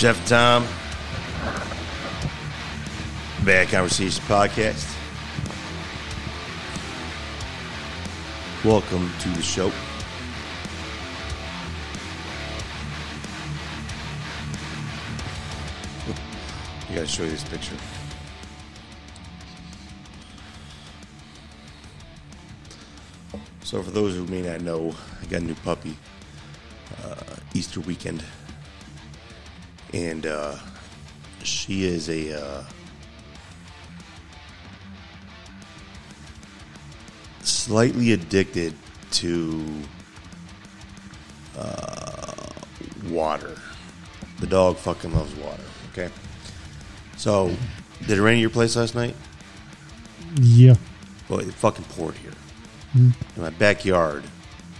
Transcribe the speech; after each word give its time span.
Jeff 0.00 0.16
and 0.16 0.26
Tom, 0.26 0.64
Bad 3.44 3.68
Conversations 3.68 4.18
Podcast. 4.20 4.96
Welcome 8.64 9.12
to 9.20 9.28
the 9.28 9.42
show. 9.42 9.66
I 16.88 16.94
gotta 16.94 17.06
show 17.06 17.24
you 17.24 17.32
this 17.32 17.44
picture. 17.44 17.76
So, 23.64 23.82
for 23.82 23.90
those 23.90 24.14
who 24.14 24.24
may 24.28 24.40
not 24.40 24.62
know, 24.62 24.94
I 25.20 25.26
got 25.26 25.42
a 25.42 25.44
new 25.44 25.54
puppy 25.56 25.94
uh, 27.04 27.16
Easter 27.52 27.80
weekend, 27.80 28.24
and 29.92 30.26
uh, 30.26 30.56
she 31.42 31.84
is 31.84 32.08
a 32.08 32.40
uh, 32.40 32.64
slightly 37.42 38.12
addicted 38.12 38.74
to 39.12 39.64
uh, 41.58 42.32
water. 43.08 43.56
The 44.40 44.46
dog 44.46 44.76
fucking 44.76 45.14
loves 45.14 45.34
water. 45.36 45.62
Okay, 45.92 46.10
so 47.16 47.54
did 48.06 48.18
it 48.18 48.22
rain 48.22 48.36
at 48.38 48.40
your 48.40 48.50
place 48.50 48.76
last 48.76 48.94
night? 48.94 49.14
Yeah. 50.40 50.74
Well, 51.28 51.40
it 51.40 51.52
fucking 51.52 51.84
poured 51.86 52.14
here. 52.16 52.32
In 52.94 53.14
my 53.36 53.50
backyard 53.50 54.24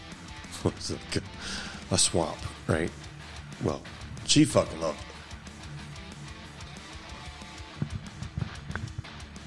was 0.65 0.91
like 0.91 1.17
a, 1.17 1.95
a 1.95 1.99
swamp, 1.99 2.39
right? 2.67 2.91
Well, 3.63 3.83
she 4.31 4.45
fucking 4.45 4.81
loved 4.81 4.97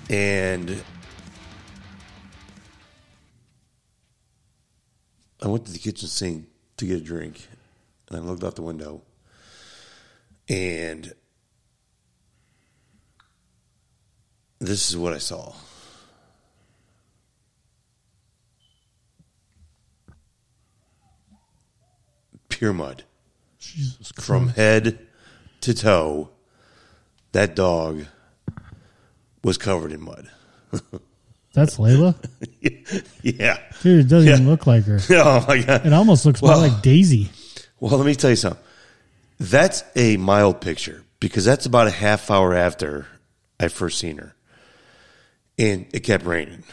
it. 0.10 0.14
And 0.14 0.84
I 5.42 5.48
went 5.48 5.66
to 5.68 5.72
the 5.72 5.80
kitchen 5.80 6.10
sink 6.10 6.48
to 6.76 6.86
get 6.86 6.98
a 6.98 7.02
drink, 7.02 7.48
and 8.10 8.18
I 8.18 8.22
looked 8.22 8.44
out 8.44 8.58
the 8.58 8.62
window, 8.62 9.04
and 10.50 11.14
this 14.60 14.90
is 14.90 14.98
what 14.98 15.14
I 15.14 15.18
saw. 15.20 15.54
Pure 22.50 22.74
mud. 22.74 23.06
Jesus 23.64 24.12
Christ. 24.12 24.28
from 24.28 24.50
head 24.50 25.00
to 25.62 25.74
toe, 25.74 26.30
that 27.32 27.56
dog 27.56 28.06
was 29.44 29.58
covered 29.58 29.92
in 29.92 30.02
mud. 30.02 30.30
That's 31.54 31.78
Layla? 31.78 32.16
yeah. 33.22 33.58
Dude, 33.84 34.06
it 34.06 34.10
doesn't 34.10 34.28
Yeah. 34.28 34.36
even 34.36 34.50
look 34.50 34.66
like 34.66 34.86
her. 34.86 35.00
Oh 35.12 35.46
my 35.48 35.62
god. 35.62 35.86
It 35.86 35.94
almost 35.94 36.26
looks 36.26 36.42
more 36.42 36.56
like 36.58 36.82
Daisy. 36.82 37.30
Well, 37.80 37.98
let 37.98 38.06
me 38.06 38.16
tell 38.16 38.32
you 38.32 38.36
something. 38.36 38.62
That's 39.40 39.84
a 39.96 40.18
mild 40.18 40.62
picture 40.62 41.04
because 41.20 41.46
that's 41.46 41.66
about 41.66 41.88
a 41.88 41.92
half 41.92 42.32
hour 42.32 42.54
after 42.54 43.06
I 43.60 43.68
first 43.68 44.00
seen 44.00 44.18
her, 44.18 44.36
and 45.60 45.86
it 45.94 46.02
kept 46.02 46.26
raining. 46.26 46.64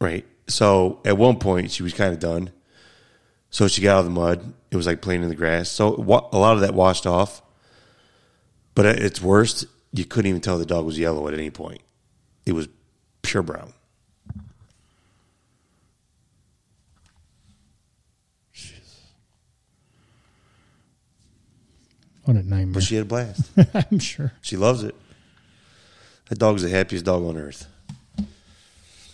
Right. 0.00 0.26
So 0.48 1.00
at 1.04 1.16
one 1.16 1.38
point 1.38 1.70
she 1.70 1.82
was 1.82 1.92
kind 1.94 2.12
of 2.12 2.18
done. 2.20 2.50
So 3.50 3.68
she 3.68 3.82
got 3.82 3.96
out 3.96 3.98
of 4.00 4.04
the 4.06 4.10
mud. 4.12 4.52
It 4.70 4.76
was 4.76 4.86
like 4.86 5.00
playing 5.02 5.22
in 5.22 5.28
the 5.28 5.34
grass. 5.34 5.68
So 5.68 5.94
wa- 5.96 6.28
a 6.32 6.38
lot 6.38 6.54
of 6.54 6.60
that 6.60 6.74
washed 6.74 7.06
off. 7.06 7.42
But 8.74 8.86
at 8.86 8.98
its 9.00 9.20
worst, 9.20 9.66
you 9.92 10.04
couldn't 10.04 10.28
even 10.28 10.40
tell 10.40 10.58
the 10.58 10.64
dog 10.66 10.84
was 10.86 10.98
yellow 10.98 11.26
at 11.28 11.34
any 11.34 11.50
point. 11.50 11.80
It 12.46 12.52
was 12.52 12.68
pure 13.22 13.42
brown. 13.42 13.72
What 22.24 22.36
a 22.36 22.42
nightmare. 22.42 22.74
But 22.74 22.82
she 22.82 22.96
had 22.96 23.02
a 23.02 23.08
blast. 23.08 23.50
I'm 23.90 23.98
sure. 23.98 24.32
She 24.42 24.56
loves 24.56 24.84
it. 24.84 24.94
That 26.28 26.38
dog's 26.38 26.62
the 26.62 26.68
happiest 26.68 27.04
dog 27.04 27.24
on 27.24 27.36
earth. 27.36 27.66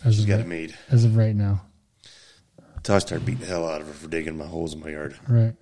As 0.05 0.17
She's 0.17 0.27
got 0.27 0.35
right, 0.37 0.41
it 0.45 0.49
made. 0.49 0.75
as 0.91 1.05
of 1.05 1.17
right 1.17 1.35
now. 1.35 1.63
I 2.95 2.99
start 2.99 3.25
beating 3.25 3.41
the 3.41 3.47
hell 3.47 3.69
out 3.69 3.81
of 3.81 3.89
her 3.89 3.93
for 3.93 4.09
digging 4.09 4.37
my 4.39 4.47
holes 4.47 4.75
in 4.75 4.81
my 4.81 4.91
yard. 4.91 5.19
Right. 5.29 5.55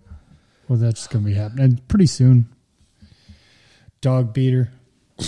Well, 0.68 0.78
that's 0.78 1.06
going 1.06 1.24
to 1.24 1.30
be 1.30 1.36
happening 1.36 1.80
pretty 1.88 2.06
soon. 2.06 2.48
Dog 4.00 4.32
beater. 4.32 4.70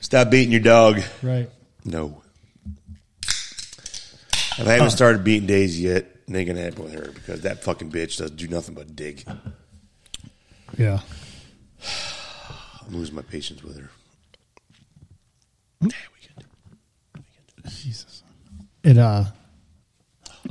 Stop 0.00 0.30
beating 0.30 0.50
your 0.50 0.60
dog. 0.60 1.00
Right. 1.22 1.48
No. 1.84 2.22
If 3.22 4.66
I 4.66 4.72
haven't 4.72 4.90
started 4.90 5.24
beating 5.24 5.46
Daisy 5.46 5.84
yet, 5.84 6.04
it 6.28 6.36
ain't 6.36 6.46
gonna 6.46 6.60
happen 6.60 6.84
with 6.84 6.92
her 6.92 7.10
because 7.12 7.40
that 7.42 7.62
fucking 7.64 7.90
bitch 7.90 8.18
does 8.18 8.30
do 8.30 8.46
nothing 8.46 8.74
but 8.74 8.94
dig. 8.94 9.24
Yeah. 10.76 11.00
I'm 12.86 12.92
losing 12.94 13.14
my 13.14 13.22
patience 13.22 13.62
with 13.62 13.78
her. 13.78 13.90
Yeah, 15.80 15.88
we 15.88 16.19
good. 16.19 16.19
Jesus. 17.70 18.22
It, 18.82 18.98
uh, 18.98 19.24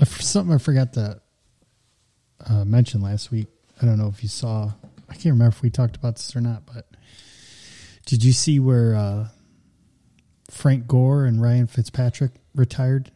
something 0.06 0.54
I 0.54 0.58
forgot 0.58 0.94
to 0.94 1.22
uh, 2.48 2.66
mention 2.66 3.02
last 3.02 3.32
week. 3.32 3.48
I 3.82 3.86
don't 3.86 3.98
know 3.98 4.08
if 4.08 4.22
you 4.24 4.30
saw, 4.30 4.72
I 5.10 5.14
can't 5.14 5.26
remember 5.34 5.48
if 5.56 5.62
we 5.62 5.70
talked 5.70 5.96
about 5.96 6.16
this 6.18 6.36
or 6.36 6.42
not, 6.42 6.64
but 6.66 6.86
did 8.06 8.24
you 8.24 8.32
see 8.34 8.60
where 8.60 8.96
uh, 8.96 9.28
Frank 10.50 10.88
Gore 10.88 11.26
and 11.26 11.42
Ryan 11.42 11.68
Fitzpatrick 11.68 12.32
retired? 12.54 13.12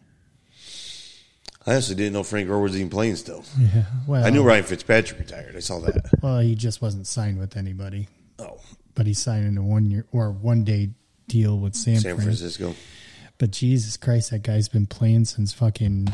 I 1.66 1.72
honestly 1.72 1.96
didn't 1.96 2.14
know 2.14 2.24
Frank 2.24 2.47
Gore 2.50 2.59
was 2.59 2.75
even 2.75 2.90
playing 2.90 3.16
still. 3.16 3.44
Yeah. 3.58 3.84
Well, 4.08 4.25
I 4.25 4.30
knew 4.31 4.44
Ryan 4.44 4.64
Fitzpatrick 4.66 5.20
retired. 5.20 5.56
I 5.56 5.59
saw 5.59 5.80
that. 5.80 5.96
Well, 6.22 6.40
he 6.40 6.56
just 6.56 6.81
wasn't 6.81 7.08
signed 7.08 7.40
with 7.40 7.56
anybody, 7.56 8.08
Oh, 8.40 8.59
but 8.96 9.06
he's 9.08 9.20
signing 9.20 9.58
a 9.58 9.64
one 9.64 9.85
year 9.85 10.06
or 10.12 10.31
one 10.31 10.64
day 10.66 10.90
deal 11.28 11.58
with 11.58 11.75
San, 11.75 11.97
San 11.97 12.16
Fran. 12.16 12.25
Francisco. 12.25 12.75
But 13.38 13.51
Jesus 13.51 13.97
Christ, 13.97 14.31
that 14.31 14.44
guy's 14.44 14.69
been 14.69 14.85
playing 14.85 15.25
since 15.25 15.53
fucking 15.53 16.07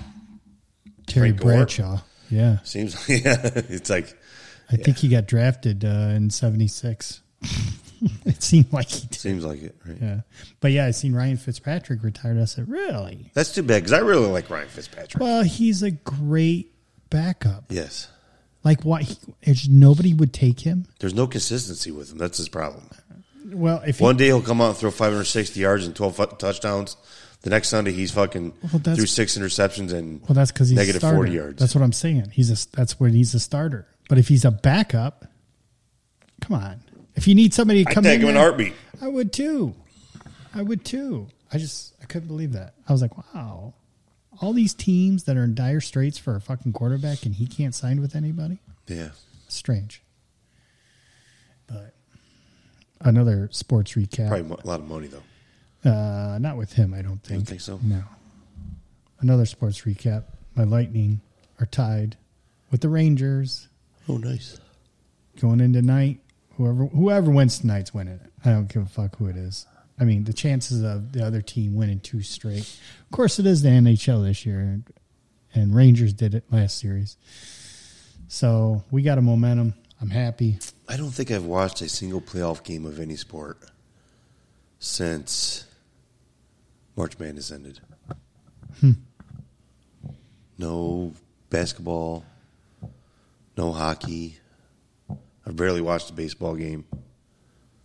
Terry 1.08 1.30
Frank 1.30 1.42
Gore? 1.42 1.52
Bradshaw. 1.52 2.02
Yeah. 2.30 2.60
Seems 2.64 3.08
yeah. 3.10 3.40
It's 3.56 3.90
like 3.90 4.16
I 4.72 4.76
think 4.76 4.98
he 4.98 5.08
got 5.08 5.28
drafted 5.28 5.84
uh, 5.84 6.14
in 6.16 6.30
'76. 6.30 7.22
it 8.26 8.44
seemed 8.44 8.72
like 8.72 8.90
he 8.90 9.08
did. 9.08 9.20
seems 9.20 9.44
like 9.44 9.62
it. 9.62 9.76
Right? 9.86 9.98
Yeah, 10.02 10.22
but 10.60 10.72
yeah, 10.72 10.86
I 10.86 10.92
seen 10.92 11.14
Ryan 11.14 11.38
Fitzpatrick 11.38 12.04
retired. 12.04 12.40
I 12.40 12.46
said, 12.46 12.70
really? 12.70 13.32
That's 13.34 13.54
too 13.54 13.64
bad 13.64 13.84
because 13.84 13.94
I 13.94 14.00
really 14.00 14.28
like 14.28 14.50
Ryan 14.50 14.68
Fitzpatrick. 14.68 15.22
Well, 15.22 15.44
he's 15.44 15.84
a 15.84 15.92
great 15.92 16.74
backup. 17.10 17.66
yes. 17.70 18.10
Like, 18.62 18.84
why? 18.84 19.04
He, 19.04 19.16
nobody 19.70 20.14
would 20.14 20.34
take 20.34 20.60
him. 20.60 20.86
There's 21.00 21.14
no 21.14 21.28
consistency 21.28 21.92
with 21.92 22.12
him. 22.12 22.18
That's 22.18 22.38
his 22.38 22.50
problem. 22.50 22.90
Well, 23.54 23.82
if 23.86 24.00
he, 24.00 24.04
One 24.04 24.18
day 24.18 24.26
he'll 24.26 24.42
come 24.42 24.62
out 24.62 24.70
and 24.70 24.78
throw 24.78 24.92
560 24.92 25.60
yards 25.60 25.86
and 25.86 25.96
12 25.96 26.16
fu- 26.16 26.26
touchdowns. 26.38 26.98
The 27.42 27.50
next 27.50 27.70
Sunday 27.70 27.94
he's 27.94 28.12
fucking 28.12 28.54
Well, 28.64 28.80
that's- 28.80 28.98
threw 28.98 29.06
six 29.06 29.38
interceptions 29.38 29.94
and 29.94 30.22
well, 30.22 30.34
that's 30.34 30.52
because 30.52 30.70
he's 30.70 30.78
negative 30.78 30.98
a 30.98 31.06
starter. 31.06 31.18
40 31.18 31.32
yards. 31.32 31.60
That's 31.60 31.74
what 31.74 31.84
I'm 31.84 31.94
saying. 31.94 32.32
He's 32.34 32.50
a 32.52 32.68
that's 32.76 33.00
when 33.00 33.14
he's 33.14 33.34
a 33.34 33.40
starter. 33.40 33.88
But 34.10 34.18
if 34.18 34.28
he's 34.28 34.44
a 34.44 34.52
backup, 34.52 35.26
come 36.42 36.58
on. 36.58 36.82
If 37.16 37.28
you 37.28 37.36
need 37.36 37.54
somebody 37.54 37.86
to 37.86 37.86
come 37.86 37.92
I 37.92 37.94
come 37.96 38.04
take 38.04 38.16
in, 38.16 38.22
him 38.24 38.30
in 38.30 38.36
heartbeat. 38.36 38.74
I 39.02 39.08
would 39.08 39.32
too. 39.32 39.74
I 40.54 40.62
would 40.62 40.84
too. 40.84 41.28
I 41.52 41.58
just 41.58 41.94
I 42.02 42.06
couldn't 42.06 42.28
believe 42.28 42.54
that. 42.54 42.74
I 42.88 42.92
was 42.92 43.02
like, 43.02 43.16
wow. 43.34 43.74
All 44.42 44.52
these 44.54 44.74
teams 44.74 45.24
that 45.26 45.36
are 45.38 45.44
in 45.44 45.54
dire 45.56 45.80
straits 45.82 46.18
for 46.18 46.36
a 46.36 46.42
fucking 46.42 46.74
quarterback 46.74 47.26
and 47.26 47.36
he 47.36 47.46
can't 47.48 47.76
sign 47.76 48.02
with 48.02 48.16
anybody? 48.16 48.60
Yeah. 48.88 49.10
Strange. 49.48 50.02
Another 53.02 53.48
sports 53.52 53.94
recap. 53.94 54.28
Probably 54.28 54.58
a 54.64 54.68
lot 54.68 54.80
of 54.82 54.88
money 54.88 55.08
though. 55.08 55.90
Uh, 55.90 56.38
not 56.40 56.58
with 56.58 56.74
him, 56.74 56.94
I 56.94 57.02
don't 57.02 57.24
think. 57.24 57.48
think 57.48 57.62
so? 57.62 57.80
No. 57.82 58.04
Another 59.22 59.46
sports 59.46 59.82
recap. 59.84 60.24
My 60.56 60.64
Lightning 60.66 61.22
are 61.60 61.66
tied 61.66 62.18
with 62.72 62.82
the 62.82 62.90
Rangers 62.90 63.68
Oh, 64.08 64.18
nice. 64.18 64.60
going 65.40 65.62
in 65.62 65.72
tonight. 65.74 66.20
Whoever 66.58 66.86
whoever 66.88 67.32
wins 67.32 67.60
tonight's 67.60 67.94
winning 67.94 68.16
it. 68.16 68.32
I 68.44 68.52
don't 68.52 68.68
give 68.68 68.82
a 68.84 68.86
fuck 68.86 69.16
who 69.18 69.28
it 69.28 69.38
is. 69.38 69.66
I 69.98 70.04
mean, 70.04 70.26
the 70.26 70.34
chances 70.34 70.84
of 70.84 71.12
the 71.14 71.26
other 71.26 71.42
team 71.42 71.76
winning 71.76 72.00
two 72.00 72.22
straight. 72.22 72.62
Of 73.06 73.12
course, 73.12 73.40
it 73.40 73.46
is 73.46 73.62
the 73.62 73.70
NHL 73.70 74.24
this 74.26 74.46
year, 74.46 74.82
and 75.54 75.76
Rangers 75.76 76.14
did 76.14 76.34
it 76.34 76.44
last 76.52 76.78
series. 76.78 77.16
So 78.28 78.84
we 78.92 79.02
got 79.02 79.18
a 79.18 79.22
momentum. 79.22 79.74
I'm 80.02 80.10
happy. 80.10 80.58
I 80.88 80.96
don't 80.98 81.12
think 81.12 81.30
I've 81.32 81.46
watched 81.46 81.82
a 81.82 81.90
single 81.90 82.22
playoff 82.22 82.64
game 82.64 82.86
of 82.86 83.00
any 83.00 83.16
sport 83.16 83.58
since 84.80 85.66
March 86.96 87.20
Madness 87.20 87.52
ended. 87.52 87.82
Hmm. 88.80 88.92
No 90.58 91.14
basketball, 91.50 92.26
no 93.58 93.72
hockey. 93.72 94.38
I've 95.46 95.56
barely 95.56 95.82
watched 95.82 96.10
a 96.12 96.14
baseball 96.14 96.56
game. 96.56 96.86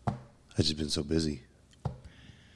I've 0.07 0.17
just 0.59 0.77
been 0.77 0.91
so 0.91 1.03
busy. 1.03 1.43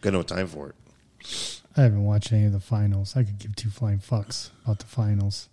Got 0.00 0.12
no 0.12 0.22
time 0.22 0.46
for 0.46 0.70
it. 0.70 1.60
I 1.76 1.82
haven't 1.82 2.04
watched 2.04 2.32
any 2.32 2.44
of 2.44 2.52
the 2.52 2.60
finals. 2.60 3.16
I 3.16 3.24
could 3.24 3.38
give 3.38 3.56
two 3.56 3.70
flying 3.70 3.98
fucks 3.98 4.50
about 4.64 4.78
the 4.80 4.86
finals. 4.86 5.48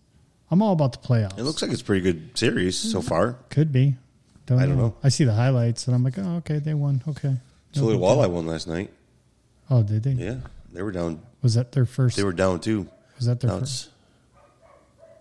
I'm 0.52 0.62
all 0.62 0.74
about 0.74 0.92
the 0.92 1.08
playoffs. 1.08 1.38
It 1.38 1.44
looks 1.44 1.62
like 1.62 1.72
it's 1.72 1.82
a 1.82 1.86
pretty 1.86 2.02
good 2.02 2.38
series 2.38 2.78
so 2.78 3.00
mm-hmm. 3.00 3.08
far. 3.08 3.38
Could 3.50 3.72
be. 3.72 3.96
Don't 4.46 4.60
I 4.60 4.66
don't 4.66 4.78
know. 4.78 4.96
I 5.04 5.10
see 5.10 5.24
the 5.24 5.34
highlights 5.34 5.88
and 5.88 5.96
I'm 5.96 6.04
like, 6.04 6.20
oh, 6.20 6.38
okay, 6.38 6.60
they 6.60 6.74
won. 6.74 7.04
Okay. 7.08 7.36
So 7.72 7.88
the 7.88 7.98
Walleye 7.98 8.30
won 8.30 8.46
last 8.46 8.68
night. 8.68 8.92
Oh, 9.70 9.82
did 9.84 10.04
they? 10.04 10.12
Yeah, 10.12 10.38
they 10.72 10.84
were 10.84 10.92
down. 10.92 11.22
Was 11.42 11.56
that 11.56 11.72
their 11.72 11.86
first? 11.86 12.16
They 12.16 12.24
were 12.24 12.32
down 12.32 12.60
two. 12.60 12.88
was 13.18 13.26
that 13.26 13.40
their 13.40 13.50
Now 13.50 13.60
first? 13.60 13.90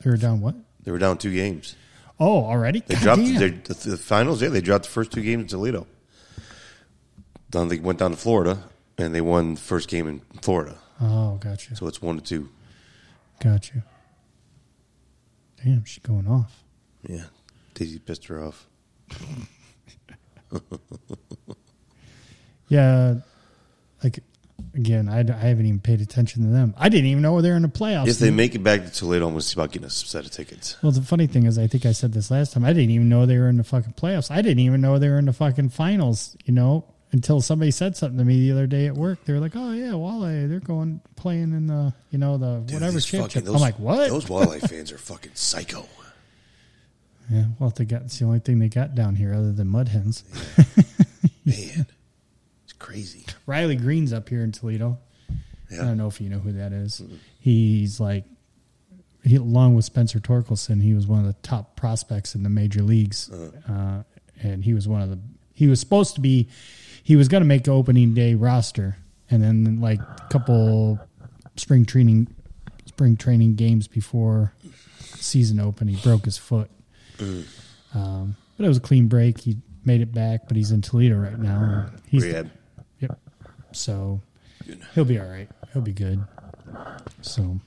They 0.02 0.10
were 0.10 0.18
down 0.18 0.40
what? 0.40 0.54
They 0.82 0.92
were 0.92 0.98
down 0.98 1.16
two 1.16 1.32
games. 1.32 1.74
Oh, 2.20 2.44
already? 2.44 2.80
They 2.80 2.94
God 2.94 3.02
dropped 3.02 3.22
damn. 3.22 3.62
the, 3.62 3.74
the 3.74 3.96
finals. 3.96 4.42
Yeah, 4.42 4.50
they 4.50 4.60
dropped 4.60 4.84
the 4.84 4.90
first 4.90 5.12
two 5.12 5.22
games 5.22 5.42
in 5.42 5.48
Toledo. 5.48 5.86
Then 7.50 7.68
they 7.68 7.78
went 7.78 7.98
down 7.98 8.10
to 8.10 8.16
Florida 8.16 8.64
and 8.98 9.14
they 9.14 9.20
won 9.20 9.54
the 9.54 9.60
first 9.60 9.88
game 9.88 10.06
in 10.06 10.20
Florida. 10.42 10.76
Oh, 11.00 11.36
gotcha. 11.36 11.74
So 11.76 11.86
it's 11.86 12.02
one 12.02 12.16
to 12.16 12.22
two. 12.22 12.48
Gotcha. 13.42 13.84
Damn, 15.64 15.84
she's 15.84 16.02
going 16.02 16.28
off. 16.28 16.62
Yeah, 17.08 17.24
Daisy 17.74 17.98
pissed 17.98 18.26
her 18.26 18.42
off. 18.42 18.66
Yeah, 22.68 23.16
like 24.02 24.20
again, 24.74 25.08
I, 25.08 25.20
I 25.20 25.48
haven't 25.48 25.66
even 25.66 25.80
paid 25.80 26.00
attention 26.00 26.42
to 26.42 26.48
them. 26.48 26.74
I 26.76 26.88
didn't 26.88 27.06
even 27.06 27.22
know 27.22 27.40
they 27.40 27.50
were 27.50 27.56
in 27.56 27.62
the 27.62 27.68
playoffs. 27.68 28.08
If 28.08 28.18
they 28.18 28.30
make 28.30 28.54
it 28.54 28.62
back 28.62 28.84
to 28.84 28.90
Toledo, 28.90 29.26
I'm 29.26 29.32
going 29.32 29.40
to 29.40 29.46
see 29.46 29.54
about 29.54 29.72
getting 29.72 29.86
a 29.86 29.90
set 29.90 30.24
of 30.24 30.30
tickets. 30.30 30.76
well, 30.82 30.92
the 30.92 31.02
funny 31.02 31.26
thing 31.26 31.46
is, 31.46 31.58
I 31.58 31.66
think 31.66 31.86
I 31.86 31.92
said 31.92 32.12
this 32.12 32.30
last 32.30 32.52
time. 32.52 32.64
I 32.64 32.72
didn't 32.72 32.90
even 32.90 33.08
know 33.08 33.26
they 33.26 33.38
were 33.38 33.48
in 33.48 33.56
the 33.56 33.64
fucking 33.64 33.94
playoffs. 33.94 34.30
I 34.30 34.42
didn't 34.42 34.60
even 34.60 34.80
know 34.80 34.98
they 34.98 35.08
were 35.08 35.18
in 35.18 35.26
the 35.26 35.32
fucking 35.32 35.70
finals. 35.70 36.36
You 36.44 36.54
know, 36.54 36.84
until 37.14 37.40
somebody 37.40 37.70
said 37.70 37.96
something 37.96 38.18
to 38.18 38.24
me 38.24 38.40
the 38.40 38.52
other 38.52 38.66
day 38.66 38.86
at 38.86 38.94
work. 38.94 39.24
They 39.24 39.32
were 39.32 39.38
like, 39.40 39.52
"Oh 39.54 39.72
yeah, 39.72 39.92
Walleye, 39.92 40.48
they're 40.48 40.58
going 40.60 41.00
playing 41.16 41.52
in 41.54 41.66
the 41.68 41.94
you 42.10 42.18
know 42.18 42.36
the 42.36 42.60
Dude, 42.66 42.74
whatever 42.74 43.00
championship." 43.00 43.44
fucking- 43.44 43.54
I'm 43.54 43.60
like, 43.60 43.78
"What?" 43.78 44.08
Those 44.10 44.28
wildlife 44.28 44.68
fans 44.68 44.90
are 44.92 44.98
fucking 44.98 45.30
psycho. 45.34 45.86
yeah, 47.30 47.44
well, 47.58 47.70
they 47.70 47.84
got 47.84 48.02
it's 48.02 48.18
the 48.18 48.24
only 48.26 48.40
thing 48.40 48.58
they 48.58 48.68
got 48.68 48.94
down 48.94 49.14
here 49.14 49.32
other 49.32 49.52
than 49.52 49.68
mud 49.68 49.88
hens. 49.88 50.24
Man, 51.46 51.86
it's 52.64 52.72
crazy. 52.78 53.26
Riley 53.46 53.76
Greene's 53.76 54.12
up 54.12 54.28
here 54.28 54.42
in 54.42 54.50
Toledo. 54.52 54.98
I 55.72 55.76
don't 55.76 55.96
know 55.96 56.06
if 56.06 56.20
you 56.20 56.28
know 56.28 56.38
who 56.38 56.52
that 56.52 56.72
is. 56.72 57.02
He's 57.40 57.98
like, 57.98 58.24
he 59.24 59.36
along 59.36 59.74
with 59.74 59.84
Spencer 59.84 60.20
Torkelson, 60.20 60.82
he 60.82 60.94
was 60.94 61.06
one 61.06 61.20
of 61.20 61.26
the 61.26 61.32
top 61.42 61.74
prospects 61.76 62.34
in 62.34 62.42
the 62.44 62.48
major 62.48 62.82
leagues, 62.82 63.30
uh, 63.68 64.02
and 64.42 64.64
he 64.64 64.74
was 64.74 64.86
one 64.88 65.00
of 65.02 65.10
the. 65.10 65.18
He 65.52 65.66
was 65.68 65.78
supposed 65.80 66.14
to 66.16 66.20
be, 66.20 66.48
he 67.04 67.14
was 67.14 67.28
going 67.28 67.42
to 67.42 67.46
make 67.46 67.68
opening 67.68 68.14
day 68.14 68.34
roster, 68.34 68.96
and 69.30 69.40
then 69.42 69.80
like 69.80 70.00
a 70.00 70.26
couple 70.30 70.98
spring 71.54 71.84
training, 71.84 72.26
spring 72.86 73.16
training 73.16 73.54
games 73.54 73.86
before 73.86 74.52
season 75.00 75.60
open, 75.60 75.86
he 75.86 76.02
broke 76.02 76.24
his 76.24 76.36
foot. 76.36 76.68
Um, 77.94 78.34
but 78.56 78.64
it 78.64 78.68
was 78.68 78.78
a 78.78 78.80
clean 78.80 79.06
break. 79.06 79.38
He 79.40 79.58
made 79.84 80.00
it 80.00 80.12
back, 80.12 80.48
but 80.48 80.56
he's 80.56 80.70
in 80.72 80.80
Toledo 80.82 81.16
right 81.16 81.38
now. 81.38 81.86
He's 82.08 82.24
Rehab. 82.24 82.50
Yep. 83.00 83.18
So 83.72 84.20
Good. 84.66 84.80
he'll 84.94 85.04
be 85.04 85.18
all 85.20 85.26
right. 85.28 85.48
He'll 85.72 85.82
be 85.82 85.92
good. 85.92 86.24
So 87.22 87.60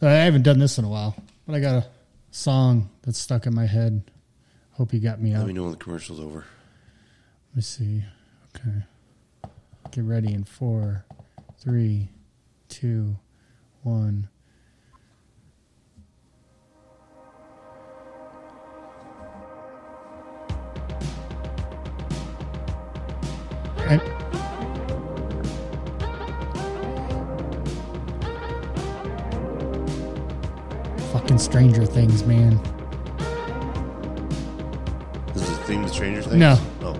I 0.00 0.10
haven't 0.10 0.42
done 0.42 0.58
this 0.58 0.78
in 0.78 0.84
a 0.84 0.88
while, 0.88 1.14
but 1.46 1.54
I 1.54 1.60
got 1.60 1.74
a 1.76 1.86
song 2.30 2.88
that's 3.02 3.18
stuck 3.18 3.46
in 3.46 3.54
my 3.54 3.66
head. 3.66 4.02
Hope 4.72 4.92
you 4.92 5.00
got 5.00 5.20
me 5.20 5.32
Let 5.32 5.42
out. 5.42 5.46
me 5.46 5.52
know 5.52 5.62
when 5.64 5.72
the 5.72 5.76
commercial's 5.78 6.18
over. 6.18 6.44
Let 7.52 7.56
me 7.56 7.62
see. 7.62 8.04
Okay. 8.56 8.84
Get 9.90 10.04
ready 10.04 10.32
in 10.32 10.44
four, 10.44 11.04
three, 11.58 12.08
two, 12.70 13.18
one. 13.82 14.30
And 23.86 24.00
fucking 31.12 31.36
Stranger 31.36 31.84
Things, 31.84 32.24
man. 32.24 32.58
Is 35.34 35.42
this 35.42 35.50
the 35.50 35.64
theme 35.64 35.84
of 35.84 35.90
Stranger 35.90 36.22
Things? 36.22 36.36
No. 36.36 36.58
Oh. 36.80 36.98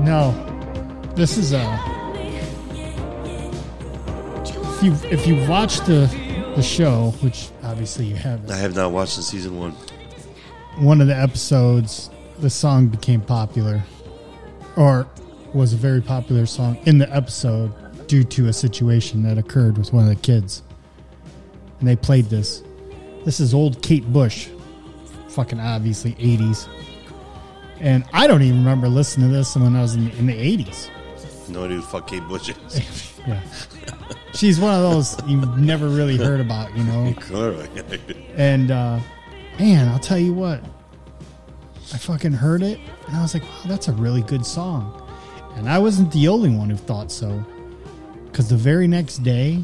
No, 0.00 0.32
this 1.14 1.36
is 1.36 1.52
a. 1.52 1.78
If 4.80 4.82
you 4.82 4.94
if 5.10 5.26
you 5.26 5.48
watch 5.48 5.80
the 5.80 6.06
the 6.54 6.62
show, 6.62 7.12
which 7.20 7.50
obviously 7.64 8.06
you 8.06 8.14
haven't, 8.14 8.50
I 8.50 8.56
have 8.56 8.76
not 8.76 8.92
watched 8.92 9.16
the 9.16 9.22
season 9.22 9.58
one. 9.58 9.72
one 10.78 11.00
of 11.00 11.08
the 11.08 11.16
episodes, 11.16 12.10
the 12.38 12.48
song 12.50 12.86
became 12.86 13.20
popular, 13.20 13.82
or 14.76 15.08
was 15.52 15.72
a 15.72 15.76
very 15.76 16.00
popular 16.00 16.46
song 16.46 16.78
in 16.84 16.98
the 16.98 17.12
episode 17.14 17.72
due 18.06 18.22
to 18.22 18.46
a 18.48 18.52
situation 18.52 19.22
that 19.24 19.36
occurred 19.36 19.76
with 19.78 19.92
one 19.92 20.04
of 20.04 20.10
the 20.10 20.22
kids, 20.22 20.62
and 21.80 21.88
they 21.88 21.96
played 21.96 22.26
this. 22.26 22.62
This 23.24 23.40
is 23.40 23.52
old 23.52 23.82
Kate 23.82 24.10
Bush, 24.12 24.48
fucking 25.28 25.58
obviously 25.58 26.12
'80s, 26.14 26.68
and 27.80 28.04
I 28.12 28.26
don't 28.26 28.42
even 28.42 28.58
remember 28.58 28.88
listening 28.88 29.30
to 29.30 29.36
this 29.36 29.54
when 29.56 29.74
I 29.76 29.82
was 29.82 29.94
in, 29.94 30.10
in 30.12 30.26
the 30.26 30.34
'80s. 30.34 30.90
No 31.48 31.64
idea 31.64 31.76
who 31.76 31.82
fuck 31.82 32.06
Kate 32.08 32.26
Bush 32.28 32.50
is. 32.50 33.04
Yeah. 33.26 33.42
She's 34.32 34.58
one 34.58 34.74
of 34.74 34.80
those 34.80 35.14
you've 35.26 35.58
never 35.58 35.88
really 35.88 36.16
heard 36.16 36.40
about, 36.40 36.74
you 36.74 36.82
know. 36.84 37.12
Clearly. 37.20 37.68
And 38.36 38.70
uh 38.70 39.00
man, 39.58 39.88
I'll 39.88 39.98
tell 39.98 40.18
you 40.18 40.32
what. 40.32 40.62
I 41.92 41.98
fucking 41.98 42.32
heard 42.32 42.62
it 42.62 42.78
and 43.06 43.16
I 43.16 43.20
was 43.20 43.34
like, 43.34 43.42
wow, 43.42 43.62
that's 43.66 43.88
a 43.88 43.92
really 43.92 44.22
good 44.22 44.46
song. 44.46 45.02
And 45.56 45.68
I 45.68 45.78
wasn't 45.78 46.10
the 46.12 46.28
only 46.28 46.48
one 46.48 46.70
who 46.70 46.76
thought 46.76 47.10
so. 47.12 47.44
Cause 48.32 48.48
the 48.48 48.56
very 48.56 48.86
next 48.86 49.18
day, 49.18 49.62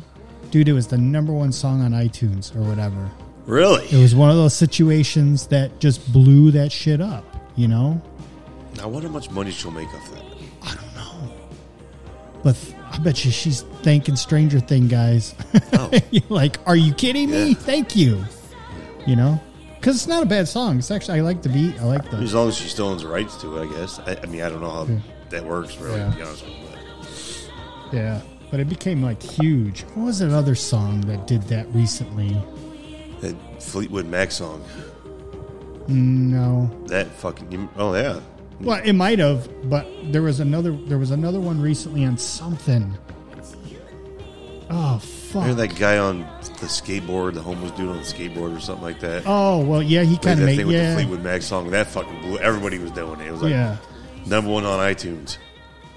dude, 0.51 0.69
it 0.69 0.73
was 0.75 0.89
the 0.89 0.99
number 0.99 1.33
one 1.33 1.53
song 1.53 1.81
on 1.83 1.93
iTunes 1.93 2.55
or 2.55 2.61
whatever. 2.69 3.11
really? 3.47 3.87
It 3.91 4.01
was 4.01 4.15
one 4.15 4.29
of 4.31 4.37
those 4.37 4.55
situations 4.55 5.47
that 5.47 5.79
just 5.79 6.13
blew 6.13 6.51
that 6.51 6.71
shit 6.73 7.01
up, 7.01 7.25
you 7.57 7.69
know? 7.69 8.01
I 8.83 8.87
wonder 8.87 9.09
how 9.09 9.15
much 9.15 9.31
money 9.31 9.51
she'll 9.51 9.71
make 9.71 9.89
off 9.95 10.11
that. 10.13 10.23
I 10.63 10.75
don't 10.75 10.95
know. 10.97 11.33
But 12.43 12.57
th- 12.57 12.75
I 12.93 12.99
bet 12.99 13.25
you 13.25 13.31
she's 13.31 13.63
thanking 13.83 14.17
Stranger 14.17 14.61
Thing 14.61 14.89
guys. 14.89 15.35
Oh. 15.73 15.91
Like, 16.29 16.59
are 16.67 16.77
you 16.77 16.93
kidding 16.95 17.31
me? 17.31 17.49
Yeah. 17.51 17.55
Thank 17.55 17.95
you. 17.97 18.25
You 19.07 19.17
know, 19.17 19.41
because 19.77 19.97
it's 19.97 20.07
not 20.07 20.23
a 20.23 20.27
bad 20.27 20.49
song. 20.49 20.79
It's 20.79 20.91
actually 20.91 21.19
I 21.19 21.23
like 21.23 21.43
the 21.43 21.51
beat. 21.51 21.79
I 21.81 21.85
like 21.85 22.11
the 22.11 22.17
As 22.17 22.33
long 22.35 22.49
as 22.49 22.57
she 22.57 22.69
still 22.69 22.87
owns 22.87 23.03
the 23.03 23.09
rights 23.09 23.37
to 23.43 23.59
it, 23.59 23.69
I 23.69 23.73
guess. 23.73 23.99
I, 24.01 24.17
I 24.23 24.27
mean, 24.27 24.41
I 24.41 24.49
don't 24.49 24.61
know 24.63 24.71
how 24.71 24.89
that 25.29 25.45
works, 25.45 25.77
really, 25.79 25.99
Yeah. 25.99 26.11
to 26.11 26.17
be 26.17 26.23
honest 26.23 26.45
with 26.45 26.55
you. 27.93 27.99
yeah. 27.99 28.21
But 28.51 28.61
it 28.61 28.69
became 28.69 29.03
like 29.03 29.23
huge. 29.23 29.83
What 29.95 30.07
was 30.07 30.19
that 30.21 30.31
other 30.33 30.55
song 30.55 31.03
that 31.03 31.27
did 31.27 31.43
that 31.45 31.67
recently? 31.75 32.37
That 33.21 33.35
Fleetwood 33.63 34.07
Mac 34.07 34.31
song, 34.31 34.65
No. 35.89 36.71
that 36.87 37.09
fucking. 37.09 37.69
Oh, 37.77 37.95
yeah. 37.95 38.21
Well, 38.61 38.81
it 38.85 38.93
might 38.93 39.19
have, 39.19 39.49
but 39.69 39.87
there 40.13 40.23
was 40.23 40.41
another. 40.41 40.73
There 40.73 40.99
was 40.99 41.11
another 41.11 41.41
one 41.41 41.61
recently 41.61 42.05
on 42.05 42.17
something. 42.17 42.97
Oh 44.71 44.99
fuck! 44.99 45.45
heard 45.45 45.57
that 45.59 45.77
guy 45.77 45.99
on 45.99 46.21
the 46.21 46.67
skateboard, 46.67 47.35
the 47.35 47.43
homeless 47.43 47.73
dude 47.73 47.91
on 47.91 47.99
the 47.99 48.03
skateboard 48.03 48.57
or 48.57 48.61
something 48.61 48.83
like 48.83 49.01
that. 49.01 49.25
Oh 49.27 49.65
well, 49.65 49.83
yeah, 49.83 50.03
he 50.03 50.17
kind 50.17 50.41
that 50.41 50.45
of 50.45 50.49
thing 50.49 50.57
made 50.57 50.67
with 50.67 50.77
the 50.77 50.83
yeah, 50.83 50.95
Fleetwood 50.95 51.23
Mac 51.23 51.43
song. 51.43 51.71
That 51.71 51.87
fucking 51.89 52.21
blew. 52.23 52.39
Everybody 52.39 52.79
was 52.79 52.91
doing 52.93 53.21
it. 53.21 53.27
It 53.27 53.31
was 53.33 53.43
like 53.43 53.51
yeah. 53.51 53.77
number 54.27 54.51
one 54.51 54.65
on 54.65 54.79
iTunes. 54.81 55.37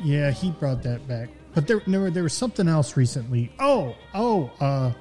Yeah, 0.04 0.32
he 0.32 0.52
brought 0.52 0.84
that 0.84 1.08
back. 1.08 1.30
But 1.56 1.66
there, 1.66 1.82
there, 1.88 2.12
there 2.12 2.24
was 2.24 2.34
something 2.34 2.68
else 2.68 2.96
recently. 2.98 3.52
Oh, 3.60 3.96
oh, 4.14 4.52
uh, 4.60 4.92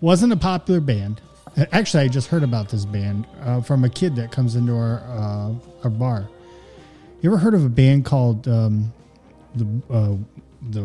wasn't 0.00 0.32
a 0.32 0.36
popular 0.36 0.80
band. 0.80 1.20
Actually, 1.72 2.04
I 2.04 2.08
just 2.08 2.28
heard 2.28 2.42
about 2.44 2.68
this 2.68 2.84
band 2.84 3.26
uh, 3.42 3.60
from 3.60 3.84
a 3.84 3.88
kid 3.88 4.14
that 4.16 4.30
comes 4.30 4.54
into 4.54 4.72
our 4.74 5.00
uh, 5.08 5.52
our 5.84 5.90
bar. 5.90 6.28
You 7.20 7.30
ever 7.30 7.38
heard 7.38 7.54
of 7.54 7.64
a 7.64 7.68
band 7.68 8.04
called 8.04 8.46
um, 8.46 8.92
the 9.56 9.64
uh, 9.90 10.14
the? 10.70 10.82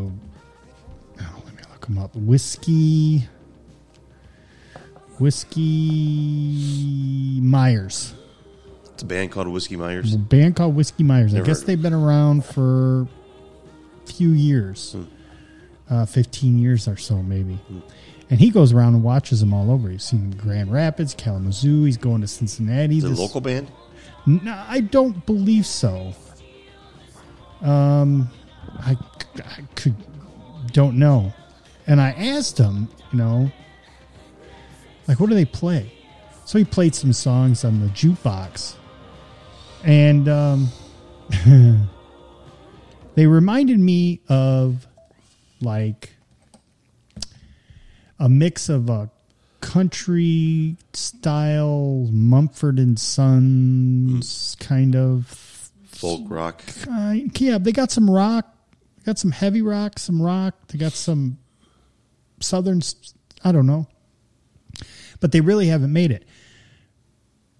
Oh, 1.21 1.41
let 1.45 1.53
me 1.55 1.61
look 1.71 1.85
them 1.85 1.97
up. 1.99 2.15
Whiskey. 2.15 3.27
Whiskey 6.03 7.39
Myers. 7.41 8.13
It's 8.93 9.03
a 9.03 9.05
band 9.05 9.31
called 9.31 9.47
Whiskey 9.47 9.75
Myers. 9.75 10.13
A 10.13 10.17
band 10.17 10.55
called 10.55 10.75
Whiskey 10.75 11.03
Myers. 11.03 11.33
Never 11.33 11.45
I 11.45 11.47
guess 11.47 11.61
they've 11.63 11.81
been 11.81 11.93
around 11.93 12.45
for 12.45 13.03
a 13.03 14.07
few 14.11 14.29
years, 14.31 14.93
Hmm. 14.93 15.03
uh, 15.93 16.05
fifteen 16.05 16.57
years 16.57 16.87
or 16.87 16.97
so, 16.97 17.21
maybe. 17.21 17.59
And 18.29 18.39
he 18.39 18.49
goes 18.49 18.71
around 18.73 18.95
and 18.95 19.03
watches 19.03 19.39
them 19.41 19.53
all 19.53 19.69
over. 19.71 19.89
He's 19.89 20.03
seen 20.03 20.31
Grand 20.31 20.71
Rapids, 20.71 21.13
Kalamazoo. 21.13 21.83
He's 21.83 21.97
going 21.97 22.21
to 22.21 22.27
Cincinnati. 22.27 22.97
Is 22.97 23.03
it 23.03 23.07
a 23.07 23.09
This- 23.11 23.19
local 23.19 23.41
band? 23.41 23.67
No, 24.25 24.63
I 24.67 24.79
don't 24.79 25.25
believe 25.25 25.65
so. 25.65 26.13
Um, 27.61 28.29
I, 28.79 28.97
I 29.45 29.61
could 29.75 29.95
don't 30.71 30.97
know. 30.97 31.33
And 31.87 31.99
I 31.99 32.11
asked 32.11 32.57
him, 32.57 32.87
you 33.11 33.17
know, 33.19 33.51
like 35.07 35.19
what 35.19 35.29
do 35.29 35.35
they 35.35 35.45
play? 35.45 35.91
So 36.45 36.57
he 36.57 36.63
played 36.65 36.95
some 36.95 37.11
songs 37.13 37.63
on 37.65 37.79
the 37.81 37.87
jukebox, 37.87 38.75
and 39.83 40.27
um, 40.29 40.69
they 43.15 43.27
reminded 43.27 43.79
me 43.79 44.21
of 44.29 44.87
like 45.61 46.12
a 48.23 48.29
mix 48.29 48.69
of 48.69 48.89
a 48.89 49.09
country 49.59 50.77
style 50.93 52.07
Mumford 52.09 52.79
and 52.79 52.97
Sons 52.97 54.55
kind 54.61 54.95
of 54.95 55.27
Folk 55.87 56.21
rock. 56.29 56.63
uh, 56.89 57.15
yeah, 57.35 57.57
they 57.57 57.73
got 57.73 57.91
some 57.91 58.09
rock, 58.09 58.47
got 59.05 59.19
some 59.19 59.31
heavy 59.31 59.61
rock, 59.61 59.99
some 59.99 60.21
rock. 60.21 60.55
They 60.69 60.77
got 60.79 60.93
some 60.93 61.37
southern. 62.39 62.81
I 63.43 63.51
don't 63.51 63.67
know, 63.67 63.87
but 65.19 65.33
they 65.33 65.41
really 65.41 65.67
haven't 65.67 65.91
made 65.91 66.11
it. 66.11 66.25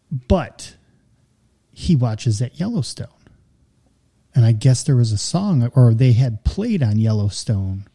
But 0.09 0.77
he 1.73 1.95
watches 1.95 2.41
at 2.41 2.57
Yellowstone, 2.57 3.07
and 4.33 4.45
I 4.45 4.53
guess 4.53 4.83
there 4.83 4.95
was 4.95 5.11
a 5.11 5.17
song, 5.17 5.69
or 5.75 5.93
they 5.93 6.13
had 6.13 6.45
played 6.45 6.81
on 6.81 6.99
Yellowstone, 6.99 7.85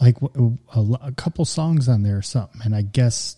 like 0.00 0.16
a, 0.22 0.80
a 1.02 1.12
couple 1.12 1.44
songs 1.44 1.88
on 1.88 2.02
there 2.02 2.16
or 2.18 2.22
something, 2.22 2.60
and 2.64 2.74
I 2.74 2.82
guess 2.82 3.36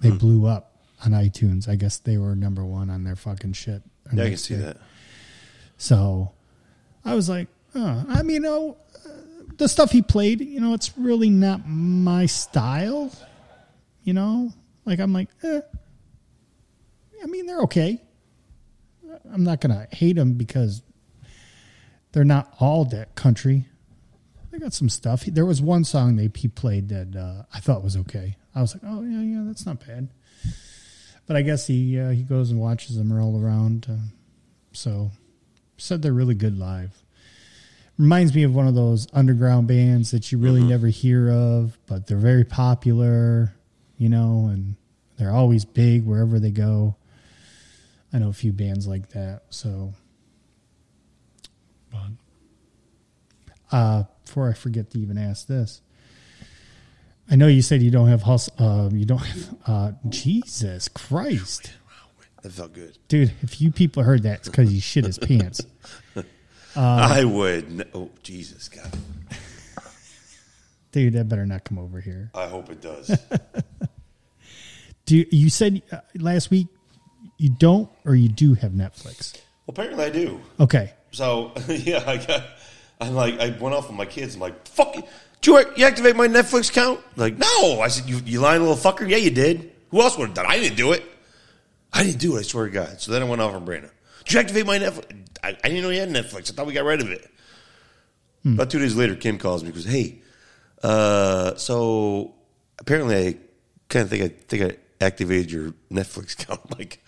they 0.00 0.10
blew 0.10 0.46
up 0.46 0.76
on 1.04 1.12
iTunes. 1.12 1.68
I 1.68 1.76
guess 1.76 1.98
they 1.98 2.18
were 2.18 2.34
number 2.34 2.64
one 2.64 2.90
on 2.90 3.04
their 3.04 3.16
fucking 3.16 3.52
shit. 3.52 3.82
Yeah, 4.12 4.24
I 4.24 4.28
can 4.28 4.36
see 4.36 4.56
day. 4.56 4.62
that. 4.62 4.76
So 5.78 6.32
I 7.04 7.14
was 7.14 7.28
like, 7.28 7.48
oh. 7.74 8.04
I 8.08 8.22
mean, 8.22 8.34
you 8.34 8.40
know, 8.40 8.76
uh, 9.04 9.10
the 9.56 9.68
stuff 9.68 9.90
he 9.90 10.02
played, 10.02 10.40
you 10.40 10.60
know, 10.60 10.74
it's 10.74 10.96
really 10.98 11.30
not 11.30 11.62
my 11.66 12.26
style. 12.26 13.12
You 14.02 14.14
know, 14.14 14.52
like 14.84 14.98
I'm 14.98 15.12
like, 15.12 15.28
eh. 15.42 15.60
I 17.22 17.26
mean, 17.26 17.46
they're 17.46 17.62
okay. 17.62 18.00
I'm 19.32 19.44
not 19.44 19.60
gonna 19.60 19.86
hate 19.90 20.16
them 20.16 20.34
because 20.34 20.82
they're 22.12 22.24
not 22.24 22.52
all 22.60 22.84
that 22.86 23.14
country. 23.14 23.66
They 24.56 24.60
got 24.60 24.72
some 24.72 24.88
stuff. 24.88 25.26
There 25.26 25.44
was 25.44 25.60
one 25.60 25.84
song 25.84 26.16
they 26.16 26.30
he 26.34 26.48
played 26.48 26.88
that 26.88 27.14
uh, 27.14 27.42
I 27.52 27.60
thought 27.60 27.84
was 27.84 27.94
okay. 27.94 28.36
I 28.54 28.62
was 28.62 28.72
like, 28.74 28.82
oh 28.86 29.02
yeah, 29.02 29.20
yeah, 29.20 29.42
that's 29.46 29.66
not 29.66 29.86
bad. 29.86 30.08
But 31.26 31.36
I 31.36 31.42
guess 31.42 31.66
he 31.66 32.00
uh, 32.00 32.08
he 32.08 32.22
goes 32.22 32.50
and 32.50 32.58
watches 32.58 32.96
them 32.96 33.12
roll 33.12 33.38
around. 33.38 33.86
Uh, 33.86 33.96
so 34.72 35.10
said 35.76 36.00
they're 36.00 36.14
really 36.14 36.34
good 36.34 36.58
live. 36.58 37.04
Reminds 37.98 38.34
me 38.34 38.44
of 38.44 38.54
one 38.54 38.66
of 38.66 38.74
those 38.74 39.06
underground 39.12 39.68
bands 39.68 40.12
that 40.12 40.32
you 40.32 40.38
really 40.38 40.62
never 40.62 40.86
hear 40.86 41.28
of, 41.30 41.76
but 41.84 42.06
they're 42.06 42.16
very 42.16 42.44
popular, 42.44 43.52
you 43.98 44.08
know, 44.08 44.48
and 44.50 44.76
they're 45.18 45.32
always 45.32 45.66
big 45.66 46.06
wherever 46.06 46.38
they 46.38 46.50
go. 46.50 46.96
I 48.10 48.20
know 48.20 48.30
a 48.30 48.32
few 48.32 48.54
bands 48.54 48.86
like 48.86 49.10
that. 49.10 49.42
So, 49.50 49.92
but, 51.92 52.08
uh, 53.72 54.04
before 54.24 54.48
I 54.50 54.54
forget 54.54 54.90
to 54.90 54.98
even 54.98 55.18
ask 55.18 55.46
this, 55.46 55.80
I 57.30 57.36
know 57.36 57.46
you 57.48 57.62
said 57.62 57.82
you 57.82 57.90
don't 57.90 58.08
have 58.08 58.22
hustle. 58.22 58.54
Uh, 58.58 58.88
you 58.92 59.04
don't. 59.04 59.18
Have, 59.18 59.54
uh, 59.66 59.92
Jesus 60.08 60.88
Christ, 60.88 61.72
That 62.42 62.52
felt 62.52 62.72
good. 62.72 62.96
dude! 63.08 63.32
If 63.42 63.60
you 63.60 63.72
people 63.72 64.02
heard 64.04 64.22
that, 64.24 64.40
it's 64.40 64.48
because 64.48 64.72
you 64.72 64.80
shit 64.80 65.04
his 65.04 65.18
pants. 65.18 65.60
I 66.76 67.24
would. 67.24 67.64
n- 67.80 67.88
Oh, 67.94 68.10
Jesus, 68.22 68.68
God. 68.68 68.92
Dude, 70.92 71.14
that 71.14 71.28
better 71.28 71.44
not 71.46 71.64
come 71.64 71.78
over 71.78 72.00
here. 72.00 72.30
I 72.34 72.46
hope 72.46 72.70
it 72.70 72.80
does. 72.80 73.08
Do 75.06 75.16
you, 75.16 75.26
you 75.30 75.50
said 75.50 75.82
uh, 75.92 76.00
last 76.18 76.50
week 76.50 76.66
you 77.38 77.50
don't 77.50 77.88
or 78.04 78.14
you 78.14 78.28
do 78.28 78.54
have 78.54 78.72
Netflix? 78.72 79.34
well, 79.34 79.42
apparently 79.68 80.04
I 80.04 80.10
do. 80.10 80.40
Okay. 80.58 80.92
So 81.12 81.52
yeah, 81.68 82.02
I 82.06 82.16
got. 82.16 82.44
I'm 83.00 83.14
like, 83.14 83.38
I 83.38 83.50
went 83.50 83.74
off 83.74 83.88
with 83.88 83.96
my 83.96 84.06
kids. 84.06 84.34
I'm 84.34 84.40
like, 84.40 84.66
fuck 84.68 84.96
you. 84.96 85.02
Did 85.42 85.46
you, 85.50 85.72
you 85.76 85.84
activate 85.86 86.16
my 86.16 86.28
Netflix 86.28 86.70
account? 86.70 87.00
Like, 87.16 87.36
no. 87.36 87.80
I 87.80 87.88
said, 87.88 88.08
you, 88.08 88.18
you 88.24 88.40
lying 88.40 88.62
little 88.62 88.76
fucker. 88.76 89.08
Yeah, 89.08 89.18
you 89.18 89.30
did. 89.30 89.72
Who 89.90 90.00
else 90.00 90.16
would 90.16 90.28
have 90.28 90.34
done? 90.34 90.46
it? 90.46 90.48
I 90.48 90.58
didn't 90.58 90.76
do 90.76 90.92
it. 90.92 91.04
I 91.92 92.02
didn't 92.02 92.20
do 92.20 92.36
it. 92.36 92.40
I 92.40 92.42
swear 92.42 92.66
to 92.66 92.70
God. 92.72 93.00
So 93.00 93.12
then 93.12 93.22
I 93.22 93.26
went 93.26 93.40
off 93.42 93.54
on 93.54 93.64
Brandon. 93.64 93.90
Did 94.24 94.34
you 94.34 94.40
activate 94.40 94.66
my 94.66 94.78
Netflix? 94.78 95.16
I, 95.42 95.48
I 95.62 95.68
didn't 95.68 95.82
know 95.82 95.90
you 95.90 96.00
had 96.00 96.10
Netflix. 96.10 96.50
I 96.50 96.54
thought 96.54 96.66
we 96.66 96.72
got 96.72 96.84
rid 96.84 97.00
of 97.00 97.10
it. 97.10 97.30
About 98.44 98.70
two 98.70 98.78
days 98.78 98.94
later, 98.94 99.16
Kim 99.16 99.38
calls 99.38 99.64
me. 99.64 99.72
Goes, 99.72 99.84
hey, 99.84 100.20
uh, 100.80 101.56
so 101.56 102.34
apparently 102.78 103.16
I 103.16 103.36
kind 103.88 104.04
of 104.04 104.10
think 104.10 104.22
I 104.22 104.28
think 104.28 104.62
I 104.62 105.04
activated 105.04 105.50
your 105.50 105.74
Netflix 105.90 106.34
account. 106.40 106.60
I'm 106.70 106.78
like, 106.78 107.04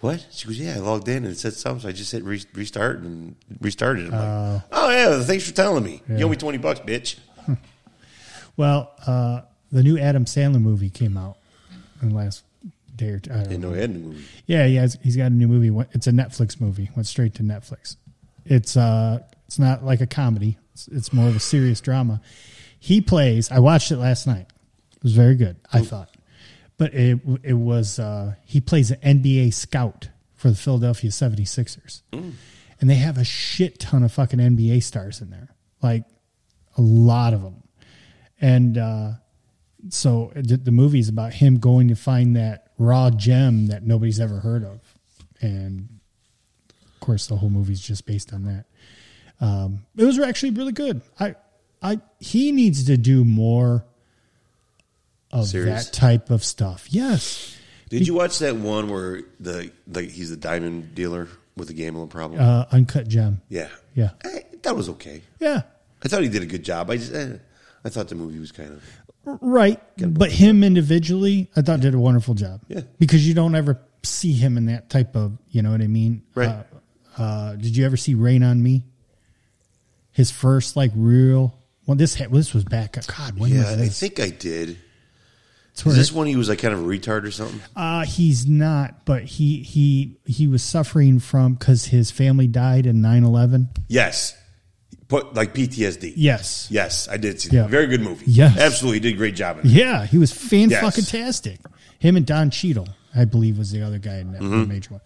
what? 0.00 0.26
She 0.30 0.46
goes, 0.46 0.58
yeah, 0.58 0.74
I 0.76 0.78
logged 0.78 1.08
in 1.08 1.18
and 1.24 1.28
it 1.28 1.38
said 1.38 1.54
something. 1.54 1.80
So 1.82 1.88
I 1.88 1.92
just 1.92 2.12
hit 2.12 2.22
re- 2.24 2.44
restart 2.54 2.98
and 3.00 3.34
restarted. 3.60 4.12
I'm 4.12 4.54
like, 4.54 4.62
oh 4.72 4.90
yeah, 4.90 5.22
thanks 5.22 5.46
for 5.48 5.54
telling 5.54 5.84
me. 5.84 6.02
You 6.08 6.26
owe 6.26 6.28
me 6.28 6.36
twenty 6.36 6.58
bucks, 6.58 6.80
bitch. 6.80 7.16
Well, 8.56 8.90
uh, 9.06 9.42
the 9.70 9.82
new 9.82 9.98
Adam 9.98 10.24
Sandler 10.24 10.60
movie 10.62 10.88
came 10.90 11.16
out 11.16 11.36
in 12.00 12.08
the 12.10 12.14
last 12.14 12.42
day 12.94 13.08
or 13.10 13.18
two. 13.18 13.32
I 13.32 13.42
Didn't 13.42 13.60
know. 13.60 13.72
he 13.72 13.80
had 13.80 13.94
the 13.94 13.98
movie. 13.98 14.24
Yeah, 14.46 14.64
yeah, 14.66 14.80
he's- 14.80 14.96
he's 15.02 15.16
got 15.16 15.26
a 15.26 15.34
new 15.34 15.48
movie. 15.48 15.86
It's 15.92 16.06
a 16.06 16.10
Netflix 16.12 16.60
movie. 16.60 16.88
Went 16.96 17.06
straight 17.06 17.34
to 17.34 17.42
Netflix. 17.42 17.96
It's 18.46 18.76
uh, 18.76 19.18
it's 19.46 19.58
not 19.58 19.84
like 19.84 20.00
a 20.00 20.06
comedy. 20.06 20.56
It's, 20.72 20.88
it's 20.88 21.12
more 21.12 21.28
of 21.28 21.36
a 21.36 21.40
serious 21.40 21.80
drama. 21.80 22.20
He 22.78 23.00
plays. 23.00 23.50
I 23.50 23.58
watched 23.58 23.90
it 23.90 23.96
last 23.98 24.26
night. 24.26 24.46
It 24.94 25.02
was 25.02 25.12
very 25.12 25.34
good. 25.34 25.56
I 25.72 25.80
thought, 25.82 26.08
but 26.78 26.94
it 26.94 27.18
it 27.42 27.54
was 27.54 27.98
uh, 27.98 28.34
he 28.44 28.60
plays 28.60 28.90
an 28.90 29.20
NBA 29.20 29.54
scout 29.54 30.08
for 30.34 30.50
the 30.50 30.56
Philadelphia 30.56 31.10
76ers. 31.10 32.02
and 32.12 32.90
they 32.90 32.96
have 32.96 33.16
a 33.18 33.24
shit 33.24 33.78
ton 33.78 34.02
of 34.02 34.12
fucking 34.12 34.38
NBA 34.38 34.82
stars 34.82 35.20
in 35.20 35.30
there, 35.30 35.48
like 35.82 36.04
a 36.76 36.82
lot 36.82 37.34
of 37.34 37.42
them, 37.42 37.62
and. 38.40 38.78
uh 38.78 39.10
so 39.90 40.32
the, 40.34 40.56
the 40.56 40.72
movie 40.72 40.98
is 40.98 41.08
about 41.08 41.32
him 41.34 41.58
going 41.58 41.86
to 41.88 41.94
find 41.94 42.34
that 42.34 42.72
raw 42.76 43.08
gem 43.08 43.66
that 43.68 43.84
nobody's 43.84 44.18
ever 44.18 44.40
heard 44.40 44.64
of, 44.64 44.80
and 45.40 46.00
of 46.92 47.00
course 47.00 47.28
the 47.28 47.36
whole 47.36 47.50
movie's 47.50 47.80
just 47.80 48.04
based 48.04 48.32
on 48.32 48.44
that. 48.44 48.64
Um, 49.40 49.86
it 49.96 50.04
was 50.04 50.18
actually 50.18 50.50
really 50.50 50.72
good. 50.72 51.02
I, 51.20 51.36
I 51.80 52.00
he 52.18 52.50
needs 52.50 52.84
to 52.86 52.96
do 52.96 53.24
more 53.24 53.84
of 55.32 55.46
Serious? 55.46 55.86
that 55.86 55.92
type 55.92 56.30
of 56.30 56.44
stuff. 56.44 56.86
Yes, 56.90 57.56
Did 57.88 58.06
you 58.06 58.14
watch 58.14 58.38
that 58.40 58.56
one 58.56 58.88
where 58.88 59.22
the 59.40 59.70
like 59.86 60.08
he's 60.10 60.30
the 60.30 60.36
diamond 60.36 60.94
dealer 60.94 61.28
with 61.56 61.68
the 61.68 61.74
gambling 61.74 62.08
problem? 62.08 62.40
uh, 62.40 62.64
uncut 62.72 63.08
gem. 63.08 63.40
yeah, 63.48 63.68
Yeah, 63.94 64.10
I, 64.24 64.44
that 64.62 64.74
was 64.76 64.88
okay. 64.90 65.22
yeah, 65.40 65.62
I 66.04 66.08
thought 66.08 66.22
he 66.22 66.28
did 66.28 66.42
a 66.42 66.46
good 66.46 66.64
job. 66.64 66.90
I 66.90 66.96
just, 66.96 67.12
eh, 67.14 67.36
I 67.84 67.88
thought 67.88 68.08
the 68.08 68.14
movie 68.14 68.38
was 68.38 68.52
kind 68.52 68.72
of 68.72 69.38
right. 69.42 69.80
But 69.98 70.30
him 70.32 70.62
individually, 70.62 71.50
I 71.56 71.62
thought 71.62 71.80
did 71.80 71.94
a 71.94 71.98
wonderful 71.98 72.34
job. 72.34 72.60
Yeah. 72.68 72.82
because 72.98 73.26
you 73.26 73.34
don't 73.34 73.54
ever 73.54 73.80
see 74.02 74.32
him 74.32 74.56
in 74.56 74.66
that 74.66 74.88
type 74.90 75.16
of. 75.16 75.38
You 75.50 75.62
know 75.62 75.70
what 75.72 75.80
I 75.82 75.86
mean? 75.88 76.22
Right. 76.34 76.48
Uh, 76.48 76.62
uh, 77.22 77.52
did 77.56 77.76
you 77.76 77.84
ever 77.86 77.96
see 77.96 78.14
Rain 78.14 78.42
on 78.42 78.62
Me? 78.62 78.84
His 80.12 80.30
first 80.30 80.76
like 80.76 80.92
real. 80.94 81.58
Well, 81.86 81.96
this 81.96 82.14
had, 82.14 82.32
this 82.32 82.52
was 82.54 82.64
back. 82.64 82.96
God, 83.06 83.38
when 83.38 83.50
yeah. 83.50 83.58
was 83.60 83.72
I 83.72 83.76
this? 83.76 84.00
think 84.00 84.18
I 84.20 84.30
did. 84.30 84.78
Is 85.84 85.96
this 85.96 86.12
one 86.12 86.26
he 86.26 86.36
was 86.36 86.48
like 86.48 86.58
kind 86.60 86.72
of 86.72 86.80
a 86.80 86.84
retard 86.84 87.24
or 87.24 87.30
something? 87.30 87.60
Uh, 87.76 88.04
he's 88.04 88.46
not, 88.46 89.04
but 89.04 89.24
he 89.24 89.62
he 89.62 90.16
he 90.24 90.46
was 90.48 90.62
suffering 90.62 91.18
from 91.20 91.54
because 91.54 91.84
his 91.86 92.10
family 92.10 92.46
died 92.46 92.86
in 92.86 93.02
9-11. 93.02 93.68
Yes, 93.88 94.34
put 95.08 95.34
like 95.34 95.52
PTSD. 95.54 96.14
Yes. 96.16 96.68
Yes, 96.70 97.08
I 97.08 97.18
did 97.18 97.40
see 97.40 97.50
Yeah. 97.54 97.62
that. 97.62 97.70
Very 97.70 97.86
good 97.88 98.00
movie. 98.00 98.24
Yes. 98.26 98.56
absolutely, 98.58 98.96
he 98.96 99.00
did 99.00 99.14
a 99.14 99.18
great 99.18 99.36
job 99.36 99.58
in 99.60 99.66
it. 99.66 99.72
Yeah, 99.72 100.06
he 100.06 100.16
was 100.18 100.32
fan 100.32 100.70
fucking 100.70 101.04
tastic. 101.04 101.60
Him 101.98 102.16
and 102.16 102.24
Don 102.26 102.50
Cheadle, 102.50 102.88
I 103.14 103.24
believe, 103.26 103.58
was 103.58 103.70
the 103.70 103.82
other 103.82 103.98
guy 103.98 104.16
in 104.18 104.32
that 104.32 104.40
Mm-hmm. 104.42 104.68
major 104.68 104.90
one. 104.94 105.00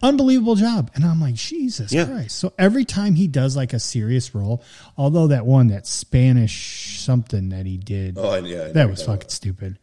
Unbelievable 0.00 0.54
job. 0.54 0.92
And 0.94 1.04
I'm 1.04 1.20
like, 1.20 1.34
Jesus 1.34 1.92
Yeah. 1.92 2.04
Christ. 2.04 2.38
So 2.38 2.52
every 2.56 2.84
time 2.84 3.16
he 3.16 3.26
does 3.26 3.56
like 3.56 3.72
a 3.72 3.80
serious 3.80 4.32
role, 4.32 4.62
although 4.96 5.26
that 5.28 5.44
one, 5.44 5.68
that 5.68 5.88
Spanish 5.88 7.00
something 7.00 7.48
that 7.48 7.66
he 7.66 7.76
did, 7.78 8.16
Oh, 8.16 8.36
yeah, 8.36 8.68
that 8.68 8.88
was 8.88 9.02
fucking 9.02 9.28
stupid. 9.30 9.78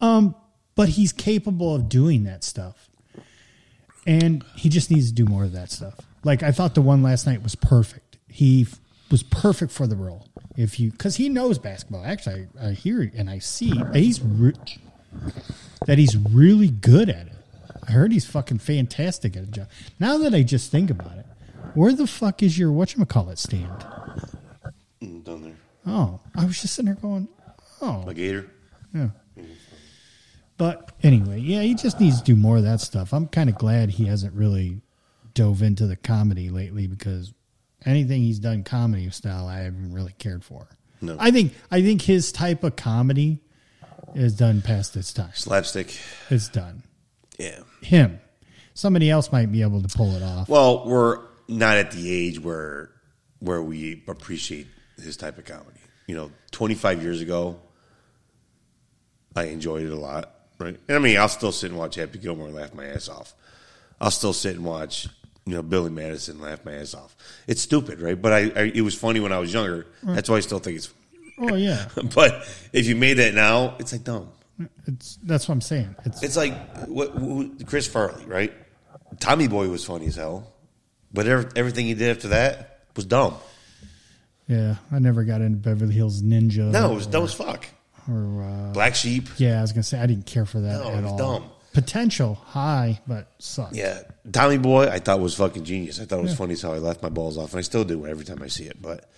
Um, 0.00 0.34
but 0.74 0.90
he's 0.90 1.12
capable 1.12 1.74
of 1.74 1.88
doing 1.88 2.24
that 2.24 2.44
stuff. 2.44 2.88
And 4.06 4.42
he 4.56 4.68
just 4.68 4.90
needs 4.90 5.08
to 5.08 5.14
do 5.14 5.24
more 5.26 5.44
of 5.44 5.52
that 5.52 5.70
stuff. 5.70 5.94
Like 6.24 6.42
I 6.42 6.52
thought 6.52 6.74
the 6.74 6.82
one 6.82 7.02
last 7.02 7.26
night 7.26 7.42
was 7.42 7.54
perfect. 7.54 8.16
He 8.28 8.66
was 9.10 9.22
perfect 9.22 9.72
for 9.72 9.86
the 9.86 9.96
role. 9.96 10.28
If 10.56 10.80
you, 10.80 10.90
because 10.90 11.16
he 11.16 11.28
knows 11.28 11.58
basketball. 11.58 12.04
Actually, 12.04 12.48
I, 12.60 12.68
I 12.68 12.72
hear 12.72 13.02
it 13.02 13.12
and 13.14 13.28
I 13.30 13.38
see 13.38 13.80
he's 13.92 14.20
re- 14.22 14.54
that 15.86 15.98
he's 15.98 16.16
really 16.16 16.68
good 16.68 17.08
at 17.08 17.26
it. 17.28 17.32
I 17.86 17.92
heard 17.92 18.12
he's 18.12 18.26
fucking 18.26 18.58
fantastic 18.58 19.36
at 19.36 19.44
a 19.44 19.46
job. 19.46 19.68
Now 19.98 20.18
that 20.18 20.34
I 20.34 20.42
just 20.42 20.70
think 20.70 20.90
about 20.90 21.16
it, 21.18 21.26
where 21.74 21.92
the 21.92 22.06
fuck 22.06 22.42
is 22.42 22.58
your 22.58 22.70
whatchamacallit 22.70 23.38
stand? 23.38 23.86
Mm, 25.02 25.24
Down 25.24 25.42
there. 25.42 25.56
Oh, 25.86 26.20
I 26.36 26.44
was 26.44 26.60
just 26.60 26.74
sitting 26.74 26.86
there 26.92 27.00
going, 27.00 27.28
oh, 27.80 28.02
My 28.04 28.12
gator. 28.12 28.50
yeah. 28.94 29.08
But 30.58 30.92
anyway, 31.02 31.40
yeah, 31.40 31.62
he 31.62 31.74
just 31.74 32.00
needs 32.00 32.18
to 32.18 32.24
do 32.24 32.36
more 32.36 32.58
of 32.58 32.64
that 32.64 32.80
stuff. 32.80 33.14
I'm 33.14 33.28
kind 33.28 33.48
of 33.48 33.56
glad 33.56 33.90
he 33.90 34.06
hasn't 34.06 34.34
really 34.34 34.82
dove 35.34 35.62
into 35.62 35.86
the 35.86 35.96
comedy 35.96 36.50
lately 36.50 36.86
because 36.86 37.32
anything 37.86 38.22
he's 38.22 38.40
done 38.40 38.64
comedy 38.64 39.08
style, 39.10 39.46
I 39.46 39.60
haven't 39.60 39.92
really 39.92 40.14
cared 40.18 40.44
for. 40.44 40.68
No. 41.00 41.16
I 41.18 41.30
think 41.30 41.54
I 41.70 41.80
think 41.80 42.02
his 42.02 42.32
type 42.32 42.64
of 42.64 42.76
comedy 42.76 43.40
is 44.14 44.36
done 44.36 44.62
past 44.62 44.96
its 44.96 45.12
time. 45.12 45.30
Slapstick. 45.32 45.96
It's 46.28 46.48
done. 46.48 46.82
Yeah. 47.38 47.60
Him, 47.82 48.20
somebody 48.74 49.10
else 49.10 49.30
might 49.30 49.52
be 49.52 49.62
able 49.62 49.80
to 49.82 49.96
pull 49.96 50.16
it 50.16 50.22
off. 50.22 50.48
Well, 50.48 50.86
we're 50.86 51.20
not 51.46 51.76
at 51.76 51.92
the 51.92 52.12
age 52.12 52.40
where 52.40 52.90
where 53.38 53.62
we 53.62 54.02
appreciate 54.08 54.66
his 55.00 55.16
type 55.16 55.38
of 55.38 55.44
comedy. 55.44 55.78
You 56.08 56.16
know, 56.16 56.32
25 56.50 57.02
years 57.02 57.20
ago, 57.20 57.60
I 59.36 59.44
enjoyed 59.44 59.84
it 59.84 59.92
a 59.92 59.96
lot, 59.96 60.34
right? 60.58 60.76
And 60.88 60.96
I 60.96 61.00
mean, 61.00 61.16
I'll 61.18 61.28
still 61.28 61.52
sit 61.52 61.70
and 61.70 61.78
watch 61.78 61.94
Happy 61.96 62.18
Gilmore 62.18 62.46
and 62.48 62.56
laugh 62.56 62.74
my 62.74 62.86
ass 62.86 63.08
off. 63.08 63.34
I'll 64.00 64.10
still 64.10 64.32
sit 64.32 64.54
and 64.56 64.64
watch, 64.64 65.08
you 65.44 65.54
know, 65.54 65.62
Billy 65.62 65.90
Madison 65.90 66.36
and 66.36 66.44
laugh 66.44 66.64
my 66.64 66.74
ass 66.74 66.94
off. 66.94 67.16
It's 67.46 67.60
stupid, 67.62 68.00
right? 68.00 68.20
But 68.20 68.32
I, 68.32 68.38
I 68.54 68.62
it 68.74 68.82
was 68.82 68.94
funny 68.94 69.20
when 69.20 69.32
I 69.32 69.38
was 69.38 69.52
younger. 69.52 69.86
Mm. 70.04 70.14
That's 70.14 70.28
why 70.28 70.36
I 70.36 70.40
still 70.40 70.58
think 70.60 70.76
it's. 70.78 70.92
Oh 71.40 71.54
yeah, 71.54 71.88
But 72.14 72.46
if 72.72 72.86
you 72.86 72.96
made 72.96 73.14
that 73.14 73.34
now, 73.34 73.76
it's 73.78 73.92
like 73.92 74.04
dumb. 74.04 74.28
it's 74.86 75.18
that's 75.22 75.48
what 75.48 75.52
I'm 75.54 75.60
saying. 75.60 75.94
It's 76.04 76.22
It's 76.22 76.36
like 76.36 76.86
what, 76.86 77.14
what 77.16 77.66
Chris 77.66 77.86
Farley, 77.86 78.24
right? 78.26 78.52
Tommy 79.20 79.46
Boy 79.48 79.68
was 79.68 79.84
funny 79.84 80.06
as 80.06 80.16
hell, 80.16 80.52
but 81.12 81.26
ev- 81.28 81.52
everything 81.56 81.86
he 81.86 81.94
did 81.94 82.16
after 82.16 82.28
that 82.28 82.80
was 82.96 83.04
dumb. 83.06 83.34
yeah. 84.48 84.76
I 84.92 84.98
never 84.98 85.24
got 85.24 85.40
into 85.40 85.58
Beverly 85.58 85.94
Hills 85.94 86.22
Ninja. 86.22 86.70
No, 86.70 86.92
it 86.92 86.94
was 86.94 87.06
dumb 87.06 87.24
as 87.24 87.34
fuck. 87.34 87.66
Or 88.08 88.42
uh, 88.42 88.72
Black 88.72 88.94
Sheep. 88.94 89.28
Yeah, 89.36 89.58
I 89.58 89.62
was 89.62 89.72
gonna 89.72 89.82
say 89.82 89.98
I 90.00 90.06
didn't 90.06 90.26
care 90.26 90.46
for 90.46 90.60
that 90.60 90.80
No, 90.80 90.88
it 90.90 90.94
at 90.96 91.02
was 91.02 91.12
all. 91.12 91.18
dumb. 91.18 91.50
Potential 91.74 92.34
high, 92.34 93.00
but 93.06 93.30
sucked. 93.38 93.76
Yeah, 93.76 94.00
Tommy 94.32 94.58
Boy, 94.58 94.88
I 94.88 94.98
thought 94.98 95.20
was 95.20 95.34
fucking 95.36 95.64
genius. 95.64 96.00
I 96.00 96.06
thought 96.06 96.18
it 96.18 96.22
was 96.22 96.34
funny 96.34 96.54
as 96.54 96.62
how 96.62 96.72
I 96.72 96.78
left 96.78 97.02
my 97.02 97.08
balls 97.10 97.36
off, 97.38 97.52
and 97.52 97.58
I 97.58 97.62
still 97.62 97.84
do 97.84 98.06
every 98.06 98.24
time 98.24 98.42
I 98.42 98.48
see 98.48 98.64
it. 98.64 98.80
But 98.80 99.08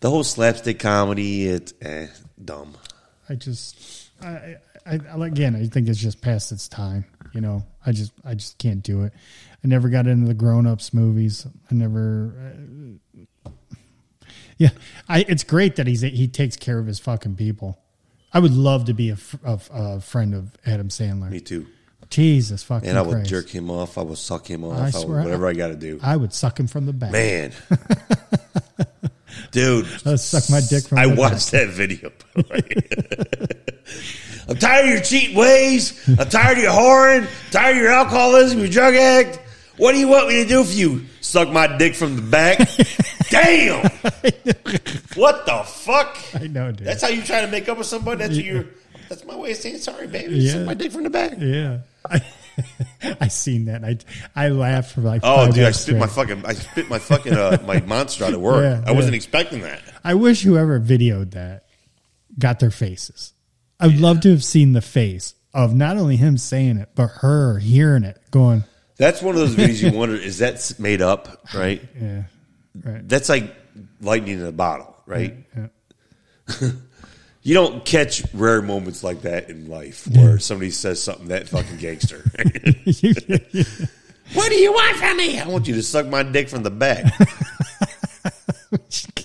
the 0.00 0.08
whole 0.08 0.24
slapstick 0.24 0.78
comedy, 0.78 1.46
it's 1.48 1.74
eh, 1.82 2.06
dumb. 2.42 2.76
I 3.28 3.34
just, 3.34 4.10
I, 4.22 4.56
I, 4.86 5.00
I, 5.12 5.26
again, 5.26 5.54
I 5.56 5.66
think 5.66 5.88
it's 5.88 5.98
just 5.98 6.22
past 6.22 6.50
its 6.52 6.68
time. 6.68 7.04
You 7.34 7.42
know, 7.42 7.66
I 7.84 7.92
just, 7.92 8.12
I 8.24 8.34
just 8.34 8.56
can't 8.58 8.82
do 8.82 9.02
it. 9.02 9.12
I 9.62 9.68
never 9.68 9.88
got 9.90 10.06
into 10.06 10.28
the 10.28 10.34
grown 10.34 10.66
ups 10.66 10.94
movies. 10.94 11.46
I 11.70 11.74
never. 11.74 12.32
Uh, 13.44 13.50
yeah, 14.56 14.70
I. 15.08 15.26
It's 15.28 15.44
great 15.44 15.76
that 15.76 15.86
he's 15.86 16.00
he 16.00 16.26
takes 16.28 16.56
care 16.56 16.78
of 16.78 16.86
his 16.86 16.98
fucking 17.00 17.36
people. 17.36 17.78
I 18.32 18.38
would 18.40 18.52
love 18.52 18.86
to 18.86 18.94
be 18.94 19.10
a, 19.10 19.16
fr- 19.16 19.36
a, 19.44 19.60
a 19.72 20.00
friend 20.00 20.34
of 20.34 20.50
Adam 20.66 20.88
Sandler. 20.88 21.30
Me 21.30 21.40
too. 21.40 21.66
Jesus 22.10 22.62
fucking 22.62 22.88
And 22.88 22.96
I 22.98 23.02
would 23.02 23.12
Christ. 23.16 23.30
jerk 23.30 23.48
him 23.48 23.70
off. 23.70 23.98
I 23.98 24.02
would 24.02 24.16
suck 24.18 24.46
him 24.48 24.64
off. 24.64 24.76
I 24.76 24.80
I 24.80 24.84
would, 24.84 24.94
swear, 24.94 25.22
whatever 25.24 25.46
I 25.46 25.52
got 25.52 25.68
to 25.68 25.76
do. 25.76 25.98
I 26.02 26.16
would 26.16 26.32
suck 26.32 26.58
him 26.58 26.66
from 26.66 26.86
the 26.86 26.92
back. 26.94 27.12
Man, 27.12 27.52
dude, 29.50 29.86
I 30.06 30.10
would 30.10 30.20
suck 30.20 30.48
my 30.50 30.60
dick 30.68 30.86
from 30.88 30.98
I 30.98 31.04
the 31.04 31.10
back. 31.10 31.18
watched 31.18 31.50
that 31.52 31.68
video. 31.68 32.10
by 32.34 32.42
the 32.42 32.48
way. 32.50 33.54
I'm 34.48 34.56
tired 34.56 34.86
of 34.86 34.90
your 34.92 35.00
cheating 35.02 35.36
ways. 35.36 36.02
I'm 36.08 36.28
tired 36.28 36.56
of 36.56 36.64
your 36.64 36.72
whoring. 36.72 37.28
Tired 37.50 37.76
of 37.76 37.82
your 37.82 37.92
alcoholism, 37.92 38.58
your 38.60 38.68
drug 38.68 38.94
addict. 38.94 39.40
What 39.78 39.92
do 39.92 39.98
you 39.98 40.08
want 40.08 40.28
me 40.28 40.42
to 40.42 40.48
do 40.48 40.64
for 40.64 40.72
you? 40.72 41.06
Suck 41.20 41.50
my 41.50 41.76
dick 41.76 41.94
from 41.94 42.16
the 42.16 42.22
back? 42.22 42.58
Damn! 43.30 43.82
what 45.14 45.46
the 45.46 45.62
fuck? 45.64 46.18
I 46.34 46.48
know, 46.48 46.72
dude. 46.72 46.86
That's 46.86 47.02
how 47.02 47.08
you 47.08 47.22
try 47.22 47.40
to 47.42 47.46
make 47.48 47.68
up 47.68 47.78
with 47.78 47.86
somebody. 47.86 48.18
That's 48.18 48.36
your. 48.36 48.66
That's 49.08 49.24
my 49.24 49.36
way 49.36 49.52
of 49.52 49.56
saying 49.56 49.78
sorry, 49.78 50.06
baby. 50.06 50.36
Yeah. 50.36 50.52
Suck 50.52 50.66
my 50.66 50.74
dick 50.74 50.92
from 50.92 51.04
the 51.04 51.10
back. 51.10 51.34
Yeah. 51.38 51.78
I, 52.10 52.20
I 53.20 53.28
seen 53.28 53.66
that. 53.66 53.84
I 53.84 53.98
I 54.34 54.48
laughed 54.48 54.94
for 54.94 55.00
like 55.00 55.20
Oh, 55.24 55.46
five 55.46 55.54
dude, 55.54 55.64
I 55.64 55.70
spit 55.70 55.96
my 55.96 56.06
fucking, 56.06 56.44
I 56.44 56.54
spit 56.54 56.90
my 56.90 56.98
fucking, 56.98 57.34
uh, 57.34 57.58
my 57.66 57.80
monster 57.80 58.24
out 58.24 58.32
at 58.32 58.40
work. 58.40 58.62
Yeah, 58.62 58.82
I 58.86 58.92
wasn't 58.92 59.14
expecting 59.14 59.60
that. 59.62 59.80
I 60.04 60.14
wish 60.14 60.42
whoever 60.42 60.80
videoed 60.80 61.32
that 61.32 61.64
got 62.38 62.58
their 62.58 62.70
faces. 62.70 63.32
I 63.80 63.86
would 63.86 64.00
love 64.00 64.20
to 64.22 64.30
have 64.30 64.42
seen 64.42 64.72
the 64.72 64.80
face 64.80 65.34
of 65.54 65.74
not 65.74 65.96
only 65.96 66.16
him 66.16 66.36
saying 66.36 66.78
it, 66.78 66.90
but 66.94 67.08
her 67.20 67.58
hearing 67.58 68.04
it, 68.04 68.20
going, 68.30 68.64
That's 68.98 69.22
one 69.22 69.34
of 69.34 69.40
those 69.40 69.54
videos 69.54 69.80
you 69.80 69.90
wonder 69.98 70.16
is 70.16 70.38
that 70.38 70.74
made 70.78 71.00
up, 71.00 71.46
right? 71.54 71.82
"Yeah, 71.98 72.24
right." 72.84 73.08
That's 73.08 73.28
like 73.28 73.54
lightning 74.00 74.40
in 74.40 74.44
a 74.44 74.52
bottle, 74.52 74.94
right? 75.06 75.36
Yeah. 75.56 76.70
You 77.48 77.54
don't 77.54 77.82
catch 77.82 78.22
rare 78.34 78.60
moments 78.60 79.02
like 79.02 79.22
that 79.22 79.48
in 79.48 79.70
life 79.70 80.06
where 80.08 80.38
somebody 80.38 80.70
says 80.70 81.02
something 81.02 81.28
that 81.28 81.48
fucking 81.48 81.78
gangster. 81.78 82.18
what 84.34 84.48
do 84.50 84.54
you 84.54 84.70
want 84.70 84.96
from 84.98 85.16
me? 85.16 85.40
I 85.40 85.48
want 85.48 85.66
you 85.66 85.74
to 85.76 85.82
suck 85.82 86.06
my 86.06 86.22
dick 86.22 86.50
from 86.50 86.62
the 86.62 86.70
back. 86.70 87.04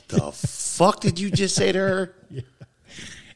the 0.08 0.32
fuck 0.32 1.02
did 1.02 1.20
you 1.20 1.32
just 1.32 1.56
say 1.56 1.74
to 1.74 1.80
her? 1.80 2.16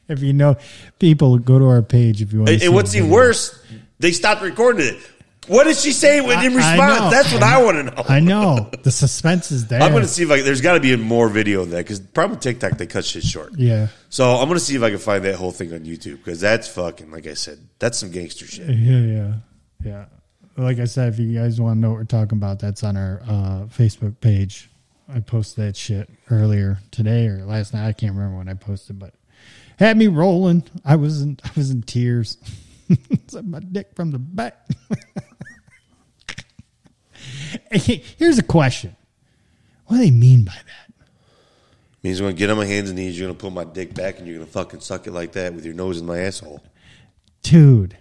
if 0.08 0.22
you 0.22 0.32
know, 0.32 0.56
people 0.98 1.38
go 1.38 1.58
to 1.58 1.66
our 1.66 1.82
page 1.82 2.22
if 2.22 2.32
you 2.32 2.38
want. 2.38 2.50
And, 2.50 2.60
to 2.60 2.66
and 2.66 2.74
what's 2.74 2.94
even 2.94 3.10
worse, 3.10 3.62
they 3.98 4.12
stopped 4.12 4.40
recording 4.40 4.86
it. 4.86 5.10
What 5.48 5.64
did 5.64 5.76
she 5.76 5.92
say 5.92 6.20
when 6.20 6.38
in 6.44 6.52
I- 6.52 6.54
I 6.54 6.56
response? 6.56 7.00
know. 7.00 7.10
That's 7.10 7.32
what 7.32 7.42
I, 7.42 7.62
want 7.62 7.76
to 7.78 7.82
know. 7.84 8.04
I 8.08 8.20
know 8.20 8.70
the 8.82 8.90
suspense 8.90 9.50
is 9.50 9.66
there. 9.66 9.80
I'm 9.82 9.92
going 9.92 10.02
to 10.02 10.08
see 10.08 10.22
if 10.22 10.30
I. 10.30 10.42
There's 10.42 10.60
got 10.60 10.74
to 10.74 10.80
be 10.80 10.94
more 10.96 11.28
video 11.28 11.62
of 11.62 11.70
that 11.70 11.78
because 11.78 12.00
probably 12.00 12.36
TikTok 12.36 12.78
they 12.78 12.86
cut 12.86 13.04
shit 13.04 13.24
short. 13.24 13.52
Yeah, 13.56 13.88
So 14.10 14.24
I'm 14.36 14.46
going 14.48 14.58
to 14.58 14.64
see 14.64 14.76
if 14.76 14.82
I 14.82 14.90
can 14.90 14.98
find 14.98 15.24
that 15.24 15.34
whole 15.36 15.52
thing 15.52 15.72
on 15.72 15.80
YouTube 15.80 16.18
because 16.18 16.40
that's 16.40 16.68
fucking 16.68 17.10
like 17.10 17.26
I 17.26 17.34
said, 17.34 17.58
that's 17.78 17.98
some 17.98 18.10
gangster 18.10 18.46
shit. 18.46 18.68
yeah, 18.68 18.98
yeah, 19.00 19.34
yeah. 19.84 20.04
Like 20.56 20.78
I 20.80 20.84
said, 20.84 21.12
if 21.12 21.18
you 21.20 21.38
guys 21.38 21.60
want 21.60 21.76
to 21.76 21.80
know 21.80 21.90
what 21.90 21.98
we're 21.98 22.04
talking 22.04 22.36
about, 22.36 22.58
that's 22.58 22.82
on 22.82 22.96
our 22.96 23.22
uh, 23.28 23.66
Facebook 23.66 24.20
page. 24.20 24.68
I 25.08 25.20
posted 25.20 25.64
that 25.68 25.76
shit 25.76 26.10
earlier 26.30 26.78
today 26.90 27.28
or 27.28 27.44
last 27.44 27.72
night. 27.72 27.86
I 27.86 27.92
can't 27.92 28.12
remember 28.14 28.36
when 28.38 28.48
I 28.48 28.54
posted, 28.54 28.98
but 28.98 29.14
had 29.78 29.96
me 29.96 30.08
rolling. 30.08 30.64
I 30.84 30.96
was 30.96 31.22
in, 31.22 31.38
I 31.44 31.50
was 31.56 31.70
in 31.70 31.82
tears. 31.82 32.36
Suck 33.28 33.44
my 33.44 33.60
dick 33.60 33.90
from 33.94 34.10
the 34.10 34.18
back. 34.18 34.66
Here's 38.16 38.38
a 38.38 38.42
question: 38.42 38.96
What 39.86 39.96
do 39.98 40.02
they 40.02 40.10
mean 40.10 40.44
by 40.44 40.54
that? 40.54 40.94
Means 42.02 42.20
I'm 42.20 42.24
going 42.26 42.36
to 42.36 42.38
get 42.38 42.48
on 42.50 42.56
my 42.56 42.64
hands 42.66 42.90
and 42.90 42.98
knees. 42.98 43.18
You're 43.18 43.26
going 43.26 43.36
to 43.36 43.40
pull 43.40 43.50
my 43.50 43.64
dick 43.64 43.92
back 43.94 44.18
and 44.18 44.26
you're 44.26 44.36
going 44.36 44.46
to 44.46 44.52
fucking 44.52 44.80
suck 44.80 45.06
it 45.06 45.12
like 45.12 45.32
that 45.32 45.52
with 45.52 45.64
your 45.64 45.74
nose 45.74 45.98
in 45.98 46.06
my 46.06 46.18
asshole. 46.20 46.62
dude 47.42 47.96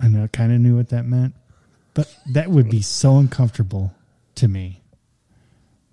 i 0.00 0.08
know 0.08 0.26
kind 0.28 0.52
of 0.52 0.58
knew 0.60 0.76
what 0.76 0.88
that 0.88 1.04
meant 1.06 1.34
but 1.94 2.12
that 2.26 2.48
would 2.50 2.68
be 2.68 2.82
so 2.82 3.18
uncomfortable 3.18 3.92
to 4.34 4.48
me 4.48 4.80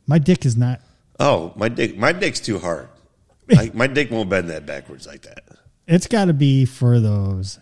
my 0.08 0.18
dick 0.18 0.46
is 0.46 0.56
not 0.58 0.82
Oh, 1.22 1.52
my 1.58 1.68
dick, 1.68 1.98
my 1.98 2.14
dick's 2.14 2.40
too 2.40 2.60
hard. 2.60 2.88
I, 3.52 3.72
my 3.74 3.88
dick 3.88 4.10
won't 4.10 4.30
bend 4.30 4.50
that 4.52 4.66
backwards 4.66 5.06
like 5.06 5.24
that. 5.24 5.44
it's 5.86 6.08
got 6.08 6.26
to 6.26 6.34
be 6.34 6.64
for 6.66 7.00
those 7.02 7.60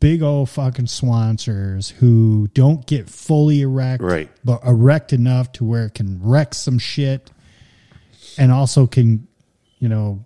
big 0.00 0.22
old 0.22 0.50
fucking 0.50 0.86
swansers 0.86 1.90
who 1.92 2.48
don't 2.52 2.84
get 2.86 3.08
fully 3.08 3.60
erect 3.62 4.02
Right. 4.02 4.28
but 4.44 4.64
erect 4.64 5.12
enough 5.12 5.52
to 5.52 5.64
where 5.64 5.86
it 5.86 5.94
can 5.94 6.18
wreck 6.22 6.52
some 6.54 6.78
shit 6.80 7.30
and 8.36 8.50
also 8.50 8.86
can 8.88 9.28
you 9.78 9.88
know 9.88 10.24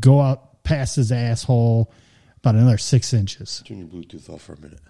go 0.00 0.20
out 0.20 0.64
past 0.64 0.96
his 0.96 1.12
asshole 1.12 1.92
about 2.38 2.56
another 2.56 2.76
six 2.78 3.12
inches 3.12 3.62
Turn 3.66 3.78
your 3.78 3.86
Bluetooth 3.86 4.28
off 4.28 4.42
for 4.42 4.54
a 4.54 4.60
minute. 4.60 4.80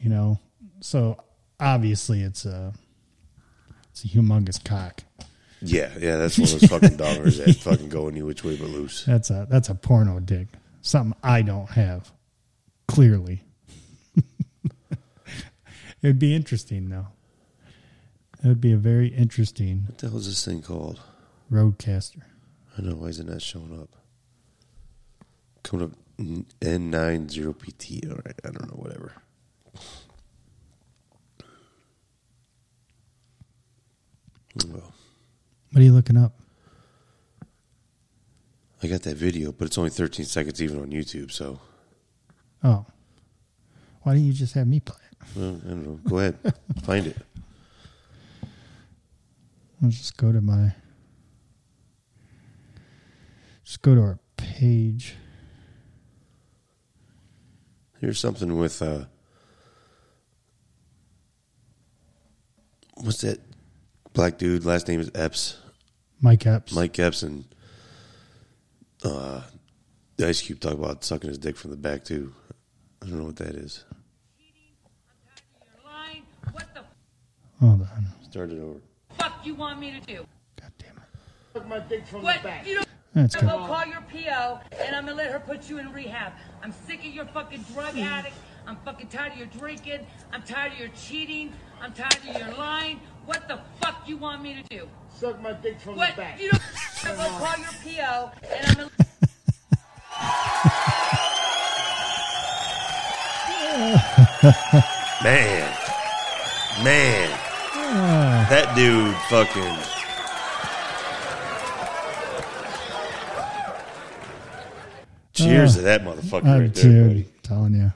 you 0.00 0.10
know 0.10 0.40
so 0.80 1.16
obviously 1.60 2.22
it's 2.22 2.44
a 2.44 2.72
it's 3.90 4.04
a 4.04 4.08
humongous 4.08 4.62
cock 4.62 5.02
Yeah, 5.62 5.90
yeah, 5.98 6.16
that's 6.16 6.38
one 6.38 6.48
of 6.52 6.60
those 6.60 6.68
fucking 6.70 6.96
dollars 6.96 7.38
that 7.38 7.54
fucking 7.60 7.88
go 7.88 8.08
any 8.08 8.22
which 8.22 8.42
way 8.44 8.56
but 8.56 8.68
loose. 8.68 9.04
that's 9.04 9.30
a 9.30 9.46
that's 9.48 9.68
a 9.68 9.74
porno 9.76 10.18
dick 10.20 10.48
something 10.82 11.16
i 11.22 11.42
don't 11.42 11.70
have 11.70 12.12
clearly 12.88 13.42
it'd 16.02 16.18
be 16.18 16.34
interesting 16.34 16.88
though 16.88 17.08
it 18.44 18.48
would 18.48 18.60
be 18.60 18.72
a 18.72 18.76
very 18.76 19.08
interesting 19.08 19.84
What 19.86 19.98
the 19.98 20.08
hell 20.08 20.18
is 20.18 20.26
this 20.26 20.44
thing 20.44 20.62
called? 20.62 21.00
RODECaster 21.50 22.22
I 22.78 22.82
know. 22.82 22.94
Why 22.96 23.06
is 23.06 23.18
it 23.18 23.26
not 23.26 23.40
showing 23.40 23.72
up? 23.80 23.88
Coming 25.62 25.86
up 25.86 25.92
N90PT. 26.60 28.10
All 28.10 28.16
right. 28.24 28.34
I 28.44 28.50
don't 28.50 28.68
know. 28.68 28.74
Whatever. 28.76 29.12
Oh, 34.62 34.68
well, 34.68 34.92
What 35.72 35.80
are 35.80 35.84
you 35.84 35.92
looking 35.92 36.16
up? 36.16 36.32
I 38.82 38.88
got 38.88 39.02
that 39.02 39.16
video, 39.16 39.52
but 39.52 39.66
it's 39.66 39.78
only 39.78 39.90
13 39.90 40.26
seconds 40.26 40.62
even 40.62 40.78
on 40.80 40.90
YouTube. 40.90 41.30
So, 41.32 41.60
Oh. 42.62 42.86
Why 44.02 44.14
don't 44.14 44.24
you 44.24 44.32
just 44.32 44.54
have 44.54 44.66
me 44.66 44.80
play 44.80 44.96
it? 45.10 45.26
well, 45.36 45.60
I 45.64 45.68
don't 45.68 45.86
know. 45.86 46.00
Go 46.08 46.18
ahead, 46.18 46.38
find 46.84 47.06
it. 47.06 47.16
I'll 49.82 49.90
just 49.90 50.16
go 50.16 50.32
to 50.32 50.40
my. 50.40 50.72
Just 53.64 53.82
go 53.82 53.94
to 53.94 54.00
our 54.00 54.18
page. 54.36 55.16
Here's 58.00 58.18
something 58.20 58.56
with 58.56 58.80
uh, 58.80 59.06
what's 62.94 63.22
that 63.22 63.40
black 64.12 64.38
dude? 64.38 64.64
Last 64.64 64.88
name 64.88 65.00
is 65.00 65.10
Epps. 65.14 65.58
Mike 66.20 66.46
Epps. 66.46 66.72
Mike 66.74 66.98
Epps 66.98 67.22
and 67.22 67.44
uh, 69.02 69.42
the 70.16 70.28
Ice 70.28 70.40
Cube 70.42 70.60
talk 70.60 70.74
about 70.74 71.04
sucking 71.04 71.28
his 71.28 71.38
dick 71.38 71.56
from 71.56 71.70
the 71.70 71.76
back 71.76 72.04
too. 72.04 72.32
I 73.06 73.08
don't 73.08 73.18
know 73.20 73.26
what 73.26 73.36
that 73.36 73.54
is. 73.54 73.84
What 76.52 76.64
the 76.74 76.80
Hold 77.60 77.82
on. 77.82 78.06
Start 78.28 78.50
it 78.50 78.58
over. 78.58 78.80
fuck 79.16 79.44
you 79.46 79.54
want 79.54 79.78
me 79.78 79.92
to 79.92 80.00
do? 80.06 80.26
God 80.60 80.72
damn 80.78 80.90
it. 80.96 81.02
Suck 81.52 81.68
my 81.68 81.78
dick 81.80 82.06
from 82.06 82.22
What? 82.22 82.38
the 82.42 82.48
back. 82.48 82.66
You 82.66 82.74
don't. 82.76 82.86
That's 83.14 83.34
I'm 83.36 83.42
good. 83.42 83.50
gonna 83.50 83.66
call 83.66 83.86
your 83.86 84.00
PO 84.10 84.60
and 84.84 84.96
I'm 84.96 85.04
gonna 85.06 85.16
let 85.16 85.30
her 85.30 85.38
put 85.38 85.68
you 85.70 85.78
in 85.78 85.92
rehab. 85.92 86.32
I'm 86.62 86.72
sick 86.72 86.98
of 87.00 87.06
your 87.06 87.26
fucking 87.26 87.64
drug 87.72 87.96
addict. 87.96 88.34
I'm 88.66 88.76
fucking 88.84 89.06
tired 89.08 89.32
of 89.32 89.38
your 89.38 89.46
drinking. 89.48 90.04
I'm 90.32 90.42
tired 90.42 90.72
of 90.72 90.78
your 90.80 90.88
cheating. 90.88 91.52
I'm 91.80 91.92
tired 91.92 92.16
of 92.28 92.36
your 92.36 92.52
lying. 92.56 93.00
What 93.24 93.46
the 93.48 93.60
fuck 93.80 94.08
you 94.08 94.16
want 94.16 94.42
me 94.42 94.54
to 94.60 94.62
do? 94.76 94.88
Suck 95.14 95.40
my 95.40 95.52
dick 95.52 95.80
from 95.80 95.96
What? 95.96 96.10
the 96.16 96.22
back. 96.22 96.40
You 96.40 96.50
don't. 96.50 96.62
I'm 97.04 97.16
gonna 97.16 97.28
call 97.38 97.58
your 97.58 97.72
PO 97.84 98.30
and 98.52 98.66
I'm 98.66 98.74
gonna. 98.76 98.90
Man, 105.24 105.72
man, 106.84 107.30
that 108.50 108.72
dude 108.76 109.14
fucking. 109.30 109.76
Cheers 115.32 115.76
to 115.76 115.82
that 115.82 116.02
motherfucker 116.02 116.46
Uh, 116.46 116.60
right 116.60 116.74
there, 116.74 116.84
dude, 116.84 117.08
buddy. 117.08 117.26
telling 117.42 117.74
you, 117.74 117.92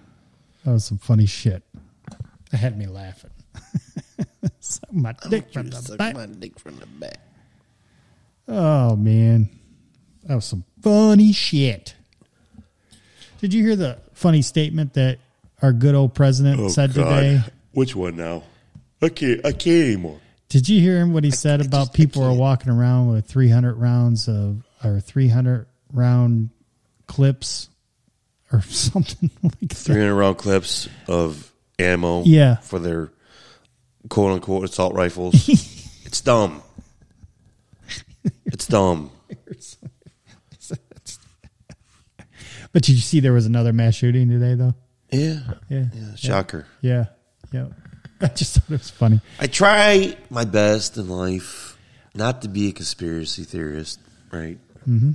that 0.65 0.73
was 0.73 0.85
some 0.85 0.99
funny 0.99 1.27
shit. 1.27 1.63
That 2.51 2.59
had 2.59 2.79
me 2.79 2.87
laughing. 2.87 3.31
Suck 4.61 4.93
my 4.93 5.15
dick 5.29 5.53
from 5.53 5.71
the 5.71 5.97
back. 5.97 6.17
dick 6.39 6.59
from 6.59 6.77
the 6.77 6.87
back. 6.87 7.19
Oh 8.47 8.97
man, 8.97 9.49
that 10.25 10.35
was 10.35 10.45
some 10.45 10.65
funny 10.83 11.33
shit. 11.33 11.95
Did 13.41 13.55
you 13.55 13.65
hear 13.65 13.77
the 13.77 13.99
funny 14.13 14.43
statement 14.43 14.93
that 14.95 15.19
our 15.63 15.73
good 15.73 15.95
old 15.95 16.15
president 16.15 16.61
Oh, 16.61 16.69
said 16.69 16.95
God. 16.95 17.05
today? 17.05 17.43
Which 17.73 17.95
one 17.95 18.17
now? 18.17 18.43
I 19.03 19.09
can't. 19.09 19.45
I 19.47 19.53
can't 19.53 19.87
anymore. 19.87 20.21
Did 20.49 20.69
you 20.69 20.81
hear 20.81 20.99
him 20.99 21.13
what 21.13 21.23
he 21.25 21.31
said 21.31 21.61
I 21.63 21.65
about 21.67 21.87
just- 21.87 21.95
people 21.95 22.23
are 22.25 22.35
walking 22.35 22.71
around 22.73 23.09
with 23.13 23.27
300 23.27 23.75
rounds 23.75 24.29
of 24.29 24.63
or 24.83 24.99
300 25.01 25.67
round 25.93 26.51
clips 27.07 27.69
or 28.53 28.61
something 28.69 29.31
like 29.43 29.59
that? 29.61 29.75
300 29.77 30.15
round 30.15 30.39
clips 30.39 30.89
of 31.07 31.53
ammo 31.79 32.23
Yeah. 32.25 32.57
for 32.57 32.79
their 32.79 33.11
quote 34.09 34.33
unquote 34.33 34.65
assault 34.65 34.95
rifles. 34.95 35.35
it's 36.05 36.21
dumb. 36.21 36.63
It's 38.47 38.67
dumb. 38.67 39.11
But 42.73 42.83
did 42.85 42.95
you 42.95 43.01
see 43.01 43.19
there 43.19 43.33
was 43.33 43.47
another 43.47 43.73
mass 43.73 43.97
shooting 43.97 44.29
today 44.29 44.55
though? 44.55 44.75
Yeah. 45.13 45.41
Yeah. 45.69 45.85
Yeah. 45.95 46.15
Shocker. 46.17 46.67
Yeah. 46.81 47.07
Yeah. 47.53 47.67
I 48.21 48.29
just 48.29 48.55
thought 48.55 48.71
it 48.71 48.79
was 48.79 48.91
funny. 48.91 49.21
I 49.39 49.47
try 49.47 50.17
my 50.29 50.45
best 50.45 50.97
in 50.97 51.09
life 51.09 51.79
not 52.15 52.43
to 52.43 52.49
be 52.49 52.69
a 52.69 52.73
conspiracy 52.73 53.45
theorist, 53.45 53.99
right? 54.31 54.59
Mm-hmm. 54.89 55.13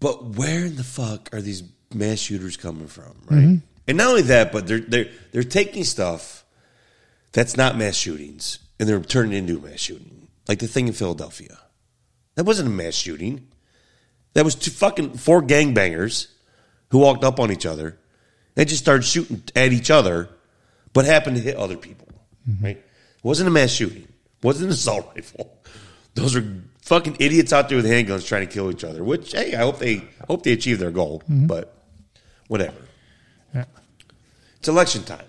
But 0.00 0.24
where 0.36 0.66
in 0.66 0.76
the 0.76 0.84
fuck 0.84 1.28
are 1.34 1.42
these 1.42 1.62
mass 1.92 2.18
shooters 2.18 2.56
coming 2.56 2.86
from, 2.86 3.14
right? 3.28 3.60
And 3.88 3.98
not 3.98 4.08
only 4.08 4.22
that, 4.22 4.52
but 4.52 4.66
they're 4.66 4.80
they're 4.80 5.08
they're 5.32 5.42
taking 5.42 5.84
stuff 5.84 6.44
that's 7.32 7.56
not 7.56 7.76
mass 7.76 7.96
shootings 7.96 8.58
and 8.78 8.88
they're 8.88 9.00
turning 9.00 9.32
it 9.32 9.38
into 9.38 9.58
a 9.58 9.60
mass 9.60 9.80
shooting, 9.80 10.28
like 10.48 10.60
the 10.60 10.68
thing 10.68 10.86
in 10.86 10.92
Philadelphia. 10.92 11.58
That 12.36 12.44
wasn't 12.44 12.68
a 12.68 12.70
mass 12.70 12.94
shooting. 12.94 13.48
That 14.34 14.44
was 14.44 14.54
two 14.54 14.70
fucking 14.70 15.14
four 15.18 15.42
gangbangers 15.42 16.28
who 16.90 16.98
walked 16.98 17.24
up 17.24 17.38
on 17.40 17.50
each 17.52 17.66
other 17.66 17.98
and 18.56 18.68
just 18.68 18.82
started 18.82 19.02
shooting 19.04 19.42
at 19.54 19.72
each 19.72 19.90
other, 19.90 20.28
but 20.92 21.04
happened 21.04 21.36
to 21.36 21.42
hit 21.42 21.56
other 21.56 21.76
people. 21.76 22.08
Mm-hmm. 22.48 22.64
Right? 22.64 22.76
It 22.76 23.24
wasn't 23.24 23.48
a 23.48 23.50
mass 23.50 23.70
shooting. 23.70 24.02
It 24.04 24.44
wasn't 24.44 24.66
an 24.66 24.72
assault 24.72 25.10
rifle. 25.14 25.56
Those 26.14 26.36
are 26.36 26.44
fucking 26.82 27.16
idiots 27.20 27.52
out 27.52 27.68
there 27.68 27.76
with 27.76 27.86
handguns 27.86 28.26
trying 28.26 28.46
to 28.46 28.52
kill 28.52 28.70
each 28.70 28.84
other. 28.84 29.02
Which 29.04 29.32
hey, 29.32 29.54
I 29.54 29.58
hope 29.60 29.78
they 29.78 30.02
hope 30.28 30.42
they 30.42 30.52
achieve 30.52 30.78
their 30.78 30.90
goal. 30.90 31.20
Mm-hmm. 31.30 31.46
But 31.46 31.74
whatever. 32.48 32.76
Yeah. 33.54 33.64
It's 34.58 34.68
election 34.68 35.02
time, 35.04 35.24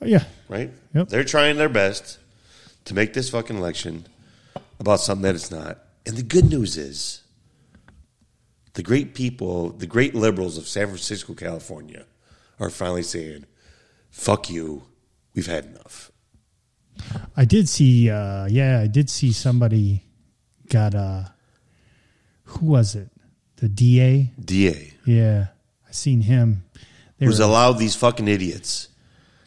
Oh, 0.00 0.06
yeah. 0.06 0.24
right? 0.48 0.70
Yep. 0.94 1.08
They're 1.08 1.24
trying 1.24 1.56
their 1.56 1.68
best 1.68 2.18
to 2.86 2.94
make 2.94 3.12
this 3.14 3.30
fucking 3.30 3.56
election 3.56 4.06
about 4.80 5.00
something 5.00 5.22
that 5.22 5.34
it's 5.34 5.50
not. 5.50 5.78
And 6.06 6.16
the 6.16 6.22
good 6.22 6.44
news 6.46 6.76
is 6.76 7.22
the 8.74 8.82
great 8.82 9.14
people, 9.14 9.70
the 9.70 9.86
great 9.86 10.14
liberals 10.14 10.58
of 10.58 10.66
San 10.68 10.86
Francisco, 10.88 11.34
California, 11.34 12.04
are 12.60 12.70
finally 12.70 13.02
saying, 13.02 13.46
fuck 14.10 14.50
you, 14.50 14.82
we've 15.34 15.46
had 15.46 15.64
enough. 15.64 16.10
I 17.36 17.44
did 17.44 17.68
see 17.68 18.08
uh 18.10 18.46
yeah, 18.46 18.80
I 18.80 18.86
did 18.86 19.10
see 19.10 19.32
somebody 19.32 20.02
got 20.68 20.94
uh 20.94 21.24
who 22.44 22.66
was 22.66 22.94
it? 22.94 23.08
The 23.56 23.68
DA? 23.68 24.30
DA, 24.42 24.92
Yeah. 25.04 25.46
I 25.88 25.92
seen 25.92 26.20
him. 26.22 26.64
They 27.18 27.26
who's 27.26 27.38
were- 27.40 27.46
allowed 27.46 27.74
these 27.74 27.96
fucking 27.96 28.28
idiots 28.28 28.88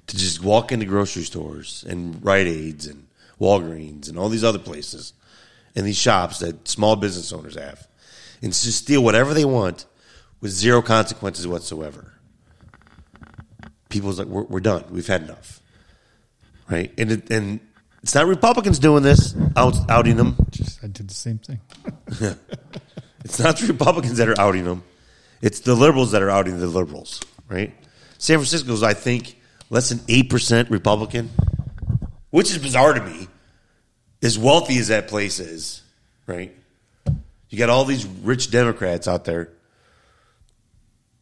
to 0.08 0.18
just 0.18 0.42
walk 0.44 0.72
into 0.72 0.86
grocery 0.86 1.24
stores 1.24 1.86
and 1.88 2.24
Rite 2.24 2.48
Aids 2.48 2.86
and 2.88 3.08
Walgreens 3.40 4.10
and 4.10 4.18
all 4.18 4.30
these 4.30 4.44
other 4.44 4.60
places 4.60 5.14
and 5.76 5.86
these 5.86 5.98
shops 5.98 6.40
that 6.40 6.68
small 6.68 6.96
business 6.96 7.32
owners 7.34 7.56
have 7.56 7.88
and 8.42 8.54
just 8.54 8.78
steal 8.78 9.04
whatever 9.04 9.34
they 9.34 9.46
want 9.46 9.86
with 10.42 10.52
zero 10.52 10.82
consequences 10.82 11.48
whatsoever. 11.48 12.14
People's 13.90 14.20
like, 14.20 14.28
we're, 14.28 14.44
we're 14.44 14.60
done. 14.60 14.84
We've 14.90 15.08
had 15.08 15.24
enough. 15.24 15.62
Right? 16.70 16.94
And, 16.98 17.12
it, 17.12 17.30
and 17.32 17.60
it's 18.04 18.14
not 18.14 18.28
Republicans 18.28 18.80
doing 18.80 19.04
this, 19.04 19.36
out, 19.56 19.76
outing 19.90 20.18
them. 20.18 20.36
just 20.52 20.84
I 20.84 20.88
did 20.88 21.10
the 21.10 21.14
same 21.14 21.40
thing. 21.40 21.60
It's 23.28 23.40
not 23.40 23.58
the 23.58 23.68
Republicans 23.68 24.20
that 24.20 24.30
are 24.30 24.40
outing 24.40 24.64
them. 24.64 24.86
It's 25.42 25.60
the 25.60 25.76
liberals 25.76 26.12
that 26.12 26.22
are 26.22 26.30
outing 26.30 26.60
the 26.60 26.68
liberals, 26.68 27.20
right? 27.50 27.74
San 28.20 28.38
Francisco's, 28.38 28.84
I 28.84 28.94
think, 28.94 29.38
less 29.70 29.90
than 29.90 29.98
8% 30.00 30.70
Republican, 30.70 31.30
which 32.30 32.50
is 32.50 32.58
bizarre 32.58 32.94
to 32.94 33.04
me. 33.04 33.28
As 34.24 34.40
wealthy 34.40 34.78
as 34.78 34.88
that 34.88 35.10
place 35.10 35.42
is, 35.42 35.82
right? 36.26 36.56
You 37.50 37.58
got 37.58 37.70
all 37.70 37.86
these 37.86 38.06
rich 38.06 38.52
Democrats 38.52 39.08
out 39.08 39.26
there 39.26 39.54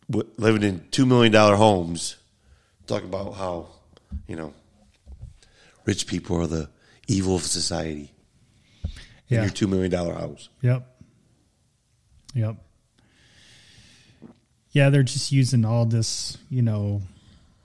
living 0.10 0.64
in 0.64 0.80
$2 0.92 1.08
million 1.08 1.34
homes, 1.34 2.16
talking 2.88 3.08
about 3.08 3.34
how, 3.34 3.68
you 4.28 4.36
know, 4.36 4.54
rich 5.86 6.08
people 6.08 6.38
are 6.42 6.48
the 6.48 6.70
evil 7.08 7.36
of 7.36 7.44
society 7.44 8.12
in 9.30 9.42
your 9.42 9.52
$2 9.52 9.68
million 9.70 9.92
house. 9.92 10.50
Yep. 10.62 10.88
Yep. 12.34 12.58
Yeah, 14.72 14.90
they're 14.90 15.04
just 15.04 15.32
using 15.32 15.64
all 15.64 15.86
this, 15.86 16.38
you 16.50 16.62
know, 16.62 17.02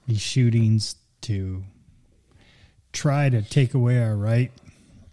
these 0.07 0.21
shootings 0.21 0.95
to 1.23 1.65
try 2.93 3.29
to 3.29 3.43
take 3.43 3.75
away 3.75 4.03
our 4.03 4.15
right, 4.17 4.53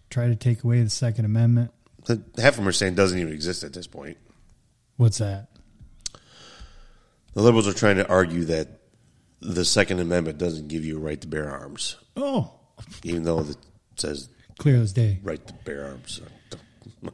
try 0.09 0.27
to 0.27 0.35
take 0.35 0.63
away 0.63 0.81
the 0.83 0.89
Second 0.89 1.25
Amendment. 1.25 1.71
Half 2.07 2.53
of 2.53 2.55
them 2.57 2.67
are 2.67 2.71
saying 2.71 2.95
doesn't 2.95 3.17
even 3.19 3.33
exist 3.33 3.63
at 3.63 3.73
this 3.73 3.87
point. 3.87 4.17
What's 4.97 5.17
that? 5.19 5.47
The 7.33 7.41
liberals 7.41 7.67
are 7.67 7.73
trying 7.73 7.97
to 7.97 8.07
argue 8.07 8.45
that 8.45 8.67
the 9.41 9.63
Second 9.65 9.99
Amendment 9.99 10.37
doesn't 10.39 10.69
give 10.69 10.83
you 10.85 10.97
a 10.97 10.99
right 10.99 11.19
to 11.21 11.27
bear 11.27 11.49
arms, 11.51 11.95
Oh, 12.15 12.51
even 13.03 13.23
though 13.23 13.41
it 13.41 13.57
says 13.95 14.29
clear 14.57 14.77
as 14.81 14.93
day. 14.93 15.19
right 15.23 15.45
to 15.45 15.53
bear 15.65 15.85
arms. 15.85 16.21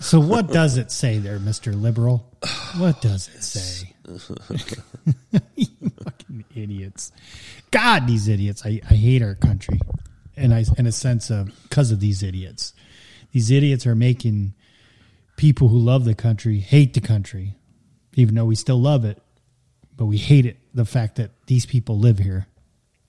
So, 0.00 0.18
what 0.18 0.48
does 0.50 0.78
it 0.78 0.90
say 0.90 1.18
there, 1.18 1.38
Mister 1.38 1.74
Liberal? 1.74 2.26
What 2.78 3.02
does 3.02 3.28
it 3.28 3.42
say? 3.44 3.94
you 5.56 5.66
fucking 6.02 6.44
idiots! 6.54 7.12
God, 7.70 8.06
these 8.06 8.26
idiots! 8.26 8.64
I, 8.64 8.80
I 8.88 8.94
hate 8.94 9.20
our 9.22 9.34
country. 9.34 9.78
and 10.38 10.54
I 10.54 10.64
in 10.78 10.86
a 10.86 10.92
sense 10.92 11.28
of 11.30 11.50
because 11.64 11.90
of 11.92 12.00
these 12.00 12.22
idiots. 12.22 12.72
These 13.32 13.50
idiots 13.50 13.86
are 13.86 13.94
making 13.94 14.54
people 15.36 15.68
who 15.68 15.78
love 15.78 16.04
the 16.04 16.14
country 16.14 16.58
hate 16.58 16.94
the 16.94 17.00
country, 17.00 17.56
even 18.14 18.34
though 18.34 18.44
we 18.44 18.54
still 18.54 18.80
love 18.80 19.04
it, 19.04 19.22
but 19.96 20.06
we 20.06 20.18
hate 20.18 20.46
it. 20.46 20.58
The 20.74 20.84
fact 20.84 21.16
that 21.16 21.30
these 21.46 21.66
people 21.66 21.98
live 21.98 22.18
here. 22.18 22.46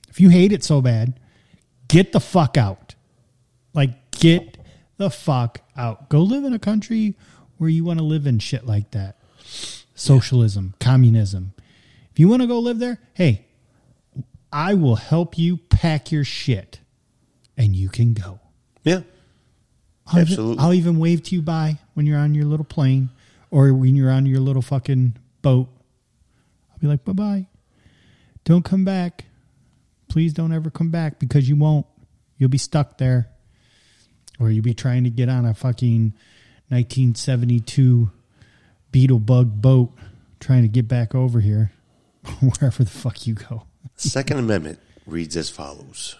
If 0.10 0.20
you 0.20 0.30
hate 0.30 0.52
it 0.52 0.64
so 0.64 0.82
bad, 0.82 1.20
get 1.88 2.12
the 2.12 2.20
fuck 2.20 2.58
out. 2.58 2.96
Like 3.74 4.12
get 4.12 4.58
the 4.98 5.10
fuck 5.10 5.62
out. 5.76 6.10
Go 6.10 6.22
live 6.22 6.44
in 6.44 6.54
a 6.54 6.60
country 6.60 7.16
where 7.58 7.70
you 7.70 7.84
want 7.84 8.00
to 8.00 8.06
live 8.06 8.26
in 8.28 8.40
shit 8.40 8.66
like 8.66 8.92
that. 8.92 9.18
Socialism, 9.94 10.74
communism. 10.80 11.54
If 12.12 12.20
you 12.20 12.28
want 12.28 12.42
to 12.42 12.48
go 12.48 12.60
live 12.60 12.80
there, 12.80 13.00
hey, 13.14 13.46
I 14.52 14.74
will 14.74 14.96
help 14.96 15.38
you 15.38 15.58
pack 15.58 16.12
your 16.12 16.24
shit 16.24 16.80
and 17.56 17.76
you 17.76 17.90
can 17.90 18.14
go. 18.14 18.40
Yeah. 18.84 19.02
I'll 20.08 20.20
even- 20.20 20.32
Absolutely. 20.34 20.64
I'll 20.64 20.74
even 20.74 21.00
wave 21.00 21.24
to 21.24 21.36
you 21.36 21.42
by 21.42 21.80
when 21.94 22.06
you're 22.06 22.18
on 22.20 22.34
your 22.36 22.46
little 22.46 22.66
plane 22.66 23.10
or 23.50 23.74
when 23.74 23.96
you're 23.96 24.12
on 24.12 24.26
your 24.26 24.40
little 24.40 24.62
fucking 24.62 25.18
boat. 25.42 25.70
I'll 26.72 26.80
be 26.80 26.88
like, 26.88 27.04
bye 27.06 27.14
bye. 27.14 27.48
Don't 28.44 28.66
come 28.66 28.84
back. 28.84 29.26
Please 30.10 30.34
don't 30.34 30.52
ever 30.52 30.70
come 30.70 30.90
back 30.90 31.20
because 31.20 31.48
you 31.48 31.56
won't. 31.56 31.86
You'll 32.38 32.50
be 32.50 32.58
stuck 32.58 32.98
there. 32.98 33.30
Or 34.40 34.50
you'll 34.50 34.64
be 34.64 34.74
trying 34.74 35.04
to 35.04 35.10
get 35.12 35.30
on 35.30 35.46
a 35.46 35.54
fucking 35.54 36.14
1972 36.70 38.10
beetle 38.92 39.20
bug 39.20 39.62
boat 39.62 39.92
trying 40.40 40.64
to 40.64 40.68
get 40.68 40.88
back 40.88 41.14
over 41.14 41.40
here, 41.40 41.72
wherever 42.40 42.84
the 42.84 42.90
fuck 42.90 43.28
you 43.28 43.36
go. 43.36 43.64
Second 43.96 44.40
Amendment 44.40 44.80
reads 45.06 45.38
as 45.38 45.50
follows 45.50 46.16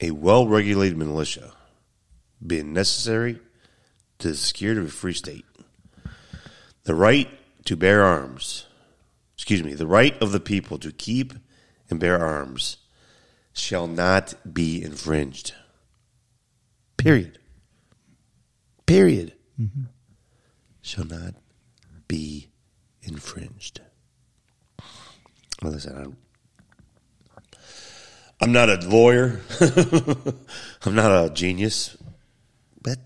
A 0.00 0.10
well 0.12 0.46
regulated 0.46 0.96
militia 0.96 1.52
being 2.44 2.72
necessary 2.72 3.40
to 4.18 4.28
the 4.28 4.36
security 4.36 4.80
of 4.80 4.86
a 4.86 4.90
free 4.90 5.12
state. 5.12 5.44
The 6.84 6.94
right 6.94 7.28
to 7.64 7.76
bear 7.76 8.02
arms, 8.02 8.66
excuse 9.34 9.62
me, 9.62 9.74
the 9.74 9.86
right 9.86 10.20
of 10.22 10.32
the 10.32 10.40
people 10.40 10.78
to 10.78 10.92
keep 10.92 11.34
and 11.90 11.98
bear 11.98 12.18
arms 12.18 12.78
shall 13.52 13.86
not 13.86 14.34
be 14.52 14.82
infringed. 14.82 15.54
Period. 16.96 17.38
Period. 18.86 19.34
Mm-hmm. 19.60 19.84
Shall 20.80 21.04
not 21.04 21.34
be 22.06 22.48
infringed. 23.02 23.80
Well, 25.62 25.72
listen, 25.72 25.96
I'm, 25.96 26.16
I'm 28.40 28.52
not 28.52 28.68
a 28.68 28.76
lawyer. 28.88 29.40
I'm 30.84 30.94
not 30.94 31.10
a 31.10 31.30
genius. 31.30 31.96
But, 32.82 32.98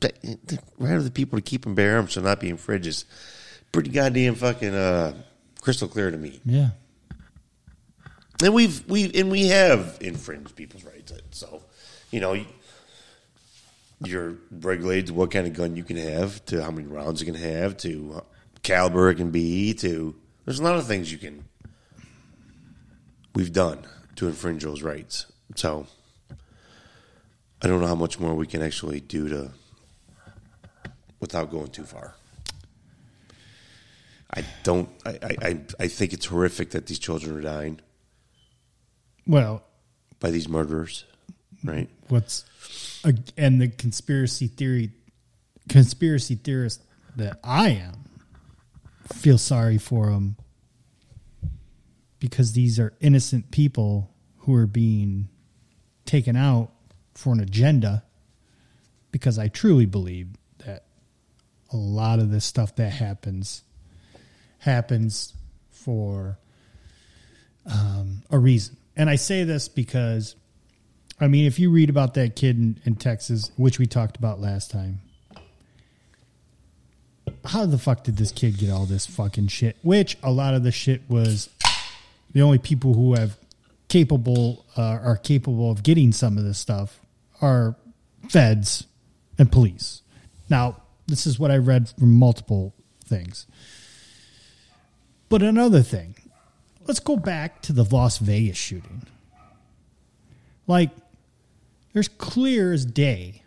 but 0.00 0.20
the 0.22 0.58
right 0.78 0.96
of 0.96 1.04
the 1.04 1.10
people 1.10 1.38
to 1.38 1.42
keep 1.42 1.64
and 1.66 1.74
bear 1.74 1.96
arms 1.96 2.12
shall 2.12 2.22
not 2.22 2.40
be 2.40 2.50
infringed 2.50 2.86
is 2.86 3.04
pretty 3.72 3.90
goddamn 3.90 4.34
fucking 4.34 4.74
uh, 4.74 5.14
crystal 5.60 5.88
clear 5.88 6.10
to 6.10 6.18
me. 6.18 6.40
Yeah. 6.44 6.70
And 8.42 8.54
we've 8.54 8.88
we 8.88 9.10
and 9.14 9.30
we 9.30 9.48
have 9.48 9.98
infringed 10.00 10.54
people's 10.54 10.84
rights. 10.84 11.12
So, 11.32 11.62
you 12.12 12.20
know, 12.20 12.36
you're 14.04 14.36
regulated 14.50 15.08
to 15.08 15.14
what 15.14 15.32
kind 15.32 15.46
of 15.46 15.54
gun 15.54 15.74
you 15.74 15.82
can 15.82 15.96
have, 15.96 16.44
to 16.46 16.62
how 16.62 16.70
many 16.70 16.86
rounds 16.86 17.20
you 17.20 17.26
can 17.26 17.34
have, 17.34 17.76
to 17.78 18.18
uh, 18.18 18.20
caliber 18.62 19.10
it 19.10 19.16
can 19.16 19.30
be, 19.30 19.74
to 19.74 20.14
there's 20.44 20.60
a 20.60 20.62
lot 20.62 20.76
of 20.76 20.86
things 20.86 21.10
you 21.10 21.18
can 21.18 21.44
we've 23.34 23.52
done 23.52 23.78
to 24.18 24.26
infringe 24.26 24.64
those 24.64 24.82
rights. 24.82 25.26
So, 25.54 25.86
I 27.62 27.68
don't 27.68 27.80
know 27.80 27.86
how 27.86 27.94
much 27.94 28.18
more 28.18 28.34
we 28.34 28.46
can 28.46 28.62
actually 28.62 29.00
do 29.00 29.28
to 29.28 29.50
without 31.20 31.50
going 31.50 31.68
too 31.68 31.84
far. 31.84 32.14
I 34.34 34.44
don't. 34.62 34.88
I, 35.06 35.18
I, 35.40 35.60
I- 35.80 35.88
think 35.88 36.12
it's 36.12 36.26
horrific 36.26 36.70
that 36.70 36.86
these 36.86 36.98
children 36.98 37.36
are 37.36 37.40
dying 37.40 37.80
Well, 39.26 39.62
by 40.20 40.30
these 40.30 40.48
murderers, 40.48 41.04
right? 41.64 41.88
what's 42.08 42.44
uh, 43.04 43.12
and 43.36 43.60
the 43.60 43.68
conspiracy 43.68 44.48
theory 44.48 44.90
conspiracy 45.68 46.34
theorist 46.34 46.82
that 47.16 47.38
I 47.44 47.70
am 47.70 48.04
feel 49.12 49.38
sorry 49.38 49.78
for 49.78 50.06
them 50.10 50.36
because 52.18 52.52
these 52.52 52.78
are 52.78 52.94
innocent 53.00 53.50
people 53.50 54.10
who 54.38 54.54
are 54.54 54.66
being 54.66 55.28
taken 56.04 56.36
out 56.36 56.70
for 57.14 57.32
an 57.32 57.40
agenda 57.40 58.04
because 59.10 59.38
I 59.38 59.48
truly 59.48 59.86
believe 59.86 60.28
that 60.64 60.84
a 61.72 61.76
lot 61.76 62.18
of 62.18 62.30
this 62.30 62.44
stuff 62.44 62.76
that 62.76 62.90
happens 62.90 63.62
happens 64.58 65.34
for 65.70 66.38
um, 67.70 68.22
a 68.30 68.38
reason. 68.38 68.76
And 68.96 69.08
I 69.08 69.16
say 69.16 69.44
this 69.44 69.68
because 69.68 70.34
I 71.20 71.26
mean, 71.26 71.46
if 71.46 71.58
you 71.58 71.70
read 71.70 71.90
about 71.90 72.14
that 72.14 72.36
kid 72.36 72.56
in, 72.58 72.80
in 72.84 72.94
Texas, 72.94 73.50
which 73.56 73.78
we 73.78 73.86
talked 73.86 74.16
about 74.16 74.40
last 74.40 74.70
time, 74.70 75.00
how 77.44 77.66
the 77.66 77.78
fuck 77.78 78.04
did 78.04 78.16
this 78.16 78.30
kid 78.30 78.58
get 78.58 78.70
all 78.70 78.86
this 78.86 79.06
fucking 79.06 79.48
shit? 79.48 79.76
Which 79.82 80.16
a 80.22 80.30
lot 80.30 80.54
of 80.54 80.62
the 80.62 80.70
shit 80.70 81.02
was 81.08 81.48
the 82.32 82.42
only 82.42 82.58
people 82.58 82.94
who 82.94 83.14
have 83.14 83.38
capable 83.88 84.66
uh, 84.76 84.82
are 84.82 85.16
capable 85.16 85.70
of 85.70 85.82
getting 85.82 86.12
some 86.12 86.36
of 86.36 86.44
this 86.44 86.58
stuff 86.58 87.00
are 87.40 87.76
feds 88.28 88.86
and 89.38 89.50
police. 89.50 90.02
Now, 90.50 90.82
this 91.06 91.26
is 91.26 91.38
what 91.38 91.50
I 91.50 91.56
read 91.56 91.88
from 91.98 92.12
multiple 92.12 92.74
things. 93.04 93.46
But 95.28 95.42
another 95.42 95.82
thing, 95.82 96.16
let's 96.86 97.00
go 97.00 97.16
back 97.16 97.62
to 97.62 97.72
the 97.72 97.84
Las 97.84 98.18
Vegas 98.18 98.56
shooting. 98.56 99.02
Like, 100.66 100.90
there's 101.92 102.08
clear 102.08 102.72
as 102.72 102.84
day 102.84 103.42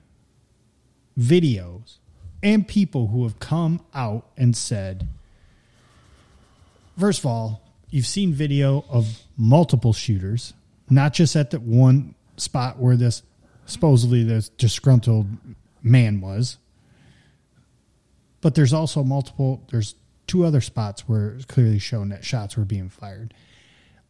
videos 1.20 1.98
and 2.42 2.68
people 2.68 3.08
who 3.08 3.24
have 3.24 3.40
come 3.40 3.82
out 3.94 4.28
and 4.38 4.56
said, 4.58 5.08
first 7.00 7.20
of 7.20 7.26
all, 7.28 7.62
you've 7.92 8.08
seen 8.08 8.34
video 8.34 8.86
of 8.90 9.22
multiple 9.38 9.94
shooters, 9.94 10.54
not 10.90 11.14
just 11.14 11.36
at 11.36 11.52
the 11.52 11.60
one 11.60 12.16
spot 12.38 12.80
where 12.80 12.96
this 12.96 13.22
supposedly 13.66 14.24
this 14.24 14.50
disgruntled 14.50 15.28
man 15.84 16.22
was, 16.22 16.58
but 18.40 18.56
there's 18.56 18.74
also 18.74 19.04
multiple, 19.04 19.62
there's 19.72 19.96
two 20.26 20.46
other 20.46 20.62
spots 20.62 21.08
where 21.08 21.32
it's 21.32 21.46
clearly 21.46 21.78
shown 21.78 22.10
that 22.10 22.26
shots 22.26 22.58
were 22.58 22.66
being 22.66 22.90
fired. 22.90 23.34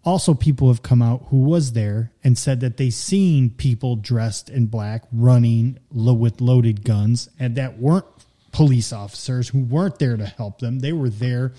Also 0.03 0.33
people 0.33 0.69
have 0.69 0.81
come 0.81 1.01
out 1.01 1.25
who 1.29 1.43
was 1.43 1.73
there 1.73 2.11
and 2.23 2.37
said 2.37 2.59
that 2.61 2.77
they 2.77 2.89
seen 2.89 3.49
people 3.49 3.95
dressed 3.95 4.49
in 4.49 4.65
black 4.65 5.03
running 5.11 5.77
with 5.91 6.41
loaded 6.41 6.83
guns 6.83 7.29
and 7.39 7.55
that 7.55 7.77
weren't 7.77 8.05
police 8.51 8.91
officers 8.91 9.49
who 9.49 9.59
weren't 9.59 9.99
there 9.99 10.17
to 10.17 10.25
help 10.25 10.59
them. 10.59 10.79
They 10.79 10.91
were 10.93 11.09
there 11.09 11.53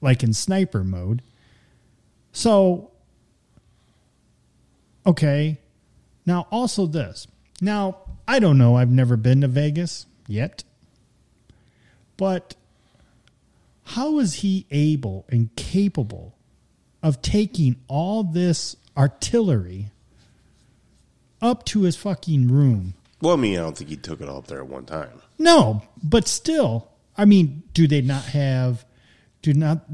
like 0.00 0.22
in 0.22 0.32
sniper 0.32 0.84
mode 0.84 1.22
so 2.32 2.90
okay 5.06 5.58
now 6.26 6.46
also 6.50 6.86
this 6.86 7.26
now 7.60 7.96
i 8.26 8.38
don't 8.38 8.58
know 8.58 8.76
i've 8.76 8.90
never 8.90 9.16
been 9.16 9.40
to 9.40 9.48
vegas 9.48 10.06
yet 10.26 10.64
but 12.16 12.54
how 13.84 14.18
is 14.18 14.34
he 14.34 14.66
able 14.70 15.24
and 15.30 15.54
capable 15.56 16.34
of 17.02 17.22
taking 17.22 17.76
all 17.88 18.22
this 18.22 18.76
artillery 18.96 19.90
up 21.40 21.64
to 21.66 21.82
his 21.82 21.96
fucking 21.96 22.48
room. 22.48 22.94
Well, 23.20 23.34
I 23.34 23.36
mean, 23.36 23.58
I 23.58 23.62
don't 23.62 23.76
think 23.76 23.90
he 23.90 23.96
took 23.96 24.20
it 24.20 24.28
all 24.28 24.38
up 24.38 24.46
there 24.46 24.60
at 24.60 24.66
one 24.66 24.84
time. 24.84 25.22
No, 25.38 25.82
but 26.02 26.26
still, 26.28 26.88
I 27.16 27.24
mean, 27.24 27.62
do 27.74 27.86
they 27.86 28.00
not 28.00 28.24
have 28.26 28.84
do 29.42 29.54
not 29.54 29.84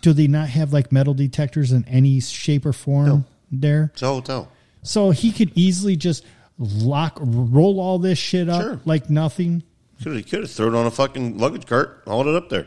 do 0.00 0.12
they 0.12 0.26
not 0.26 0.48
have 0.48 0.72
like 0.72 0.90
metal 0.92 1.14
detectors 1.14 1.72
in 1.72 1.84
any 1.86 2.20
shape 2.20 2.64
or 2.66 2.72
form 2.72 3.06
No. 3.06 3.24
there? 3.50 3.90
It's 3.92 4.02
a 4.02 4.06
hotel. 4.06 4.50
So 4.82 5.10
he 5.10 5.30
could 5.32 5.52
easily 5.54 5.96
just 5.96 6.24
lock 6.58 7.18
roll 7.20 7.80
all 7.80 7.98
this 7.98 8.18
shit 8.18 8.48
up 8.48 8.62
Sure. 8.62 8.80
like 8.84 9.10
nothing. 9.10 9.62
Could 10.02 10.16
have, 10.16 10.26
could 10.28 10.40
have 10.40 10.50
thrown 10.50 10.74
it 10.74 10.78
on 10.78 10.86
a 10.86 10.90
fucking 10.90 11.36
luggage 11.38 11.66
cart, 11.66 12.02
hauled 12.06 12.26
it 12.26 12.34
up 12.34 12.48
there. 12.48 12.66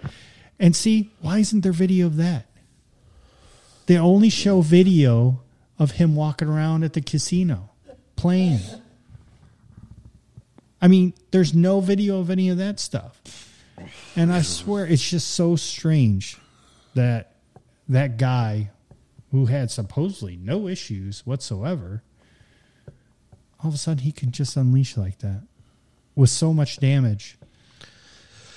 And 0.59 0.75
see, 0.75 1.11
why 1.21 1.39
isn't 1.39 1.61
there 1.61 1.71
video 1.71 2.05
of 2.05 2.17
that? 2.17 2.45
They 3.87 3.97
only 3.97 4.29
show 4.29 4.61
video 4.61 5.41
of 5.79 5.91
him 5.91 6.15
walking 6.15 6.47
around 6.47 6.83
at 6.83 6.93
the 6.93 7.01
casino 7.01 7.71
playing. 8.15 8.59
I 10.81 10.87
mean, 10.87 11.13
there's 11.31 11.53
no 11.53 11.79
video 11.79 12.19
of 12.19 12.29
any 12.29 12.49
of 12.49 12.57
that 12.57 12.79
stuff. 12.79 13.21
And 14.15 14.31
I 14.31 14.41
swear 14.41 14.85
it's 14.85 15.07
just 15.09 15.31
so 15.31 15.55
strange 15.55 16.37
that 16.95 17.35
that 17.89 18.17
guy 18.17 18.71
who 19.31 19.47
had 19.47 19.71
supposedly 19.71 20.37
no 20.37 20.67
issues 20.67 21.25
whatsoever, 21.25 22.03
all 23.59 23.69
of 23.69 23.73
a 23.73 23.77
sudden 23.77 24.03
he 24.03 24.11
can 24.11 24.31
just 24.31 24.55
unleash 24.55 24.97
like 24.97 25.19
that 25.19 25.43
with 26.15 26.29
so 26.29 26.53
much 26.53 26.77
damage. 26.77 27.37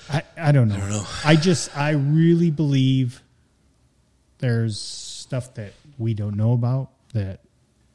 I, 0.09 0.23
I 0.37 0.51
don't 0.51 0.69
know. 0.69 0.75
I 0.75 0.79
don't 0.79 0.89
know. 0.89 1.05
I 1.25 1.35
just 1.35 1.75
I 1.77 1.91
really 1.91 2.51
believe 2.51 3.21
there's 4.39 4.79
stuff 4.79 5.55
that 5.55 5.73
we 5.97 6.13
don't 6.13 6.37
know 6.37 6.53
about 6.53 6.91
that 7.13 7.41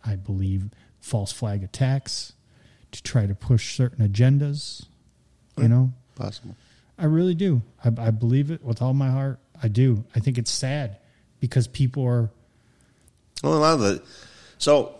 I 0.05 0.17
believe 0.17 0.71
false 1.01 1.33
flag 1.33 1.63
attacks 1.63 2.33
to 2.91 3.03
try 3.03 3.27
to 3.27 3.35
push 3.35 3.77
certain 3.77 4.07
agendas. 4.07 4.87
You 5.57 5.69
know, 5.69 5.93
Possible. 6.17 6.57
I 6.99 7.07
really 7.07 7.35
do. 7.35 7.63
I, 7.85 7.89
I 7.99 8.11
believe 8.11 8.51
it 8.51 8.63
with 8.63 8.83
all 8.83 8.95
my 8.95 9.11
heart. 9.11 9.39
I 9.63 9.69
do. 9.69 10.05
I 10.15 10.21
think 10.21 10.39
it's 10.39 10.51
sad 10.51 10.99
because 11.41 11.67
people 11.67 12.05
are. 12.05 12.31
Well, 13.43 13.55
a 13.55 13.59
lot 13.59 13.75
of 13.75 13.81
the 13.81 14.03
so 14.59 14.95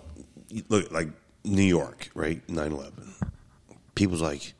look 0.69 0.91
like 0.91 1.09
New 1.45 1.63
York, 1.63 2.11
right? 2.15 2.45
9-11. 2.49 2.93
People's 3.95 4.23
like, 4.23 4.55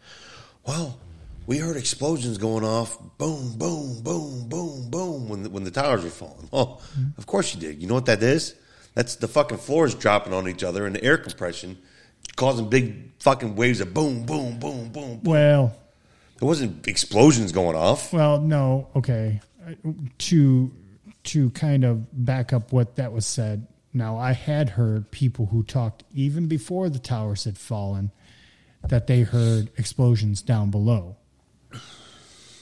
well, 0.67 0.99
we 1.47 1.59
heard 1.59 1.77
explosions 1.77 2.39
going 2.39 2.65
off, 2.65 2.99
boom, 3.19 3.57
boom, 3.57 4.01
boom, 4.03 4.49
boom, 4.49 4.91
boom, 4.91 5.29
when 5.29 5.43
the, 5.43 5.51
when 5.51 5.65
the 5.65 5.71
towers 5.71 6.05
were 6.05 6.11
falling. 6.11 6.49
Well, 6.53 6.81
mm-hmm. 6.97 7.19
of 7.19 7.27
course 7.27 7.55
you 7.55 7.61
did. 7.61 7.83
You 7.83 7.89
know 7.89 7.95
what 7.95 8.07
that 8.07 8.23
is? 8.23 8.55
That's 8.95 9.17
the 9.17 9.27
fucking 9.27 9.59
floors 9.59 9.95
dropping 9.95 10.33
on 10.33 10.49
each 10.49 10.63
other 10.63 10.87
and 10.87 10.95
the 10.95 11.03
air 11.03 11.19
compression 11.19 11.79
causing 12.37 12.69
big 12.69 13.11
fucking 13.19 13.57
waves 13.57 13.81
of 13.81 13.93
boom, 13.93 14.25
boom, 14.25 14.59
boom, 14.59 14.89
boom. 14.91 15.19
boom. 15.19 15.21
Well, 15.25 15.75
It 16.43 16.45
wasn't 16.45 16.89
explosions 16.89 17.53
going 17.53 17.77
off. 17.77 18.13
well, 18.13 18.41
no. 18.41 18.89
Okay, 18.97 19.41
uh, 19.65 19.75
to 20.19 20.73
to 21.23 21.51
kind 21.51 21.85
of 21.85 22.25
back 22.25 22.53
up 22.53 22.73
what 22.73 22.97
that 22.97 23.13
was 23.13 23.25
said. 23.25 23.69
Now, 23.95 24.19
I 24.19 24.33
had 24.33 24.71
heard 24.71 25.11
people 25.13 25.47
who 25.47 25.63
talked 25.63 26.03
even 26.13 26.49
before 26.49 26.89
the 26.89 26.99
towers 26.99 27.45
had 27.45 27.57
fallen 27.57 28.11
that 28.89 29.07
they 29.07 29.21
heard 29.21 29.71
explosions 29.77 30.43
down 30.43 30.71
below. 30.73 31.17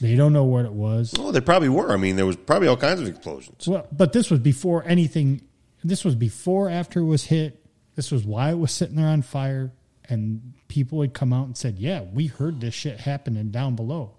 They 0.00 0.14
don't 0.14 0.34
know 0.34 0.44
what 0.44 0.66
it 0.66 0.72
was. 0.72 1.14
Oh, 1.18 1.30
there 1.32 1.40
probably 1.40 1.68
were. 1.70 1.90
I 1.90 1.96
mean, 1.96 2.16
there 2.16 2.26
was 2.26 2.36
probably 2.36 2.68
all 2.68 2.76
kinds 2.76 3.00
of 3.00 3.06
explosions. 3.06 3.66
Well, 3.66 3.86
but 3.92 4.12
this 4.12 4.30
was 4.30 4.40
before 4.40 4.84
anything. 4.86 5.40
This 5.82 6.04
was 6.04 6.14
before 6.14 6.68
after 6.68 7.00
it 7.00 7.04
was 7.04 7.24
hit. 7.24 7.64
This 7.96 8.10
was 8.10 8.24
why 8.24 8.50
it 8.50 8.58
was 8.58 8.72
sitting 8.72 8.96
there 8.96 9.08
on 9.08 9.22
fire, 9.22 9.72
and 10.10 10.52
people 10.68 11.00
had 11.00 11.14
come 11.14 11.32
out 11.32 11.46
and 11.46 11.56
said, 11.56 11.78
"Yeah, 11.78 12.02
we 12.02 12.26
heard 12.26 12.60
this 12.60 12.74
shit 12.74 12.98
happening 13.00 13.50
down 13.50 13.76
below." 13.76 14.16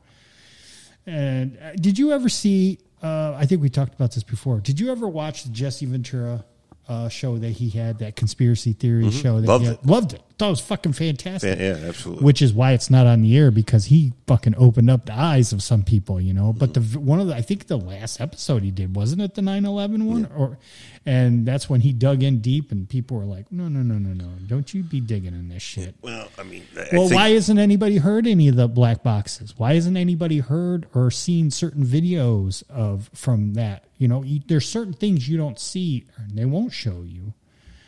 And 1.05 1.57
uh, 1.61 1.73
did 1.73 1.99
you 1.99 2.11
ever 2.11 2.29
see? 2.29 2.79
Uh, 3.01 3.33
I 3.37 3.45
think 3.45 3.61
we 3.61 3.69
talked 3.69 3.93
about 3.93 4.13
this 4.13 4.23
before. 4.23 4.59
Did 4.59 4.79
you 4.79 4.91
ever 4.91 5.07
watch 5.07 5.43
the 5.43 5.49
Jesse 5.49 5.85
Ventura 5.85 6.45
uh, 6.87 7.09
show 7.09 7.37
that 7.37 7.49
he 7.49 7.69
had? 7.69 7.99
That 7.99 8.15
conspiracy 8.15 8.73
theory 8.73 9.09
show 9.11 9.41
that 9.41 9.47
Loved 9.47 9.63
he 9.63 9.69
had? 9.69 9.77
it. 9.77 9.85
Loved 9.85 10.13
it. 10.13 10.21
Thought 10.41 10.47
it 10.47 10.49
was 10.49 10.61
fucking 10.61 10.93
fantastic 10.93 11.59
Yeah, 11.59 11.77
yeah, 11.77 11.87
absolutely. 11.87 12.25
which 12.25 12.41
is 12.41 12.51
why 12.51 12.71
it's 12.71 12.89
not 12.89 13.05
on 13.05 13.21
the 13.21 13.37
air 13.37 13.51
because 13.51 13.85
he 13.85 14.13
fucking 14.25 14.55
opened 14.57 14.89
up 14.89 15.05
the 15.05 15.13
eyes 15.13 15.53
of 15.53 15.61
some 15.61 15.83
people, 15.83 16.19
you 16.19 16.33
know. 16.33 16.51
But 16.51 16.73
mm-hmm. 16.73 16.93
the 16.93 16.99
one 16.99 17.19
of 17.19 17.27
the 17.27 17.35
I 17.35 17.43
think 17.43 17.67
the 17.67 17.77
last 17.77 18.19
episode 18.19 18.63
he 18.63 18.71
did 18.71 18.95
wasn't 18.95 19.21
it 19.21 19.35
the 19.35 19.43
9/11 19.43 20.03
one 20.05 20.25
or 20.35 20.57
and 21.05 21.45
that's 21.45 21.69
when 21.69 21.81
he 21.81 21.93
dug 21.93 22.23
in 22.23 22.41
deep 22.41 22.71
and 22.71 22.89
people 22.89 23.17
were 23.17 23.25
like, 23.25 23.51
"No, 23.51 23.67
no, 23.67 23.81
no, 23.83 23.99
no, 23.99 24.13
no. 24.13 24.31
Don't 24.47 24.73
you 24.73 24.81
be 24.81 24.99
digging 24.99 25.33
in 25.35 25.49
this 25.49 25.61
shit." 25.61 25.93
well, 26.01 26.27
I 26.39 26.43
mean, 26.43 26.63
I 26.75 26.87
Well, 26.91 27.07
think- 27.07 27.13
why 27.19 27.27
isn't 27.27 27.59
anybody 27.59 27.97
heard 27.97 28.25
any 28.25 28.47
of 28.47 28.55
the 28.55 28.67
black 28.67 29.03
boxes? 29.03 29.53
Why 29.57 29.73
isn't 29.73 29.95
anybody 29.95 30.39
heard 30.39 30.87
or 30.95 31.11
seen 31.11 31.51
certain 31.51 31.85
videos 31.85 32.63
of 32.67 33.11
from 33.13 33.53
that? 33.53 33.85
You 33.99 34.07
know, 34.07 34.23
you, 34.23 34.41
there's 34.47 34.67
certain 34.67 34.93
things 34.93 35.29
you 35.29 35.37
don't 35.37 35.59
see 35.59 36.05
and 36.17 36.35
they 36.35 36.45
won't 36.45 36.73
show 36.73 37.03
you. 37.05 37.35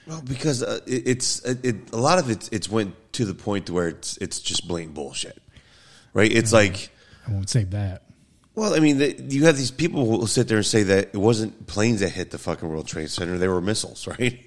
Well, 0.07 0.21
because 0.21 0.61
uh, 0.63 0.79
it, 0.85 1.07
it's 1.07 1.39
it, 1.45 1.65
it, 1.65 1.75
a 1.93 1.97
lot 1.97 2.19
of 2.19 2.29
it. 2.29 2.49
It's 2.51 2.69
went 2.69 2.95
to 3.13 3.25
the 3.25 3.33
point 3.33 3.69
where 3.69 3.87
it's 3.87 4.17
it's 4.17 4.39
just 4.39 4.67
blatant 4.67 4.95
bullshit, 4.95 5.41
right? 6.13 6.31
It's 6.31 6.51
like, 6.51 6.89
I 7.27 7.31
won't 7.31 7.49
say 7.49 7.63
that. 7.65 8.03
well, 8.55 8.73
I 8.73 8.79
mean, 8.79 8.97
the, 8.97 9.15
you 9.29 9.45
have 9.45 9.57
these 9.57 9.71
people 9.71 10.05
who 10.05 10.17
will 10.17 10.27
sit 10.27 10.47
there 10.47 10.57
and 10.57 10.65
say 10.65 10.83
that 10.83 11.09
it 11.13 11.17
wasn't 11.17 11.67
planes 11.67 12.01
that 12.01 12.09
hit 12.09 12.31
the 12.31 12.37
fucking 12.37 12.67
World 12.67 12.87
Trade 12.87 13.09
Center; 13.09 13.37
they 13.37 13.47
were 13.47 13.61
missiles, 13.61 14.07
right? 14.19 14.39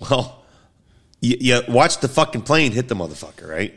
Well, 0.00 0.44
you, 1.20 1.36
you 1.40 1.60
watch 1.68 1.98
the 1.98 2.08
fucking 2.08 2.42
plane 2.42 2.72
hit 2.72 2.88
the 2.88 2.96
motherfucker, 2.96 3.48
right? 3.48 3.74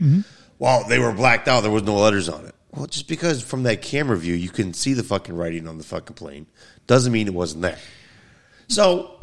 Well, 0.58 0.88
they 0.88 1.00
were 1.00 1.12
blacked 1.12 1.48
out; 1.48 1.62
there 1.62 1.72
was 1.72 1.84
no 1.84 1.96
letters 1.96 2.30
on 2.30 2.46
it. 2.46 2.56
Well, 2.72 2.88
just 2.88 3.08
because 3.08 3.42
from 3.42 3.64
that 3.64 3.82
camera 3.82 4.18
view 4.18 4.34
you 4.34 4.50
can 4.50 4.74
see 4.74 4.94
the 4.94 5.04
fucking 5.04 5.36
writing 5.36 5.68
on 5.68 5.78
the 5.78 5.84
fucking 5.84 6.16
plane 6.16 6.46
doesn't 6.88 7.12
mean 7.12 7.28
it 7.28 7.34
wasn't 7.34 7.62
there. 7.62 7.80
So 8.68 9.20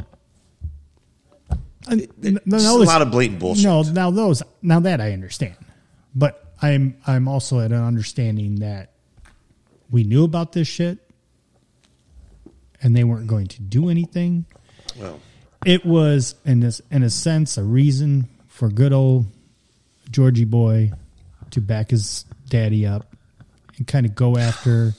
It- 1.89 2.11
no, 2.45 2.57
just 2.57 2.65
a 2.67 2.73
lot 2.83 3.01
of 3.01 3.11
blatant 3.11 3.39
bullshit. 3.39 3.63
No, 3.65 3.81
now 3.83 4.11
those 4.11 4.41
now 4.61 4.79
that 4.81 5.01
I 5.01 5.11
understand, 5.13 5.55
but 6.15 6.53
I'm 6.61 6.95
I'm 7.05 7.27
also 7.27 7.59
at 7.59 7.71
an 7.71 7.83
understanding 7.83 8.55
that 8.59 8.91
we 9.91 10.03
knew 10.03 10.23
about 10.23 10.53
this 10.53 10.67
shit, 10.67 10.99
and 12.81 12.95
they 12.95 13.03
weren't 13.03 13.27
going 13.27 13.47
to 13.47 13.61
do 13.61 13.89
anything. 13.89 14.45
well, 14.99 15.19
It 15.65 15.85
was 15.85 16.35
in 16.45 16.59
this 16.59 16.81
in 16.91 17.03
a 17.03 17.09
sense 17.09 17.57
a 17.57 17.63
reason 17.63 18.27
for 18.47 18.69
good 18.69 18.93
old 18.93 19.25
Georgie 20.11 20.45
boy 20.45 20.91
to 21.51 21.61
back 21.61 21.89
his 21.91 22.25
daddy 22.49 22.85
up 22.85 23.13
and 23.77 23.87
kind 23.87 24.05
of 24.05 24.15
go 24.15 24.37
after. 24.37 24.93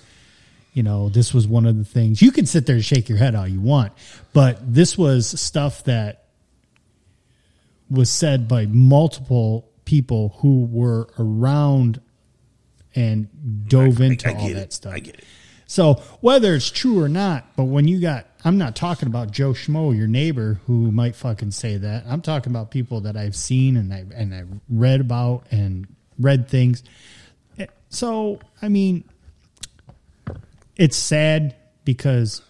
You 0.72 0.82
know, 0.82 1.08
this 1.08 1.32
was 1.32 1.46
one 1.46 1.66
of 1.66 1.78
the 1.78 1.84
things 1.84 2.20
you 2.20 2.32
can 2.32 2.46
sit 2.46 2.66
there 2.66 2.74
and 2.74 2.84
shake 2.84 3.08
your 3.08 3.16
head 3.18 3.36
all 3.36 3.46
you 3.46 3.60
want, 3.60 3.92
but 4.32 4.58
this 4.74 4.98
was 4.98 5.40
stuff 5.40 5.84
that 5.84 6.23
was 7.94 8.10
said 8.10 8.46
by 8.48 8.66
multiple 8.66 9.70
people 9.84 10.36
who 10.38 10.64
were 10.66 11.08
around 11.18 12.00
and 12.94 13.28
dove 13.68 14.00
into 14.00 14.28
I 14.28 14.34
all 14.34 14.48
that 14.48 14.56
it. 14.56 14.72
stuff. 14.72 14.92
I 14.94 14.98
get 15.00 15.16
it. 15.16 15.24
So 15.66 15.94
whether 16.20 16.54
it's 16.54 16.70
true 16.70 17.00
or 17.02 17.08
not, 17.08 17.46
but 17.56 17.64
when 17.64 17.88
you 17.88 17.98
got, 18.00 18.26
I'm 18.44 18.58
not 18.58 18.76
talking 18.76 19.08
about 19.08 19.30
Joe 19.30 19.52
Schmo, 19.52 19.96
your 19.96 20.06
neighbor, 20.06 20.60
who 20.66 20.92
might 20.92 21.16
fucking 21.16 21.50
say 21.50 21.76
that. 21.78 22.04
I'm 22.06 22.20
talking 22.20 22.52
about 22.52 22.70
people 22.70 23.00
that 23.02 23.16
I've 23.16 23.34
seen 23.34 23.76
and 23.76 23.92
I 23.92 24.04
and 24.14 24.34
I've 24.34 24.48
read 24.68 25.00
about 25.00 25.46
and 25.50 25.86
read 26.18 26.48
things. 26.48 26.82
Eh, 27.58 27.66
So 27.88 28.40
I 28.60 28.68
mean, 28.68 29.04
it's 30.76 30.96
sad 30.96 31.56
because 31.84 32.42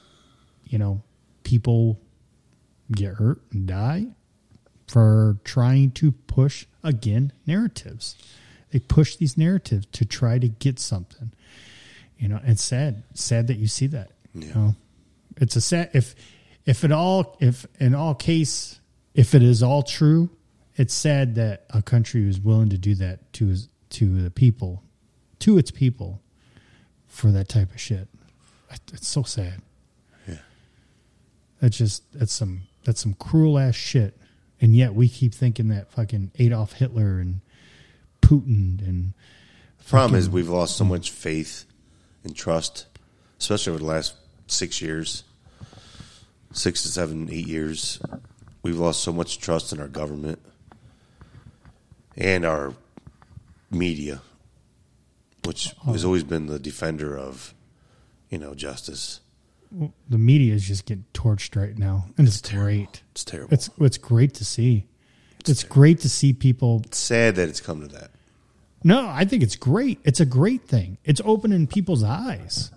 you 0.64 0.78
know 0.78 1.00
people 1.44 2.00
get 2.90 3.14
hurt 3.14 3.40
and 3.52 3.66
die 3.66 4.06
for 4.94 5.38
trying 5.42 5.90
to 5.90 6.12
push 6.12 6.66
again 6.84 7.32
narratives. 7.48 8.14
They 8.70 8.78
push 8.78 9.16
these 9.16 9.36
narratives 9.36 9.86
to 9.90 10.04
try 10.04 10.38
to 10.38 10.46
get 10.48 10.78
something. 10.78 11.32
You 12.16 12.28
know, 12.28 12.38
it's 12.44 12.62
sad. 12.62 13.02
Sad 13.12 13.48
that 13.48 13.56
you 13.56 13.66
see 13.66 13.88
that. 13.88 14.12
You 14.32 14.42
Yeah. 14.46 14.54
know, 14.54 14.76
it's 15.38 15.56
a 15.56 15.60
sad 15.60 15.90
if 15.94 16.14
if 16.64 16.84
it 16.84 16.92
all 16.92 17.36
if 17.40 17.66
in 17.80 17.96
all 17.96 18.14
case 18.14 18.78
if 19.14 19.34
it 19.34 19.42
is 19.42 19.64
all 19.64 19.82
true, 19.82 20.30
it's 20.76 20.94
sad 20.94 21.34
that 21.34 21.66
a 21.70 21.82
country 21.82 22.28
is 22.28 22.38
willing 22.38 22.68
to 22.68 22.78
do 22.78 22.94
that 22.94 23.32
to 23.32 23.48
his, 23.48 23.68
to 23.90 24.22
the 24.22 24.30
people, 24.30 24.84
to 25.40 25.58
its 25.58 25.72
people, 25.72 26.22
for 27.08 27.32
that 27.32 27.48
type 27.48 27.72
of 27.74 27.80
shit. 27.80 28.06
It's 28.92 29.08
so 29.08 29.24
sad. 29.24 29.60
Yeah. 30.28 30.36
That's 31.60 31.76
just 31.78 32.12
that's 32.12 32.32
some 32.32 32.62
that's 32.84 33.00
some 33.00 33.14
cruel 33.14 33.58
ass 33.58 33.74
shit. 33.74 34.16
And 34.64 34.74
yet 34.74 34.94
we 34.94 35.10
keep 35.10 35.34
thinking 35.34 35.68
that 35.68 35.90
fucking 35.90 36.30
Adolf 36.38 36.72
Hitler 36.72 37.18
and 37.18 37.42
Putin 38.22 38.78
and 38.78 39.12
Problem 39.86 40.18
is, 40.18 40.30
we've 40.30 40.48
lost 40.48 40.78
so 40.78 40.86
much 40.86 41.10
faith 41.10 41.66
and 42.24 42.34
trust, 42.34 42.86
especially 43.38 43.72
over 43.72 43.80
the 43.80 43.84
last 43.84 44.14
six 44.46 44.80
years, 44.80 45.24
six 46.52 46.80
to 46.80 46.88
seven, 46.88 47.28
eight 47.30 47.46
years. 47.46 48.00
We've 48.62 48.78
lost 48.78 49.02
so 49.02 49.12
much 49.12 49.38
trust 49.38 49.70
in 49.74 49.80
our 49.80 49.86
government 49.86 50.40
and 52.16 52.46
our 52.46 52.72
media, 53.70 54.22
which 55.44 55.74
oh. 55.86 55.92
has 55.92 56.06
always 56.06 56.24
been 56.24 56.46
the 56.46 56.58
defender 56.58 57.18
of, 57.18 57.52
you 58.30 58.38
know, 58.38 58.54
justice. 58.54 59.20
The 60.08 60.18
media 60.18 60.54
is 60.54 60.66
just 60.66 60.86
getting 60.86 61.04
torched 61.14 61.60
right 61.60 61.76
now, 61.76 62.06
and 62.16 62.26
it's, 62.26 62.40
great. 62.40 63.02
It's 63.12 63.24
terrible. 63.24 63.52
It's 63.52 63.70
it's 63.80 63.98
great 63.98 64.34
to 64.34 64.44
see. 64.44 64.86
It's 65.46 65.64
great 65.64 66.00
to 66.00 66.08
see 66.08 66.32
people. 66.32 66.82
It's 66.84 66.98
sad 66.98 67.36
that 67.36 67.48
it's 67.48 67.60
come 67.60 67.80
to 67.82 67.88
that. 67.88 68.10
No, 68.82 69.08
I 69.08 69.24
think 69.24 69.42
it's 69.42 69.56
great. 69.56 69.98
It's 70.04 70.20
a 70.20 70.26
great 70.26 70.62
thing. 70.62 70.98
It's 71.04 71.20
opening 71.24 71.66
people's 71.66 72.02
eyes. 72.02 72.70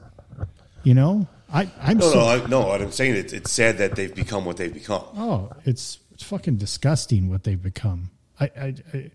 You 0.83 0.93
know, 0.93 1.27
I 1.51 1.69
I'm 1.81 1.97
No, 1.97 2.11
so 2.11 2.19
no, 2.19 2.27
I, 2.27 2.47
no. 2.47 2.67
What 2.67 2.81
I'm 2.81 2.91
saying, 2.91 3.15
it's, 3.15 3.33
it's 3.33 3.51
sad 3.51 3.77
that 3.77 3.95
they've 3.95 4.13
become 4.13 4.45
what 4.45 4.57
they've 4.57 4.73
become. 4.73 5.03
oh, 5.15 5.51
it's 5.65 5.99
it's 6.11 6.23
fucking 6.23 6.57
disgusting 6.57 7.29
what 7.29 7.43
they've 7.43 7.61
become. 7.61 8.11
I 8.39 8.45
I. 8.45 8.75
I 8.93 9.11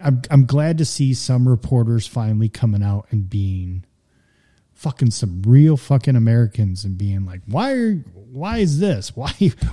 I'm 0.00 0.22
I'm 0.30 0.46
glad 0.46 0.78
to 0.78 0.84
see 0.84 1.12
some 1.12 1.48
reporters 1.48 2.06
finally 2.06 2.48
coming 2.48 2.84
out 2.84 3.06
and 3.10 3.28
being 3.28 3.84
fucking 4.78 5.10
some 5.10 5.42
real 5.42 5.76
fucking 5.76 6.14
Americans 6.16 6.84
and 6.84 6.96
being 6.96 7.26
like, 7.26 7.40
why 7.46 7.72
are 7.72 7.92
why 8.30 8.58
is 8.58 8.78
this? 8.78 9.14
Why 9.16 9.30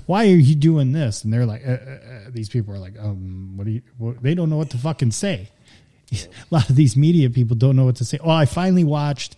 why 0.07 0.23
are 0.25 0.35
you 0.35 0.55
doing 0.55 0.91
this? 0.91 1.23
And 1.23 1.31
they're 1.31 1.45
like, 1.45 1.61
uh, 1.67 1.71
uh, 1.71 1.75
uh, 1.75 2.19
these 2.29 2.49
people 2.49 2.73
are 2.73 2.79
like, 2.79 2.97
um, 2.99 3.55
what 3.57 3.65
do 3.65 3.71
you? 3.71 3.81
What, 3.97 4.21
they 4.23 4.33
don't 4.33 4.49
know 4.49 4.57
what 4.57 4.69
to 4.71 4.77
fucking 4.77 5.11
say. 5.11 5.49
A 6.13 6.17
lot 6.49 6.69
of 6.69 6.75
these 6.75 6.95
media 6.97 7.29
people 7.29 7.55
don't 7.55 7.75
know 7.75 7.85
what 7.85 7.97
to 7.97 8.05
say. 8.05 8.17
Oh, 8.23 8.29
I 8.29 8.45
finally 8.45 8.83
watched 8.83 9.35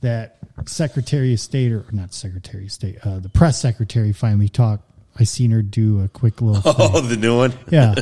that 0.00 0.38
Secretary 0.66 1.32
of 1.34 1.40
State 1.40 1.72
or 1.72 1.84
not 1.92 2.14
Secretary 2.14 2.64
of 2.66 2.72
State, 2.72 2.98
uh, 3.04 3.18
the 3.18 3.28
press 3.28 3.60
secretary 3.60 4.12
finally 4.12 4.48
talked. 4.48 4.84
I 5.18 5.24
seen 5.24 5.50
her 5.50 5.62
do 5.62 6.02
a 6.04 6.08
quick 6.08 6.40
little, 6.40 6.62
Oh, 6.78 7.00
the 7.00 7.16
new 7.16 7.36
one. 7.36 7.52
yeah, 7.70 7.94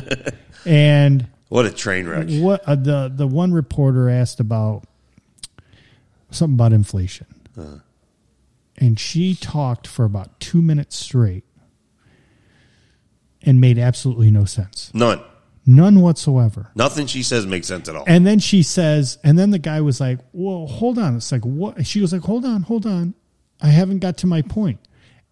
and 0.65 1.25
What 1.49 1.65
a 1.65 1.71
train 1.71 2.07
wreck. 2.07 2.27
what 2.29 2.61
uh, 2.67 2.75
the 2.75 3.11
the 3.13 3.25
one 3.25 3.51
reporter 3.53 4.09
asked 4.09 4.39
about 4.39 4.83
something 6.31 6.55
about 6.55 6.73
inflation, 6.73 7.27
uh-huh. 7.57 7.77
and 8.77 8.99
she 8.99 9.35
talked 9.35 9.87
for 9.87 10.05
about 10.05 10.39
two 10.39 10.61
minutes 10.61 10.95
straight, 10.95 11.43
and 13.41 13.61
made 13.61 13.77
absolutely 13.77 14.31
no 14.31 14.45
sense, 14.45 14.91
None. 14.93 15.21
none 15.65 16.01
whatsoever. 16.01 16.69
Nothing 16.75 17.07
she 17.07 17.23
says 17.23 17.45
makes 17.45 17.67
sense 17.67 17.87
at 17.87 17.95
all. 17.95 18.03
And 18.07 18.25
then 18.25 18.39
she 18.39 18.63
says, 18.63 19.17
and 19.23 19.37
then 19.37 19.51
the 19.51 19.59
guy 19.59 19.81
was 19.81 19.99
like, 19.99 20.19
"Well, 20.33 20.67
hold 20.67 20.97
on." 20.97 21.17
It's 21.17 21.31
like 21.31 21.43
what? 21.43 21.85
She 21.85 22.01
was 22.01 22.11
like, 22.13 22.23
"Hold 22.23 22.45
on, 22.45 22.63
hold 22.63 22.85
on, 22.85 23.13
I 23.61 23.67
haven't 23.67 23.99
got 23.99 24.17
to 24.19 24.27
my 24.27 24.41
point." 24.41 24.79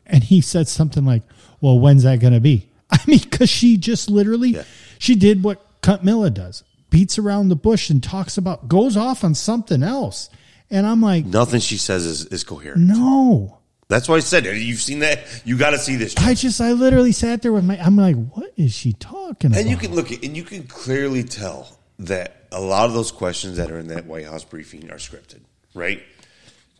And 0.05 0.23
he 0.23 0.39
said 0.41 0.67
something 0.67 1.03
like, 1.05 1.23
"Well, 1.61 1.79
when's 1.79 2.03
that 2.03 2.19
going 2.19 2.33
to 2.33 2.39
be?" 2.39 2.69
I 2.91 2.99
mean, 3.07 3.19
because 3.19 3.49
she 3.49 3.77
just 3.77 4.09
literally, 4.09 4.49
Yeah. 4.49 4.63
she 4.99 5.15
did 5.15 5.43
what 5.43 5.65
Kamala 5.81 6.29
does, 6.29 6.63
beats 6.91 7.17
around 7.17 7.49
the 7.49 7.55
bush 7.55 7.89
and 7.89 8.01
talks 8.01 8.37
about, 8.37 8.67
goes 8.67 8.95
off 8.95 9.23
on 9.23 9.33
something 9.33 9.81
else. 9.83 10.29
And 10.71 10.85
I'm 10.85 11.01
like, 11.01 11.25
Nothing 11.25 11.59
she 11.59 11.77
says 11.77 12.05
is, 12.05 12.25
is 12.25 12.43
coherent. 12.43 12.81
no. 12.81 13.59
That's 13.87 14.09
why 14.09 14.15
I 14.15 14.19
said 14.19 14.45
you've 14.45 14.81
seen 14.81 14.99
that. 14.99 15.19
You 15.45 15.59
got 15.59 15.69
to 15.71 15.77
see 15.77 15.95
this. 15.95 16.15
I 16.17 16.33
just, 16.33 16.59
I 16.59 16.71
literally 16.71 17.11
sat 17.11 17.43
there 17.43 17.53
with 17.53 17.63
my, 17.63 17.79
I'm 17.79 17.95
like, 17.95 18.15
what 18.15 18.51
is 18.57 18.73
she 18.73 18.93
talking 18.93 19.51
about? 19.51 19.61
And 19.61 19.69
you 19.69 19.77
can 19.77 19.93
look 19.93 20.11
at, 20.11 20.23
and 20.23 20.35
you 20.35 20.41
can 20.43 20.63
clearly 20.63 21.23
tell 21.23 21.77
that 21.99 22.47
a 22.51 22.59
lot 22.59 22.87
of 22.87 22.95
those 22.95 23.11
questions 23.11 23.57
that 23.57 23.69
are 23.69 23.77
in 23.77 23.89
that 23.89 24.07
White 24.07 24.25
House 24.25 24.43
briefing 24.43 24.89
are 24.89 24.95
scripted, 24.95 25.41
right? 25.75 26.01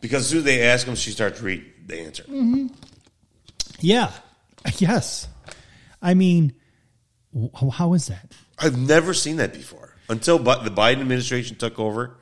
Because 0.00 0.22
as 0.22 0.28
soon 0.30 0.38
as 0.38 0.44
they 0.44 0.62
ask 0.62 0.84
them, 0.84 0.96
she 0.96 1.12
starts 1.12 1.38
to 1.38 1.44
read 1.44 1.64
the 1.86 2.00
answer. 2.00 2.24
Mm-hmm. 2.24 2.66
yeah, 3.78 4.10
yes. 4.78 5.28
I 6.02 6.14
mean, 6.14 6.54
how 7.72 7.92
is 7.92 8.08
that? 8.08 8.32
I've 8.58 8.76
never 8.76 9.14
seen 9.14 9.36
that 9.36 9.52
before 9.52 9.94
until 10.08 10.38
the 10.38 10.70
Biden 10.70 11.00
administration 11.00 11.56
took 11.56 11.78
over. 11.78 12.16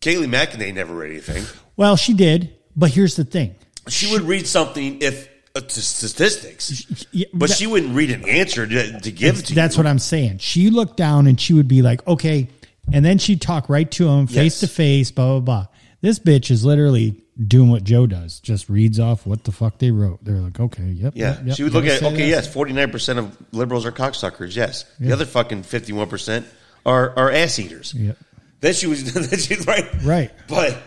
Kayleigh 0.00 0.28
McEnany 0.28 0.74
never 0.74 0.94
read 0.94 1.10
anything. 1.12 1.44
Well, 1.76 1.96
she 1.96 2.14
did, 2.14 2.54
but 2.76 2.90
here's 2.90 3.16
the 3.16 3.24
thing. 3.24 3.54
She 3.88 4.10
would 4.12 4.22
read 4.22 4.46
something 4.46 5.00
if 5.02 5.28
uh, 5.54 5.60
to 5.60 5.80
statistics, 5.82 7.06
Yeah, 7.12 7.26
but 7.32 7.48
that- 7.48 7.56
she 7.56 7.66
wouldn't 7.66 7.94
read 7.94 8.10
an 8.10 8.28
answer 8.28 8.66
to, 8.66 9.00
to 9.00 9.12
give 9.12 9.44
to 9.44 9.54
That's 9.54 9.76
you. 9.76 9.82
what 9.82 9.86
I'm 9.88 9.98
saying. 9.98 10.38
She 10.38 10.70
looked 10.70 10.96
down 10.96 11.26
and 11.26 11.40
she 11.40 11.54
would 11.54 11.68
be 11.68 11.82
like, 11.82 12.06
okay. 12.06 12.48
And 12.92 13.04
then 13.04 13.18
she'd 13.18 13.40
talk 13.40 13.68
right 13.68 13.90
to 13.92 14.08
him 14.08 14.26
face 14.26 14.36
Yes. 14.36 14.60
to 14.60 14.66
face, 14.68 15.10
blah, 15.10 15.38
blah, 15.38 15.40
blah. 15.40 15.66
This 16.02 16.18
bitch 16.18 16.50
is 16.50 16.64
literally 16.64 17.22
doing 17.46 17.70
what 17.70 17.84
Joe 17.84 18.06
does, 18.06 18.38
just 18.40 18.68
reads 18.68 19.00
off 19.00 19.26
what 19.26 19.44
the 19.44 19.50
fuck 19.52 19.78
they 19.78 19.90
wrote. 19.90 20.22
They're 20.24 20.36
like, 20.36 20.60
okay, 20.60 20.84
yep. 20.84 21.14
Yeah, 21.16 21.36
yep, 21.44 21.56
she 21.56 21.64
would 21.64 21.72
look 21.72 21.84
at 21.86 22.02
okay, 22.02 22.16
that. 22.16 22.26
yes, 22.28 22.52
forty 22.52 22.72
nine 22.72 22.90
percent 22.90 23.18
of 23.18 23.36
liberals 23.52 23.84
are 23.86 23.92
cocksuckers. 23.92 24.54
Yes, 24.54 24.84
the 25.00 25.12
other 25.12 25.24
fucking 25.26 25.62
fifty 25.64 25.92
one 25.92 26.08
percent 26.08 26.46
are 26.84 27.12
are 27.18 27.30
ass 27.30 27.58
eaters. 27.58 27.92
Yep. 27.94 28.16
Then 28.60 28.74
she 28.74 28.86
was 28.86 29.12
then 29.30 29.38
she's 29.38 29.66
right, 29.66 29.86
Right. 30.02 30.30
But 30.48 30.78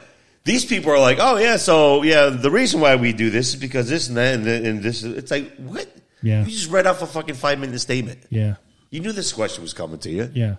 these 0.43 0.65
people 0.65 0.91
are 0.91 0.99
like, 0.99 1.17
oh 1.19 1.37
yeah, 1.37 1.57
so 1.57 2.03
yeah, 2.03 2.29
the 2.29 2.51
reason 2.51 2.79
why 2.81 2.95
we 2.95 3.13
do 3.13 3.29
this 3.29 3.49
is 3.49 3.55
because 3.55 3.89
this 3.89 4.07
and 4.07 4.17
that 4.17 4.35
and, 4.35 4.43
th- 4.43 4.65
and 4.65 4.83
this. 4.83 5.03
It's 5.03 5.31
like 5.31 5.55
what? 5.57 5.87
Yeah. 6.21 6.43
you 6.43 6.51
just 6.51 6.69
read 6.69 6.85
off 6.85 7.01
a 7.01 7.07
fucking 7.07 7.35
five 7.35 7.59
minute 7.59 7.79
statement. 7.79 8.19
Yeah. 8.29 8.55
You 8.89 8.99
knew 9.01 9.11
this 9.11 9.31
question 9.31 9.61
was 9.61 9.73
coming 9.73 9.99
to 9.99 10.09
you. 10.09 10.29
Yeah. 10.33 10.55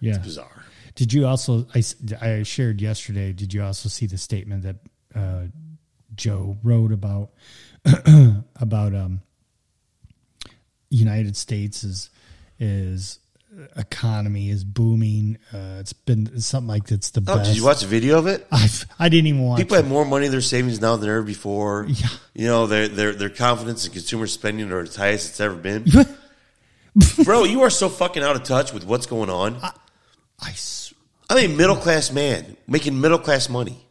Yeah. 0.00 0.16
It's 0.16 0.18
bizarre. 0.18 0.64
Did 0.94 1.12
you 1.12 1.26
also, 1.26 1.66
I, 1.74 1.82
I 2.20 2.42
shared 2.42 2.80
yesterday, 2.80 3.32
did 3.32 3.54
you 3.54 3.62
also 3.62 3.88
see 3.88 4.06
the 4.06 4.18
statement 4.18 4.64
that 4.64 4.76
uh, 5.14 5.44
Joe 6.14 6.58
wrote 6.64 6.92
about, 6.92 7.30
about 8.56 8.94
um, 8.94 9.20
United 10.90 11.36
States 11.36 11.84
is, 11.84 12.10
is 12.58 13.20
economy 13.76 14.50
is 14.50 14.64
booming. 14.64 15.38
Uh, 15.52 15.78
it's 15.80 15.92
been 15.92 16.40
something 16.40 16.68
like 16.68 16.90
it's 16.90 17.10
the 17.10 17.20
Oh, 17.26 17.36
best. 17.36 17.48
did 17.50 17.56
you 17.56 17.64
watch 17.64 17.82
a 17.82 17.86
video 17.86 18.18
of 18.18 18.26
it? 18.26 18.46
I've, 18.52 18.84
I 18.98 19.08
didn't 19.08 19.26
even 19.28 19.42
watch 19.42 19.58
People 19.58 19.76
it. 19.76 19.82
have 19.82 19.88
more 19.88 20.04
money 20.04 20.26
in 20.26 20.32
their 20.32 20.40
savings 20.40 20.80
now 20.80 20.96
than 20.96 21.08
ever 21.08 21.22
before. 21.22 21.86
Yeah. 21.88 22.06
You 22.34 22.46
know, 22.46 22.66
their 22.66 22.88
their 22.88 23.12
their 23.12 23.30
confidence 23.30 23.86
in 23.86 23.92
consumer 23.92 24.26
spending 24.26 24.70
are 24.72 24.80
as 24.80 24.94
high 24.96 25.08
as 25.10 25.28
it's 25.28 25.40
ever 25.40 25.54
been. 25.56 25.84
Bro, 27.24 27.44
you 27.44 27.62
are 27.62 27.70
so 27.70 27.88
fucking 27.88 28.22
out 28.22 28.36
of 28.36 28.42
touch 28.44 28.72
with 28.72 28.84
what's 28.84 29.06
going 29.06 29.30
on. 29.30 29.56
I'm 31.30 31.36
a 31.38 31.46
middle 31.46 31.76
class 31.76 32.10
man 32.12 32.56
making 32.66 33.00
middle 33.00 33.18
class 33.18 33.48
money. 33.48 33.84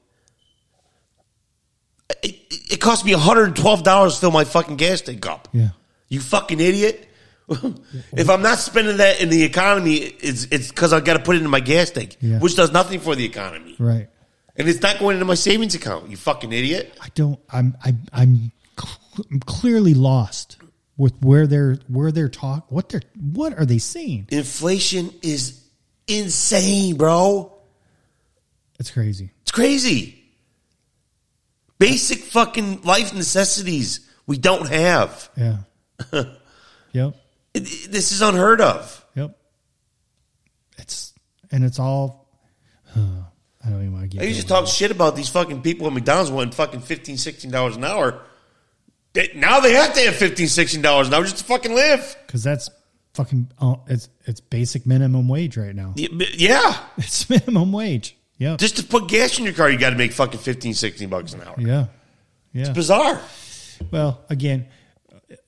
It, 2.24 2.36
it, 2.50 2.74
it 2.74 2.78
cost 2.82 3.06
me 3.06 3.14
$112 3.14 4.14
to 4.14 4.20
fill 4.20 4.32
my 4.32 4.44
fucking 4.44 4.78
gas 4.78 5.02
tank 5.02 5.26
up. 5.26 5.48
yeah. 5.52 5.70
You 6.10 6.22
fucking 6.22 6.60
idiot. 6.62 7.07
if 8.12 8.30
I'm 8.30 8.42
not 8.42 8.58
spending 8.60 8.98
that 8.98 9.22
in 9.22 9.30
the 9.30 9.44
economy, 9.44 9.96
it's 9.96 10.46
it's 10.52 10.70
because 10.70 10.92
I 10.94 11.00
got 11.00 11.14
to 11.14 11.24
put 11.24 11.36
it 11.38 11.42
in 11.42 11.50
my 11.50 11.60
gas 11.62 11.92
tank, 11.92 12.18
Yeah. 12.20 12.40
which 12.40 12.56
does 12.56 12.72
nothing 12.72 13.00
for 13.00 13.16
the 13.16 13.24
economy. 13.26 13.76
Right. 13.80 14.10
And 14.58 14.68
it's 14.68 14.82
not 14.82 15.00
going 15.00 15.16
into 15.16 15.26
my 15.26 15.36
savings 15.36 15.76
account. 15.76 16.10
You 16.10 16.18
fucking 16.18 16.52
idiot. 16.52 16.98
I 17.02 17.08
don't. 17.16 17.40
I'm. 17.50 17.78
I, 17.84 17.94
I'm. 18.12 18.52
cl- 18.78 19.26
I'm 19.32 19.40
clearly 19.42 19.94
lost 19.94 20.58
with 20.98 21.14
where 21.22 21.48
they're 21.48 21.78
where 21.88 22.12
they're 22.12 22.28
talk. 22.28 22.70
What 22.72 22.90
they're. 22.90 23.02
What 23.20 23.58
are 23.58 23.66
they 23.66 23.78
saying? 23.78 24.28
Inflation 24.30 25.14
is 25.22 25.64
insane, 26.08 26.98
bro. 26.98 27.54
It's 28.80 28.92
crazy. 28.92 29.32
It's 29.44 29.52
crazy. 29.52 30.24
Basic 31.80 32.20
fucking 32.20 32.82
life 32.82 33.14
necessities 33.14 34.02
we 34.26 34.38
don't 34.38 34.68
have. 34.68 35.30
Yeah. 35.38 35.58
yep. 36.92 37.16
This 37.60 38.12
is 38.12 38.22
unheard 38.22 38.62
of. 38.62 39.06
Yep. 39.16 39.38
It's 40.78 41.14
and 41.52 41.64
it's 41.64 41.80
all. 41.80 42.28
I 42.96 43.70
don't 43.70 43.82
even 43.82 43.94
want 43.94 44.10
to 44.10 44.18
get. 44.18 44.24
I 44.24 44.28
used 44.28 44.42
to 44.42 44.48
talk 44.48 44.66
shit 44.68 44.92
about 44.92 45.16
these 45.16 45.30
fucking 45.30 45.62
people 45.62 45.88
at 45.88 45.94
McDonald's 45.94 46.32
wanting 46.32 46.54
fucking 46.54 46.80
15 46.82 47.18
$16 47.18 47.76
an 47.76 47.84
hour. 47.84 48.22
They, 49.14 49.32
now 49.36 49.60
they 49.60 49.74
have 49.74 49.94
to 49.94 50.00
have 50.02 50.16
15 50.16 50.48
$16 50.48 51.08
an 51.08 51.14
hour 51.14 51.24
just 51.24 51.40
to 51.40 51.44
fucking 51.44 51.74
live. 51.76 52.16
because 52.26 52.44
that's 52.44 52.70
fucking. 53.14 53.52
Uh, 53.60 53.76
it's 53.88 54.10
it's 54.26 54.40
basic 54.40 54.86
minimum 54.86 55.28
wage 55.28 55.58
right 55.58 55.76
now. 55.76 55.94
Yeah. 55.96 56.78
It's 56.98 57.30
minimum 57.30 57.72
wage. 57.72 58.16
Yeah, 58.40 58.56
Just 58.58 58.78
to 58.78 58.84
put 58.84 59.08
gas 59.08 59.40
in 59.40 59.46
your 59.46 59.54
car, 59.56 59.68
you 59.70 59.80
got 59.80 59.90
to 59.90 59.96
make 59.96 60.12
fucking 60.12 60.40
15 60.40 60.76
16 60.76 61.10
bucks 61.10 61.34
an 61.34 61.42
hour. 61.42 61.56
yeah. 61.58 61.88
Yeah. 62.54 62.62
It's 62.62 62.70
bizarre. 62.70 63.20
Well, 63.92 64.24
again, 64.30 64.68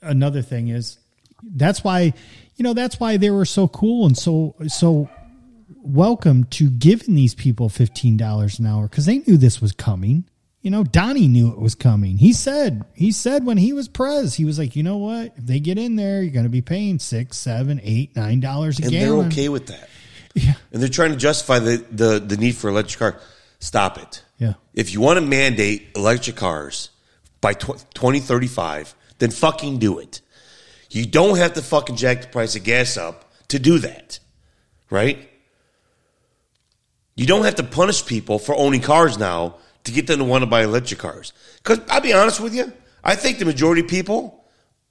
another 0.01 0.41
thing 0.41 0.68
is 0.70 0.97
that's 1.44 1.84
why 1.84 2.14
you 2.56 2.64
know 2.64 2.74
that's 2.74 3.00
why 3.00 3.18
they 3.18 3.30
were 3.32 3.46
so 3.46 3.68
cool 3.68 4.06
and 4.06 4.18
so 4.18 4.56
so 4.68 5.10
welcome 5.82 6.44
to 6.46 6.70
giving 6.70 7.16
these 7.16 7.36
people 7.36 7.70
fifteen 7.70 8.18
dollars 8.18 8.60
an 8.60 8.66
hour 8.66 8.88
because 8.88 9.06
they 9.06 9.20
knew 9.20 9.38
this 9.38 9.62
was 9.62 9.72
coming. 9.72 10.26
You 10.62 10.72
know, 10.72 10.84
Donnie 10.84 11.30
knew 11.30 11.50
it 11.54 11.58
was 11.60 11.74
coming. 11.74 12.18
He 12.18 12.34
said 12.34 12.84
he 12.94 13.14
said 13.14 13.46
when 13.46 13.58
he 13.58 13.72
was 13.72 13.88
prez, 13.88 14.36
he 14.36 14.44
was 14.44 14.60
like, 14.60 14.76
you 14.76 14.84
know 14.84 14.98
what? 14.98 15.34
If 15.38 15.46
they 15.46 15.62
get 15.62 15.78
in 15.78 15.96
there, 15.96 16.22
you're 16.22 16.34
going 16.34 16.44
to 16.44 16.50
be 16.50 16.62
paying 16.62 17.00
six, 17.00 17.38
seven, 17.38 17.80
eight, 17.82 18.14
nine 18.18 18.42
dollars 18.42 18.78
a 18.80 18.84
And 18.84 18.92
gallon. 18.92 19.20
they're 19.20 19.28
okay 19.28 19.50
with 19.50 19.68
that. 19.68 19.90
Yeah, 20.36 20.54
And 20.72 20.80
they're 20.82 20.90
trying 20.90 21.10
to 21.12 21.18
justify 21.18 21.58
the, 21.58 21.84
the, 21.92 22.20
the 22.20 22.38
need 22.38 22.56
for 22.56 22.70
electric 22.70 23.00
car. 23.00 23.20
Stop 23.60 23.98
it. 23.98 24.24
yeah, 24.38 24.54
If 24.76 24.94
you 24.94 25.02
want 25.02 25.18
to 25.18 25.26
mandate 25.26 25.88
electric 25.96 26.36
cars 26.36 26.92
by 27.42 27.54
tw- 27.54 27.84
2035, 27.96 28.94
then 29.18 29.32
fucking 29.32 29.80
do 29.80 29.98
it. 29.98 30.22
You 30.90 31.06
don't 31.06 31.38
have 31.38 31.54
to 31.54 31.62
fucking 31.62 31.96
jack 31.96 32.22
the 32.22 32.28
price 32.28 32.56
of 32.56 32.64
gas 32.64 32.98
up 32.98 33.32
to 33.50 33.60
do 33.60 33.80
that. 33.80 34.20
Right? 34.90 35.30
You 37.16 37.26
don't 37.26 37.44
have 37.44 37.56
to 37.56 37.64
punish 37.64 38.06
people 38.06 38.40
for 38.40 38.56
owning 38.56 38.82
cars 38.82 39.18
now 39.18 39.58
to 39.84 39.92
get 39.92 40.08
them 40.08 40.20
to 40.20 40.26
want 40.26 40.42
to 40.42 40.46
buy 40.46 40.64
electric 40.64 41.00
cars. 41.00 41.34
Because 41.58 41.80
I'll 41.90 42.02
be 42.02 42.14
honest 42.14 42.40
with 42.40 42.56
you, 42.56 42.72
I 43.04 43.16
think 43.16 43.40
the 43.40 43.46
majority 43.46 43.82
of 43.82 43.88
people 43.88 44.46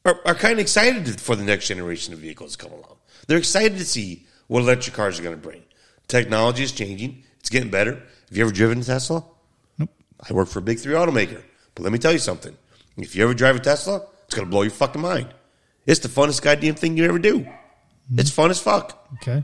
are, 0.04 0.20
are 0.24 0.34
kind 0.34 0.52
of 0.54 0.58
excited 0.58 1.20
for 1.20 1.36
the 1.36 1.44
next 1.44 1.68
generation 1.68 2.14
of 2.14 2.20
vehicles 2.20 2.56
to 2.56 2.64
come 2.64 2.72
along. 2.72 2.96
They're 3.26 3.38
excited 3.38 3.78
to 3.78 3.84
see 3.84 4.26
what 4.46 4.60
electric 4.60 4.94
cars 4.94 5.18
are 5.18 5.22
going 5.22 5.36
to 5.36 5.40
bring. 5.40 5.62
Technology 6.06 6.62
is 6.62 6.72
changing, 6.72 7.24
it's 7.40 7.50
getting 7.50 7.70
better. 7.70 7.92
Have 7.94 8.36
you 8.36 8.42
ever 8.42 8.52
driven 8.52 8.80
a 8.80 8.84
Tesla? 8.84 9.24
Nope. 9.78 9.90
I 10.28 10.32
work 10.32 10.48
for 10.48 10.58
a 10.58 10.62
big 10.62 10.78
three 10.78 10.94
automaker. 10.94 11.42
But 11.74 11.82
let 11.82 11.92
me 11.92 11.98
tell 11.98 12.12
you 12.12 12.18
something. 12.18 12.56
If 12.96 13.14
you 13.14 13.24
ever 13.24 13.34
drive 13.34 13.56
a 13.56 13.60
Tesla, 13.60 14.02
it's 14.24 14.34
going 14.34 14.46
to 14.46 14.50
blow 14.50 14.62
your 14.62 14.70
fucking 14.70 15.00
mind. 15.00 15.28
It's 15.88 16.00
the 16.00 16.08
funnest 16.08 16.42
goddamn 16.42 16.74
thing 16.76 16.96
you 16.98 17.04
ever 17.06 17.18
do. 17.18 17.40
Mm-hmm. 17.40 18.18
It's 18.20 18.30
fun 18.30 18.50
as 18.50 18.60
fuck. 18.60 19.08
okay. 19.14 19.42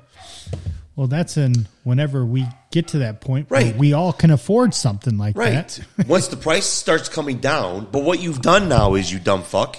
Well, 0.94 1.08
that's 1.08 1.36
in 1.36 1.66
whenever 1.82 2.24
we 2.24 2.46
get 2.70 2.88
to 2.88 2.98
that 2.98 3.20
point 3.20 3.50
where 3.50 3.62
Right. 3.62 3.76
we 3.76 3.94
all 3.94 4.12
can 4.12 4.30
afford 4.30 4.74
something 4.74 5.18
like 5.18 5.36
Right. 5.36 5.52
that. 5.96 6.06
Once 6.06 6.28
the 6.28 6.36
price 6.36 6.66
starts 6.66 7.08
coming 7.08 7.38
down, 7.38 7.88
but 7.90 8.04
what 8.04 8.20
you've 8.20 8.40
done 8.42 8.68
now 8.68 8.94
is 8.94 9.10
you 9.12 9.18
dumb 9.18 9.42
fuck, 9.42 9.76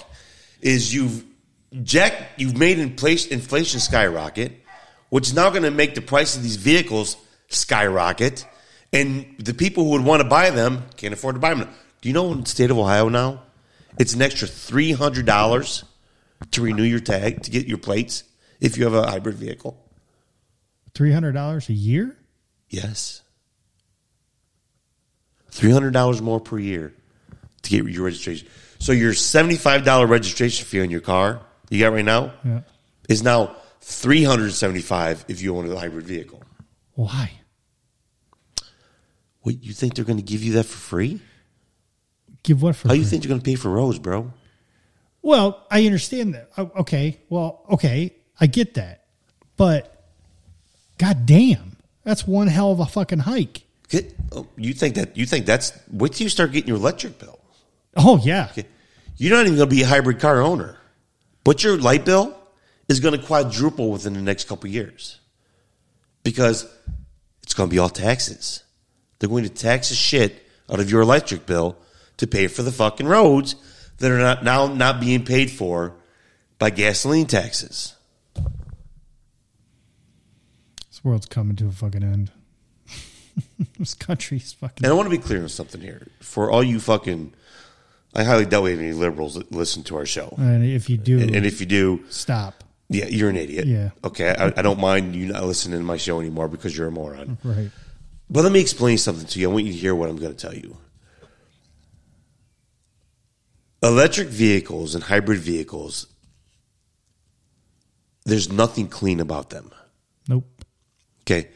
is 0.60 0.92
you've 0.92 1.24
jack 1.82 2.12
you've 2.36 2.56
made 2.58 2.78
inflation 2.78 3.32
inflation 3.32 3.80
skyrocket, 3.80 4.52
which 5.08 5.28
is 5.28 5.34
now 5.34 5.48
going 5.50 5.62
to 5.62 5.70
make 5.70 5.94
the 5.94 6.02
price 6.02 6.36
of 6.36 6.42
these 6.42 6.56
vehicles 6.56 7.16
skyrocket, 7.48 8.44
and 8.92 9.24
the 9.38 9.54
people 9.54 9.84
who 9.84 9.90
would 9.92 10.04
want 10.04 10.20
to 10.22 10.28
buy 10.28 10.50
them 10.50 10.84
can't 10.96 11.14
afford 11.14 11.34
to 11.36 11.40
buy 11.40 11.54
them. 11.54 11.68
Do 12.02 12.08
you 12.08 12.12
know 12.12 12.30
in 12.32 12.42
the 12.42 12.48
state 12.48 12.70
of 12.70 12.76
Ohio 12.78 13.08
now, 13.08 13.42
it's 13.98 14.12
an 14.14 14.20
extra 14.20 14.46
three 14.48 14.92
hundred 14.92 15.24
dollars 15.26 15.82
to 16.52 16.62
renew 16.62 16.82
your 16.82 17.00
tag 17.00 17.42
to 17.42 17.50
get 17.50 17.66
your 17.66 17.78
plates 17.78 18.24
if 18.60 18.76
you 18.76 18.84
have 18.84 18.94
a 18.94 19.06
hybrid 19.08 19.36
vehicle. 19.36 19.78
Three 20.94 21.12
hundred 21.12 21.32
dollars 21.32 21.68
a 21.68 21.72
year? 21.74 22.16
Yes. 22.68 23.22
Three 25.50 25.70
hundred 25.70 25.92
dollars 25.92 26.20
more 26.20 26.40
per 26.40 26.58
year 26.58 26.92
to 27.62 27.70
get 27.70 27.84
your 27.86 28.04
registration. 28.04 28.48
So 28.78 28.92
your 28.92 29.14
seventy-five 29.14 29.84
dollar 29.84 30.06
registration 30.06 30.66
fee 30.66 30.82
on 30.82 30.90
your 30.90 31.00
car 31.00 31.40
you 31.70 31.80
got 31.80 31.92
right 31.92 32.04
now 32.04 32.32
Yeah. 32.44 32.60
is 33.08 33.22
now 33.22 33.56
three 33.80 34.22
hundred 34.24 34.52
seventy-five 34.52 35.24
if 35.28 35.42
you 35.42 35.56
own 35.56 35.70
a 35.70 35.76
hybrid 35.76 36.06
vehicle. 36.06 36.42
Why? 36.94 37.30
What 39.40 39.62
you 39.62 39.72
think 39.72 39.94
they're 39.94 40.04
going 40.04 40.18
to 40.18 40.24
give 40.24 40.42
you 40.42 40.54
that 40.54 40.64
for 40.64 40.76
free? 40.78 41.20
Give 42.42 42.60
what 42.62 42.76
for? 42.76 42.88
How 42.88 42.94
you 42.94 43.04
think 43.04 43.24
you're 43.24 43.28
going 43.30 43.40
to 43.40 43.44
pay 43.44 43.54
for 43.54 43.70
roads, 43.70 43.98
bro? 43.98 44.32
Well, 45.26 45.66
I 45.72 45.84
understand 45.86 46.34
that. 46.34 46.50
Oh, 46.56 46.70
Okay. 46.76 47.18
Well, 47.28 47.64
okay. 47.72 48.14
I 48.40 48.46
get 48.46 48.74
that. 48.74 49.06
But 49.56 50.04
god 50.98 51.26
damn. 51.26 51.78
That's 52.04 52.28
one 52.28 52.46
hell 52.46 52.70
of 52.70 52.78
a 52.78 52.86
fucking 52.86 53.18
hike. 53.18 53.62
Get- 53.88 54.14
oh, 54.30 54.46
You 54.56 54.72
think 54.72 54.94
that 54.94 55.16
you 55.16 55.26
think 55.26 55.44
that's 55.44 55.72
wait 55.90 56.12
till 56.12 56.26
you 56.26 56.28
start 56.28 56.52
getting 56.52 56.68
your 56.68 56.76
electric 56.76 57.18
bill. 57.18 57.40
Oh 57.96 58.20
yeah. 58.22 58.52
You're 59.16 59.32
not 59.36 59.46
even 59.46 59.56
going 59.56 59.68
to 59.68 59.74
be 59.74 59.82
a 59.82 59.86
hybrid 59.86 60.20
car 60.20 60.40
owner, 60.40 60.78
but 61.42 61.64
your 61.64 61.76
light 61.76 62.04
bill 62.04 62.38
is 62.88 63.00
going 63.00 63.18
to 63.18 63.26
quadruple 63.26 63.90
within 63.90 64.12
the 64.14 64.22
next 64.22 64.46
couple 64.46 64.68
of 64.68 64.74
years 64.74 65.18
because 66.22 66.72
it's 67.42 67.52
going 67.54 67.68
to 67.68 67.74
be 67.74 67.80
all 67.80 67.88
taxes. 67.88 68.62
They're 69.18 69.28
going 69.28 69.42
to 69.42 69.50
tax 69.50 69.88
the 69.88 69.96
shit 69.96 70.46
out 70.70 70.78
of 70.78 70.88
your 70.88 71.00
electric 71.00 71.46
bill 71.46 71.76
to 72.18 72.28
pay 72.28 72.46
for 72.46 72.62
the 72.62 72.70
fucking 72.70 73.08
roads 73.08 73.56
that 73.98 74.10
are 74.10 74.18
not 74.18 74.44
now 74.44 74.66
not 74.66 75.00
being 75.00 75.24
paid 75.24 75.50
for 75.50 75.94
by 76.58 76.70
gasoline 76.70 77.26
taxes. 77.26 77.94
This 80.88 81.04
world's 81.04 81.26
coming 81.26 81.56
to 81.56 81.66
a 81.66 81.72
fucking 81.72 82.02
end. 82.02 82.30
this 83.78 83.94
country's 83.94 84.52
fucking 84.52 84.84
And 84.84 84.92
I 84.92 84.94
want 84.94 85.06
to 85.06 85.10
be 85.10 85.22
clear 85.22 85.42
on 85.42 85.48
something 85.48 85.80
here 85.80 86.06
for 86.20 86.50
all 86.50 86.62
you 86.62 86.80
fucking. 86.80 87.34
I 88.14 88.24
highly 88.24 88.46
doubt 88.46 88.62
we 88.62 88.70
have 88.70 88.80
any 88.80 88.92
liberals 88.92 89.34
that 89.34 89.52
listen 89.52 89.82
to 89.84 89.96
our 89.96 90.06
show, 90.06 90.34
and 90.38 90.64
if 90.64 90.88
you 90.88 90.96
do 90.96 91.18
and, 91.20 91.34
and 91.36 91.44
if 91.44 91.60
you 91.60 91.66
do, 91.66 92.04
stop. 92.08 92.64
Yeah, 92.88 93.06
you're 93.06 93.28
an 93.28 93.36
idiot. 93.36 93.66
Yeah. 93.66 93.90
Okay, 94.04 94.30
I, 94.30 94.46
I 94.46 94.62
don't 94.62 94.80
mind 94.80 95.14
you 95.16 95.26
not 95.26 95.44
listening 95.44 95.80
to 95.80 95.84
my 95.84 95.96
show 95.96 96.20
anymore 96.20 96.48
because 96.48 96.76
you're 96.76 96.86
a 96.86 96.92
moron. 96.92 97.36
Right. 97.42 97.70
But 98.30 98.44
let 98.44 98.52
me 98.52 98.60
explain 98.60 98.96
something 98.96 99.26
to 99.26 99.40
you. 99.40 99.50
I 99.50 99.52
want 99.52 99.66
you 99.66 99.72
to 99.72 99.78
hear 99.78 99.94
what 99.94 100.08
I'm 100.08 100.16
going 100.16 100.34
to 100.34 100.38
tell 100.38 100.54
you. 100.54 100.76
Electric 103.86 104.26
vehicles 104.26 104.96
and 104.96 105.04
hybrid 105.04 105.38
vehicles, 105.38 106.08
there's 108.24 108.50
nothing 108.50 108.88
clean 108.88 109.20
about 109.20 109.50
them. 109.50 109.70
Nope. 110.28 110.64
Okay. 111.22 111.50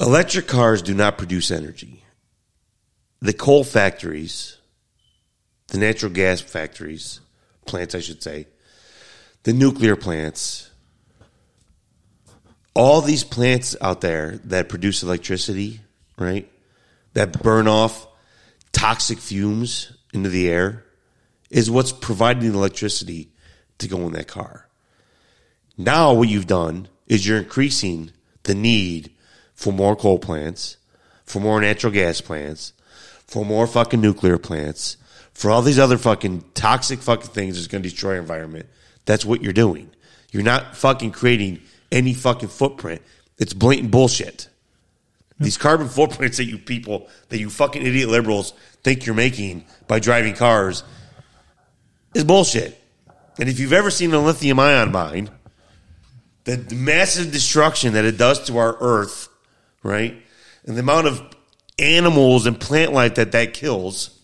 Electric 0.00 0.48
cars 0.48 0.82
do 0.82 0.94
not 0.94 1.16
produce 1.16 1.52
energy. 1.52 2.02
The 3.20 3.32
coal 3.32 3.62
factories, 3.62 4.56
the 5.68 5.78
natural 5.78 6.10
gas 6.10 6.40
factories, 6.40 7.20
plants, 7.66 7.94
I 7.94 8.00
should 8.00 8.20
say, 8.20 8.48
the 9.44 9.52
nuclear 9.52 9.94
plants, 9.94 10.68
all 12.74 13.00
these 13.00 13.22
plants 13.22 13.76
out 13.80 14.00
there 14.00 14.40
that 14.46 14.68
produce 14.68 15.04
electricity, 15.04 15.80
right? 16.18 16.50
That 17.12 17.44
burn 17.44 17.68
off 17.68 18.08
toxic 18.72 19.18
fumes 19.18 19.92
into 20.12 20.30
the 20.30 20.50
air 20.50 20.82
is 21.50 21.70
what's 21.70 21.92
providing 21.92 22.50
the 22.50 22.58
electricity 22.58 23.30
to 23.78 23.88
go 23.88 23.98
in 24.06 24.12
that 24.12 24.28
car. 24.28 24.68
Now, 25.76 26.12
what 26.14 26.28
you've 26.28 26.46
done 26.46 26.88
is 27.06 27.26
you're 27.26 27.38
increasing 27.38 28.10
the 28.44 28.54
need 28.54 29.10
for 29.54 29.72
more 29.72 29.96
coal 29.96 30.18
plants, 30.18 30.76
for 31.24 31.40
more 31.40 31.60
natural 31.60 31.92
gas 31.92 32.20
plants, 32.20 32.72
for 33.26 33.44
more 33.44 33.66
fucking 33.66 34.00
nuclear 34.00 34.38
plants, 34.38 34.96
for 35.32 35.50
all 35.50 35.62
these 35.62 35.78
other 35.78 35.98
fucking 35.98 36.44
toxic 36.54 37.00
fucking 37.00 37.30
things 37.30 37.56
that's 37.56 37.66
going 37.66 37.82
to 37.82 37.88
destroy 37.88 38.12
our 38.12 38.18
environment. 38.18 38.66
That's 39.04 39.24
what 39.24 39.42
you're 39.42 39.52
doing. 39.52 39.90
You're 40.30 40.42
not 40.42 40.76
fucking 40.76 41.12
creating 41.12 41.60
any 41.92 42.14
fucking 42.14 42.48
footprint. 42.48 43.02
It's 43.38 43.52
blatant 43.52 43.90
bullshit. 43.90 44.48
These 45.38 45.58
carbon 45.58 45.88
footprints 45.88 46.38
that 46.38 46.44
you 46.44 46.56
people, 46.56 47.08
that 47.28 47.38
you 47.38 47.50
fucking 47.50 47.84
idiot 47.84 48.08
liberals 48.08 48.54
think 48.82 49.04
you're 49.04 49.14
making 49.14 49.66
by 49.86 49.98
driving 49.98 50.34
cars 50.34 50.82
is 52.16 52.24
bullshit. 52.24 52.80
And 53.38 53.48
if 53.48 53.60
you've 53.60 53.72
ever 53.72 53.90
seen 53.90 54.12
a 54.14 54.18
lithium 54.18 54.58
ion 54.58 54.92
mine, 54.92 55.30
the, 56.44 56.74
massive 56.74 57.32
destruction 57.32 57.94
that 57.94 58.04
it 58.04 58.16
does 58.16 58.44
to 58.46 58.58
our 58.58 58.76
earth, 58.80 59.28
right? 59.82 60.16
And 60.64 60.76
the 60.76 60.80
amount 60.80 61.06
of 61.06 61.22
animals 61.78 62.46
and 62.46 62.58
plant 62.58 62.92
life 62.92 63.16
that 63.16 63.32
that 63.32 63.52
kills, 63.52 64.18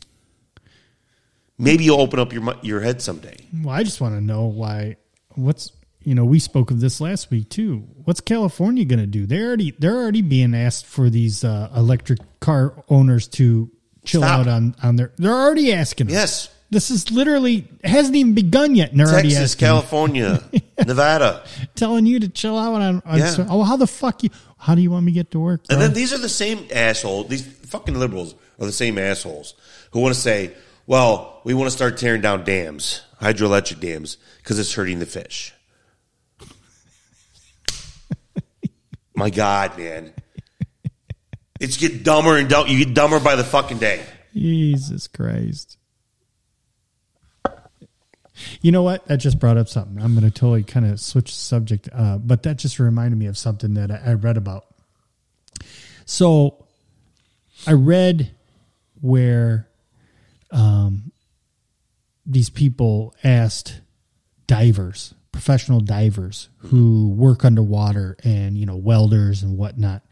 maybe 1.58 1.84
you'll 1.84 2.00
open 2.00 2.18
up 2.18 2.32
your 2.32 2.54
your 2.62 2.80
head 2.80 3.02
someday. 3.02 3.36
Well, 3.62 3.74
I 3.74 3.82
just 3.82 4.00
want 4.00 4.14
to 4.14 4.20
know 4.20 4.46
why. 4.46 4.96
What's 5.34 5.72
you 6.04 6.14
know 6.14 6.24
we 6.24 6.38
spoke 6.38 6.70
of 6.70 6.80
this 6.80 7.00
last 7.00 7.30
week 7.30 7.48
too. 7.48 7.86
What's 8.04 8.20
California 8.20 8.84
going 8.84 9.00
to 9.00 9.06
do? 9.06 9.26
They're 9.26 9.46
already 9.46 9.72
they're 9.78 9.96
already 9.96 10.22
being 10.22 10.54
asked 10.54 10.86
for 10.86 11.10
these 11.10 11.44
uh, 11.44 11.70
electric 11.76 12.18
car 12.40 12.82
owners 12.88 13.28
to 13.28 13.70
chill 14.04 14.22
Stop. 14.22 14.40
out 14.40 14.48
on 14.48 14.74
on 14.82 14.96
their. 14.96 15.12
They're 15.16 15.32
already 15.32 15.72
asking. 15.72 16.08
them. 16.08 16.14
Yes, 16.14 16.48
This 16.72 16.90
is 16.90 17.10
literally 17.10 17.68
hasn't 17.84 18.16
even 18.16 18.32
begun 18.32 18.74
yet, 18.74 18.92
and 18.92 19.00
already 19.02 19.28
Texas, 19.28 19.54
California, 19.54 20.42
Nevada, 20.86 21.44
telling 21.74 22.06
you 22.06 22.18
to 22.20 22.30
chill 22.30 22.58
out 22.58 22.80
on. 22.80 23.02
on 23.04 23.18
Yeah. 23.18 23.28
so- 23.28 23.46
oh, 23.50 23.62
how 23.62 23.76
the 23.76 23.86
fuck 23.86 24.22
you? 24.22 24.30
How 24.56 24.74
do 24.74 24.80
you 24.80 24.90
want 24.90 25.04
me 25.04 25.12
to 25.12 25.14
get 25.16 25.30
to 25.32 25.38
work? 25.38 25.60
and 25.68 25.78
then 25.78 25.92
these 25.92 26.14
are 26.14 26.18
the 26.18 26.30
same 26.30 26.66
assholes. 26.74 27.28
These 27.28 27.46
fucking 27.66 27.98
liberals 27.98 28.34
are 28.58 28.64
the 28.64 28.72
same 28.72 28.96
assholes 28.96 29.52
who 29.90 30.00
want 30.00 30.14
to 30.14 30.20
say, 30.20 30.54
"Well, 30.86 31.42
we 31.44 31.52
want 31.52 31.66
to 31.70 31.76
start 31.76 31.98
tearing 31.98 32.22
down 32.22 32.42
dams, 32.44 33.02
hydroelectric 33.20 33.78
dams, 33.80 34.16
because 34.38 34.58
it's 34.58 34.72
hurting 34.72 34.98
the 34.98 35.04
fish." 35.04 35.52
My 39.14 39.28
God, 39.28 39.76
man. 39.76 40.14
It's 41.60 41.76
get 41.76 42.02
dumber 42.02 42.38
and 42.38 42.48
dumb. 42.48 42.66
You 42.66 42.82
get 42.86 42.94
dumber 42.94 43.20
by 43.20 43.36
the 43.36 43.44
fucking 43.44 43.76
day. 43.78 44.02
Jesus 44.34 45.06
Christ. 45.06 45.76
You 48.60 48.72
know 48.72 48.82
what? 48.82 49.06
That 49.06 49.18
just 49.18 49.38
brought 49.38 49.56
up 49.56 49.68
something. 49.68 50.02
I'm 50.02 50.14
going 50.14 50.24
to 50.24 50.30
totally 50.30 50.62
kind 50.62 50.86
of 50.86 51.00
switch 51.00 51.34
subject, 51.34 51.88
uh, 51.92 52.18
but 52.18 52.42
that 52.44 52.56
just 52.56 52.78
reminded 52.78 53.18
me 53.18 53.26
of 53.26 53.36
something 53.36 53.74
that 53.74 53.90
I, 53.90 54.10
I 54.10 54.12
read 54.14 54.36
about. 54.36 54.66
So 56.04 56.64
I 57.66 57.72
read 57.72 58.34
where 59.00 59.68
um, 60.50 61.12
these 62.26 62.50
people 62.50 63.14
asked 63.24 63.80
divers, 64.46 65.14
professional 65.30 65.80
divers 65.80 66.48
who 66.58 67.08
work 67.10 67.44
underwater 67.44 68.16
and, 68.22 68.56
you 68.58 68.66
know, 68.66 68.76
welders 68.76 69.42
and 69.42 69.56
whatnot 69.56 70.02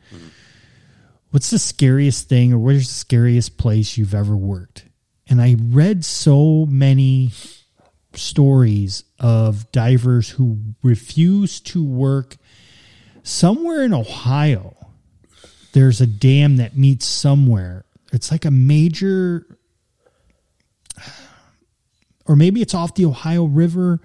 what's 1.30 1.50
the 1.50 1.58
scariest 1.58 2.28
thing 2.28 2.52
or 2.52 2.58
where's 2.58 2.88
the 2.88 2.94
scariest 2.94 3.56
place 3.56 3.96
you've 3.96 4.14
ever 4.14 4.36
worked? 4.36 4.84
And 5.28 5.40
I 5.40 5.56
read 5.58 6.04
so 6.04 6.66
many 6.66 7.30
stories 8.14 9.04
of 9.18 9.70
divers 9.72 10.30
who 10.30 10.58
refuse 10.82 11.60
to 11.60 11.84
work 11.84 12.36
somewhere 13.22 13.82
in 13.82 13.94
Ohio. 13.94 14.76
There's 15.72 16.00
a 16.00 16.06
dam 16.06 16.56
that 16.56 16.76
meets 16.76 17.06
somewhere. 17.06 17.84
It's 18.12 18.30
like 18.30 18.44
a 18.44 18.50
major 18.50 19.46
or 22.26 22.36
maybe 22.36 22.62
it's 22.62 22.74
off 22.74 22.94
the 22.94 23.06
Ohio 23.06 23.44
River 23.44 24.00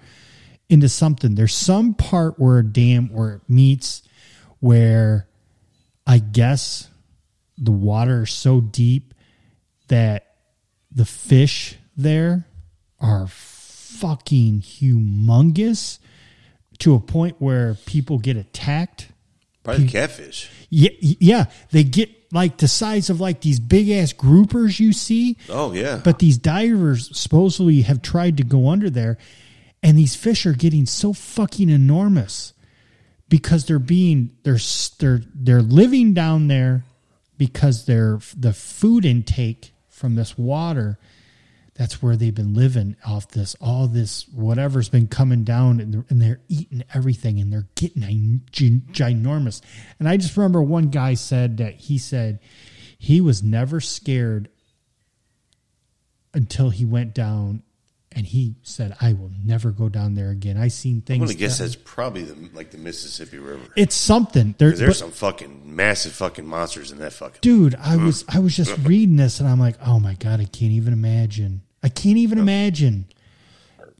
into 0.68 0.88
something. 0.88 1.34
There's 1.36 1.54
some 1.54 1.94
part 1.94 2.38
where 2.38 2.58
a 2.58 2.64
dam 2.64 3.08
where 3.12 3.34
it 3.34 3.42
meets 3.48 4.02
where 4.58 5.28
I 6.06 6.18
guess 6.18 6.88
the 7.58 7.70
water 7.70 8.24
is 8.24 8.32
so 8.32 8.60
deep 8.60 9.14
that 9.88 10.34
the 10.90 11.04
fish 11.04 11.76
there 11.96 12.46
are 13.00 13.28
fucking 13.86 14.60
humongous 14.60 15.98
to 16.78 16.94
a 16.94 17.00
point 17.00 17.36
where 17.38 17.74
people 17.86 18.18
get 18.18 18.36
attacked 18.36 19.08
Probably 19.66 19.88
catfish. 19.88 20.48
Yeah, 20.70 20.90
yeah, 21.00 21.44
they 21.72 21.82
get 21.82 22.32
like 22.32 22.58
the 22.58 22.68
size 22.68 23.10
of 23.10 23.20
like 23.20 23.40
these 23.40 23.58
big 23.58 23.90
ass 23.90 24.12
groupers 24.12 24.78
you 24.78 24.92
see. 24.92 25.36
Oh 25.48 25.72
yeah. 25.72 26.00
But 26.02 26.20
these 26.20 26.38
divers 26.38 27.16
supposedly 27.18 27.82
have 27.82 28.00
tried 28.00 28.36
to 28.36 28.44
go 28.44 28.68
under 28.68 28.88
there, 28.88 29.18
and 29.82 29.98
these 29.98 30.14
fish 30.14 30.46
are 30.46 30.52
getting 30.52 30.86
so 30.86 31.12
fucking 31.12 31.68
enormous 31.68 32.52
because 33.28 33.66
they're 33.66 33.80
being 33.80 34.36
they're 34.44 34.60
they're 35.00 35.22
they're 35.34 35.62
living 35.62 36.14
down 36.14 36.46
there 36.46 36.84
because 37.36 37.86
they're 37.86 38.20
the 38.36 38.52
food 38.52 39.04
intake 39.04 39.72
from 39.88 40.14
this 40.14 40.38
water. 40.38 40.96
That's 41.78 42.02
where 42.02 42.16
they've 42.16 42.34
been 42.34 42.54
living 42.54 42.96
off 43.06 43.28
this 43.28 43.54
all 43.60 43.86
this 43.86 44.26
whatever's 44.28 44.88
been 44.88 45.08
coming 45.08 45.44
down, 45.44 45.78
and 45.80 45.92
they're, 45.92 46.04
and 46.08 46.22
they're 46.22 46.40
eating 46.48 46.82
everything, 46.94 47.38
and 47.38 47.52
they're 47.52 47.68
getting 47.74 48.42
ginormous. 48.50 49.60
And 49.98 50.08
I 50.08 50.16
just 50.16 50.36
remember 50.36 50.62
one 50.62 50.88
guy 50.88 51.14
said 51.14 51.58
that 51.58 51.74
he 51.74 51.98
said 51.98 52.40
he 52.98 53.20
was 53.20 53.42
never 53.42 53.80
scared 53.80 54.48
until 56.34 56.70
he 56.70 56.84
went 56.84 57.14
down 57.14 57.62
and 58.12 58.26
he 58.26 58.54
said 58.62 58.94
i 59.00 59.12
will 59.12 59.30
never 59.44 59.70
go 59.70 59.88
down 59.88 60.14
there 60.14 60.30
again 60.30 60.56
i 60.56 60.68
seen 60.68 60.96
I'm 60.96 61.02
things 61.02 61.20
gonna 61.24 61.34
guess 61.34 61.58
that- 61.58 61.64
that's 61.64 61.76
probably 61.76 62.22
the 62.24 62.36
like 62.54 62.70
the 62.70 62.78
Mississippi 62.78 63.38
River. 63.38 63.62
it's 63.74 63.94
something 63.94 64.54
there, 64.58 64.70
There's 64.72 64.90
but- 64.90 64.96
some 64.96 65.10
fucking 65.12 65.62
massive 65.76 66.12
fucking 66.12 66.46
monsters 66.46 66.92
in 66.92 66.98
that 66.98 67.12
fucking. 67.14 67.38
dude 67.42 67.74
i 67.76 67.96
was 67.96 68.24
i 68.28 68.38
was 68.38 68.54
just 68.56 68.76
reading 68.84 69.16
this 69.16 69.40
and 69.40 69.48
i'm 69.48 69.60
like 69.60 69.76
oh 69.84 69.98
my 69.98 70.14
god 70.14 70.40
i 70.40 70.44
can't 70.44 70.72
even 70.72 70.92
imagine 70.92 71.62
i 71.86 71.88
can't 71.88 72.18
even 72.18 72.38
imagine 72.38 73.06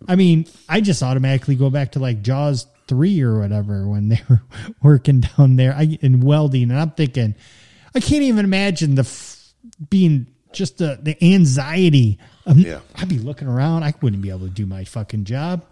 i 0.08 0.14
mean 0.16 0.44
i 0.68 0.80
just 0.80 1.02
automatically 1.02 1.54
go 1.54 1.70
back 1.70 1.92
to 1.92 1.98
like 2.00 2.20
jaws 2.20 2.66
3 2.88 3.22
or 3.22 3.38
whatever 3.40 3.88
when 3.88 4.08
they 4.08 4.20
were 4.28 4.42
working 4.82 5.20
down 5.20 5.56
there 5.56 5.72
I, 5.74 5.96
in 6.02 6.20
welding 6.20 6.70
and 6.70 6.78
i'm 6.78 6.90
thinking 6.90 7.34
i 7.94 8.00
can't 8.00 8.22
even 8.22 8.44
imagine 8.44 8.94
the 8.96 9.02
f- 9.02 9.52
being 9.88 10.26
just 10.52 10.78
the 10.78 10.98
the 11.02 11.16
anxiety 11.24 12.18
of, 12.44 12.58
Yeah. 12.58 12.80
i'd 12.96 13.08
be 13.08 13.18
looking 13.18 13.48
around 13.48 13.82
i 13.84 13.94
wouldn't 14.02 14.22
be 14.22 14.30
able 14.30 14.46
to 14.48 14.50
do 14.52 14.66
my 14.66 14.84
fucking 14.84 15.24
job 15.24 15.64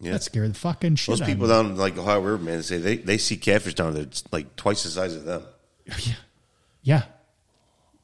Yeah. 0.00 0.12
that 0.12 0.22
scared 0.22 0.50
the 0.50 0.58
fucking 0.58 0.96
shit 0.96 1.12
Those 1.12 1.20
out 1.22 1.28
of 1.28 1.34
people 1.34 1.48
down 1.48 1.76
like 1.76 1.96
Ohio 1.98 2.20
River, 2.20 2.38
man, 2.42 2.56
they 2.56 2.62
say 2.62 2.78
they, 2.78 2.96
they 2.96 3.18
see 3.18 3.36
catfish 3.36 3.74
down 3.74 3.94
there 3.94 4.02
it's 4.04 4.24
like 4.32 4.56
twice 4.56 4.82
the 4.84 4.90
size 4.90 5.14
of 5.14 5.24
them. 5.24 5.42
Yeah, 6.06 6.14
yeah, 6.82 7.02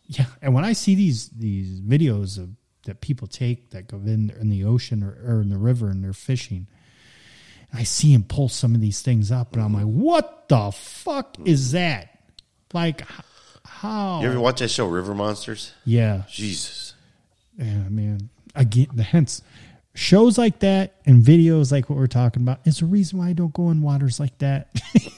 yeah. 0.09 0.27
And 0.43 0.53
when 0.55 0.65
I 0.65 0.75
see 0.75 0.95
these 0.95 1.29
these 1.31 1.81
videos 1.81 2.37
of 2.39 2.51
that 2.87 3.01
people 3.01 3.29
take 3.29 3.71
that 3.71 3.87
go 3.87 3.99
in 3.99 4.33
in 4.41 4.49
the 4.49 4.65
ocean 4.65 5.03
or, 5.03 5.17
or 5.25 5.41
in 5.43 5.51
the 5.51 5.59
river 5.59 5.89
and 5.89 6.03
they're 6.03 6.13
fishing, 6.13 6.67
I 7.73 7.85
see 7.85 8.13
him 8.13 8.25
pull 8.25 8.49
some 8.49 8.75
of 8.75 8.81
these 8.81 9.03
things 9.03 9.31
up, 9.31 9.53
and 9.55 9.63
I'm 9.63 9.75
like, 9.75 9.85
"What 9.85 10.49
the 10.49 10.71
fuck 10.73 11.37
is 11.45 11.73
that? 11.73 12.19
Like, 12.73 13.03
how? 13.65 14.21
You 14.23 14.29
ever 14.29 14.41
watch 14.41 14.61
that 14.61 14.69
show 14.69 14.87
River 14.87 15.15
Monsters? 15.15 15.73
yeah, 15.85 16.23
Jesus. 16.29 16.95
yeah, 17.59 17.89
man. 17.89 18.31
Again, 18.55 18.89
the 18.95 19.03
hence 19.03 19.43
shows 19.95 20.37
like 20.37 20.59
that 20.61 20.95
and 21.07 21.23
videos 21.23 21.73
like 21.73 21.89
what 21.89 21.99
we're 21.99 22.07
talking 22.07 22.43
about 22.43 22.61
is 22.67 22.79
the 22.81 22.87
reason 22.87 23.19
why 23.19 23.29
I 23.29 23.33
don't 23.33 23.53
go 23.53 23.71
in 23.71 23.83
waters 23.83 24.21
like 24.21 24.37
that. 24.39 24.69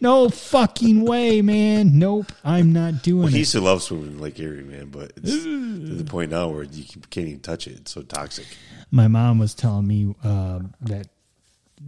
no 0.00 0.28
fucking 0.28 1.04
way, 1.04 1.42
man. 1.42 1.98
Nope, 1.98 2.32
I'm 2.44 2.72
not 2.72 3.02
doing 3.02 3.20
Well, 3.20 3.28
it. 3.28 3.32
he 3.32 3.38
used 3.40 3.52
to 3.52 3.60
love 3.60 3.82
swimming 3.82 4.12
in 4.12 4.18
Lake 4.18 4.38
Erie, 4.40 4.62
man, 4.62 4.86
but 4.90 5.12
it's 5.16 5.30
to 5.32 5.94
the 5.94 6.04
point 6.04 6.30
now 6.30 6.48
where 6.48 6.62
you 6.64 6.84
can't 7.10 7.28
even 7.28 7.40
touch 7.40 7.66
it. 7.66 7.76
It's 7.78 7.92
so 7.92 8.02
toxic. 8.02 8.46
my 8.90 9.08
mom 9.08 9.38
was 9.38 9.54
telling 9.54 9.86
me 9.86 10.14
um, 10.24 10.74
that 10.82 11.08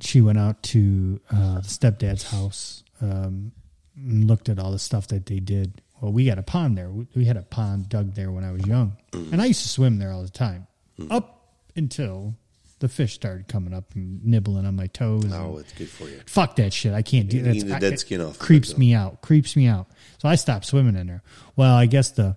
she 0.00 0.20
went 0.20 0.38
out 0.38 0.62
to 0.64 1.20
uh, 1.30 1.56
the 1.60 1.68
stepdad's 1.68 2.24
house 2.30 2.82
um, 3.00 3.52
and 3.96 4.26
looked 4.26 4.48
at 4.48 4.58
all 4.58 4.72
the 4.72 4.78
stuff 4.78 5.06
that 5.08 5.26
they 5.26 5.38
did. 5.40 5.80
Well, 6.00 6.12
we 6.12 6.26
got 6.26 6.38
a 6.38 6.42
pond 6.42 6.76
there. 6.76 6.90
We, 6.90 7.06
we 7.14 7.24
had 7.24 7.36
a 7.36 7.42
pond 7.42 7.88
dug 7.88 8.14
there 8.14 8.30
when 8.32 8.44
I 8.44 8.50
was 8.52 8.66
young, 8.66 8.96
and 9.12 9.40
I 9.40 9.46
used 9.46 9.62
to 9.62 9.68
swim 9.68 9.98
there 9.98 10.10
all 10.12 10.22
the 10.22 10.28
time, 10.28 10.66
up 11.10 11.46
until 11.76 12.34
the 12.80 12.88
fish 12.88 13.14
started 13.14 13.48
coming 13.48 13.72
up 13.72 13.94
and 13.94 14.24
nibbling 14.24 14.66
on 14.66 14.76
my 14.76 14.86
toes. 14.88 15.32
Oh, 15.32 15.58
it's 15.58 15.72
good 15.72 15.88
for 15.88 16.08
you. 16.08 16.20
Fuck 16.26 16.56
that 16.56 16.72
shit. 16.72 16.92
I 16.92 17.02
can't 17.02 17.28
do 17.28 17.42
that. 17.42 17.58
the 17.58 17.78
dead 17.78 17.98
skin 17.98 18.20
off. 18.20 18.38
Creeps 18.38 18.76
me 18.76 18.94
out. 18.94 19.22
Creeps 19.22 19.56
me 19.56 19.66
out. 19.66 19.86
So 20.18 20.28
I 20.28 20.34
stopped 20.34 20.66
swimming 20.66 20.96
in 20.96 21.06
there. 21.06 21.22
Well, 21.56 21.74
I 21.74 21.86
guess 21.86 22.10
the 22.10 22.36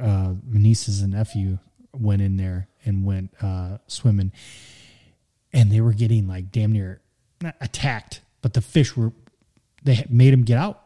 uh, 0.00 0.34
my 0.48 0.58
nieces 0.60 1.02
and 1.02 1.12
nephew 1.12 1.58
went 1.92 2.22
in 2.22 2.36
there 2.36 2.68
and 2.84 3.04
went 3.04 3.32
uh, 3.42 3.78
swimming, 3.86 4.32
and 5.52 5.70
they 5.70 5.80
were 5.80 5.92
getting 5.92 6.28
like 6.28 6.50
damn 6.50 6.72
near 6.72 7.00
not 7.42 7.56
attacked, 7.60 8.20
but 8.42 8.54
the 8.54 8.62
fish 8.62 8.96
were 8.96 9.12
they 9.82 10.04
made 10.08 10.32
them 10.32 10.42
get 10.42 10.58
out, 10.58 10.85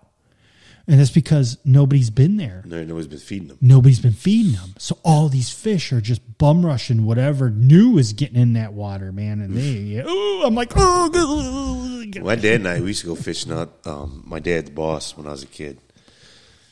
and 0.90 0.98
that's 0.98 1.12
because 1.12 1.56
nobody's 1.64 2.10
been 2.10 2.36
there. 2.36 2.64
No, 2.66 2.82
nobody's 2.82 3.06
been 3.06 3.20
feeding 3.20 3.46
them. 3.46 3.58
Nobody's 3.60 4.00
been 4.00 4.12
feeding 4.12 4.52
them. 4.52 4.74
So 4.76 4.98
all 5.04 5.28
these 5.28 5.48
fish 5.48 5.92
are 5.92 6.00
just 6.00 6.36
bum 6.36 6.66
rushing 6.66 7.06
whatever 7.06 7.48
new 7.48 7.96
is 7.96 8.12
getting 8.12 8.34
in 8.34 8.54
that 8.54 8.72
water, 8.72 9.12
man. 9.12 9.40
And 9.40 9.56
they, 9.56 10.02
oh, 10.06 10.42
I'm 10.44 10.56
like, 10.56 10.72
oh, 10.74 12.04
My 12.20 12.34
dad 12.34 12.56
and 12.56 12.66
I 12.68 12.80
we 12.80 12.88
used 12.88 13.02
to 13.02 13.06
go 13.06 13.14
fishing 13.14 13.52
out. 13.52 13.72
Um, 13.86 14.24
my 14.26 14.40
dad's 14.40 14.70
boss 14.70 15.16
when 15.16 15.28
I 15.28 15.30
was 15.30 15.44
a 15.44 15.46
kid. 15.46 15.78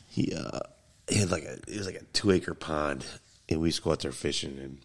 He 0.08 0.34
uh, 0.34 0.60
he 1.08 1.20
had 1.20 1.30
like 1.30 1.44
a 1.44 1.52
it 1.68 1.76
was 1.76 1.86
like 1.86 1.94
a 1.94 2.04
two 2.12 2.32
acre 2.32 2.54
pond, 2.54 3.06
and 3.48 3.60
we 3.60 3.68
used 3.68 3.78
to 3.78 3.84
go 3.84 3.92
out 3.92 4.00
there 4.00 4.10
fishing. 4.10 4.58
And 4.58 4.78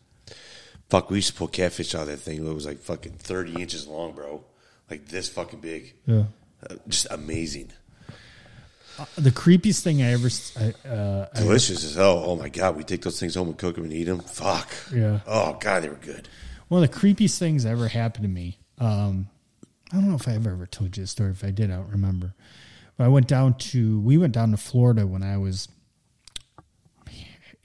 fuck, 0.89 1.09
we 1.09 1.17
used 1.17 1.29
to 1.29 1.33
pull 1.33 1.47
catfish 1.47 1.95
out 1.95 2.01
of 2.01 2.07
that 2.09 2.17
thing. 2.17 2.45
It 2.45 2.53
was 2.53 2.67
like 2.67 2.77
fucking 2.77 3.13
thirty 3.13 3.59
inches 3.59 3.87
long, 3.87 4.13
bro, 4.13 4.43
like 4.91 5.07
this 5.07 5.27
fucking 5.27 5.59
big. 5.59 5.95
Yeah. 6.05 6.25
Uh, 6.69 6.75
just 6.87 7.07
amazing, 7.09 7.71
The 9.17 9.31
creepiest 9.31 9.81
thing 9.81 10.01
I 10.01 10.11
ever, 10.13 10.29
I, 10.59 10.87
uh, 10.87 11.27
I- 11.33 11.39
delicious 11.39 11.83
as 11.83 11.95
hell. 11.95 12.23
Oh 12.25 12.35
my 12.35 12.49
god, 12.49 12.75
we 12.75 12.83
take 12.83 13.01
those 13.01 13.19
things 13.19 13.35
home 13.35 13.47
and 13.49 13.57
cook 13.57 13.75
them 13.75 13.85
and 13.85 13.93
eat 13.93 14.03
them. 14.05 14.19
Fuck. 14.19 14.69
Yeah. 14.93 15.19
Oh 15.25 15.57
god, 15.59 15.83
they 15.83 15.89
were 15.89 15.95
good. 15.95 16.27
one 16.67 16.83
of 16.83 16.91
the 16.91 16.97
creepiest 16.99 17.37
things 17.37 17.63
that 17.63 17.71
ever 17.71 17.87
happened 17.87 18.23
to 18.23 18.29
me. 18.29 18.57
Um, 18.79 19.27
I 19.91 19.97
don't 19.97 20.09
know 20.09 20.15
if 20.15 20.27
I 20.27 20.33
ever 20.33 20.65
told 20.65 20.97
you 20.97 21.03
the 21.03 21.07
story. 21.07 21.31
If 21.31 21.43
I 21.43 21.51
did, 21.51 21.69
I 21.71 21.75
don't 21.75 21.91
remember. 21.91 22.33
But 22.97 23.05
I 23.05 23.07
went 23.09 23.27
down 23.27 23.55
to, 23.55 23.99
we 23.99 24.17
went 24.17 24.33
down 24.33 24.51
to 24.51 24.57
Florida 24.57 25.05
when 25.05 25.23
I 25.23 25.37
was 25.37 25.67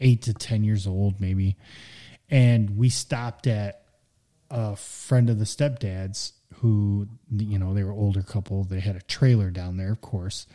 eight 0.01 0.22
to 0.22 0.35
10 0.35 0.64
years 0.64 0.87
old, 0.87 1.20
maybe. 1.20 1.57
And 2.31 2.76
we 2.76 2.89
stopped 2.89 3.47
at 3.47 3.83
a 4.51 4.76
friend 4.76 5.29
of 5.31 5.39
the 5.39 5.45
stepdad's 5.45 6.33
who, 6.57 7.09
you 7.35 7.59
know, 7.59 7.74
they 7.74 7.85
were 7.85 7.93
older 7.93 8.22
couple. 8.22 8.64
They 8.64 8.81
had 8.81 8.97
a 8.97 9.03
trailer 9.03 9.51
down 9.51 9.76
there, 9.76 9.93
of 9.93 10.01
course. 10.01 10.47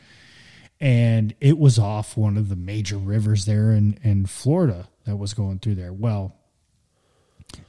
And 0.80 1.34
it 1.40 1.58
was 1.58 1.80
off 1.80 2.18
one 2.18 2.38
of 2.38 2.50
the 2.50 2.56
major 2.56 2.98
rivers 2.98 3.46
there 3.46 3.72
in, 3.72 3.98
in 4.04 4.26
Florida 4.26 4.90
that 5.06 5.16
was 5.16 5.34
going 5.34 5.60
through 5.60 5.76
there. 5.76 5.94
Well, 5.94 6.36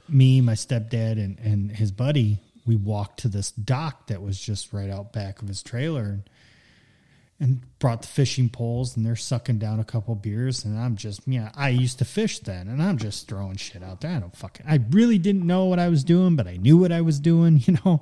me, 0.09 0.41
my 0.41 0.53
stepdad, 0.53 1.13
and, 1.13 1.39
and 1.39 1.71
his 1.71 1.91
buddy, 1.91 2.39
we 2.65 2.75
walked 2.75 3.19
to 3.21 3.27
this 3.27 3.51
dock 3.51 4.07
that 4.07 4.21
was 4.21 4.39
just 4.39 4.73
right 4.73 4.89
out 4.89 5.13
back 5.13 5.41
of 5.41 5.47
his 5.47 5.61
trailer 5.61 6.03
and, 6.03 6.29
and 7.39 7.79
brought 7.79 8.01
the 8.01 8.07
fishing 8.07 8.49
poles 8.49 8.95
and 8.95 9.05
they're 9.05 9.15
sucking 9.15 9.59
down 9.59 9.79
a 9.79 9.83
couple 9.83 10.15
beers 10.15 10.65
and 10.65 10.77
I'm 10.79 10.95
just 10.95 11.21
yeah, 11.27 11.51
I 11.55 11.69
used 11.69 11.99
to 11.99 12.05
fish 12.05 12.39
then 12.39 12.67
and 12.67 12.81
I'm 12.81 12.97
just 12.97 13.27
throwing 13.27 13.57
shit 13.57 13.83
out 13.83 14.01
there. 14.01 14.11
I 14.11 14.19
don't 14.19 14.35
fucking 14.35 14.65
I 14.67 14.79
really 14.89 15.17
didn't 15.17 15.45
know 15.45 15.65
what 15.65 15.79
I 15.79 15.89
was 15.89 16.03
doing, 16.03 16.35
but 16.35 16.47
I 16.47 16.57
knew 16.57 16.77
what 16.77 16.91
I 16.91 17.01
was 17.01 17.19
doing, 17.19 17.61
you 17.65 17.77
know. 17.85 18.01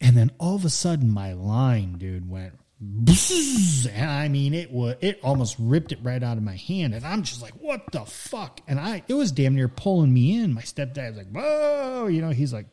And 0.00 0.16
then 0.16 0.32
all 0.38 0.56
of 0.56 0.64
a 0.64 0.70
sudden 0.70 1.10
my 1.10 1.32
line, 1.32 1.96
dude, 1.98 2.28
went 2.28 2.58
and 2.80 4.10
I 4.10 4.28
mean 4.28 4.52
it 4.52 4.70
was 4.70 4.96
it 5.00 5.20
almost 5.22 5.56
ripped 5.58 5.92
it 5.92 5.98
right 6.02 6.22
out 6.22 6.36
of 6.36 6.42
my 6.42 6.56
hand 6.56 6.94
and 6.94 7.04
I'm 7.04 7.22
just 7.22 7.40
like, 7.40 7.54
what 7.54 7.92
the 7.92 8.04
fuck? 8.04 8.60
And 8.66 8.78
I 8.80 9.02
it 9.08 9.14
was 9.14 9.32
damn 9.32 9.54
near 9.54 9.68
pulling 9.68 10.12
me 10.12 10.40
in. 10.40 10.52
My 10.52 10.62
stepdad's 10.62 11.16
like, 11.16 11.30
whoa, 11.30 12.08
you 12.08 12.20
know, 12.20 12.30
he's 12.30 12.52
like 12.52 12.66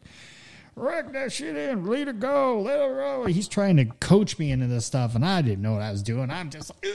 Wreck 0.75 1.11
that 1.13 1.33
shit 1.33 1.55
in, 1.55 1.85
let 1.85 2.07
it 2.07 2.19
go, 2.19 2.61
let 2.61 2.79
it 2.79 2.95
go. 2.95 3.25
He's 3.25 3.49
trying 3.49 3.75
to 3.77 3.85
coach 3.85 4.39
me 4.39 4.51
into 4.51 4.67
this 4.67 4.85
stuff, 4.85 5.15
and 5.15 5.25
I 5.25 5.41
didn't 5.41 5.61
know 5.61 5.73
what 5.73 5.81
I 5.81 5.91
was 5.91 6.01
doing. 6.01 6.31
I'm 6.31 6.49
just 6.49 6.71
like, 6.71 6.93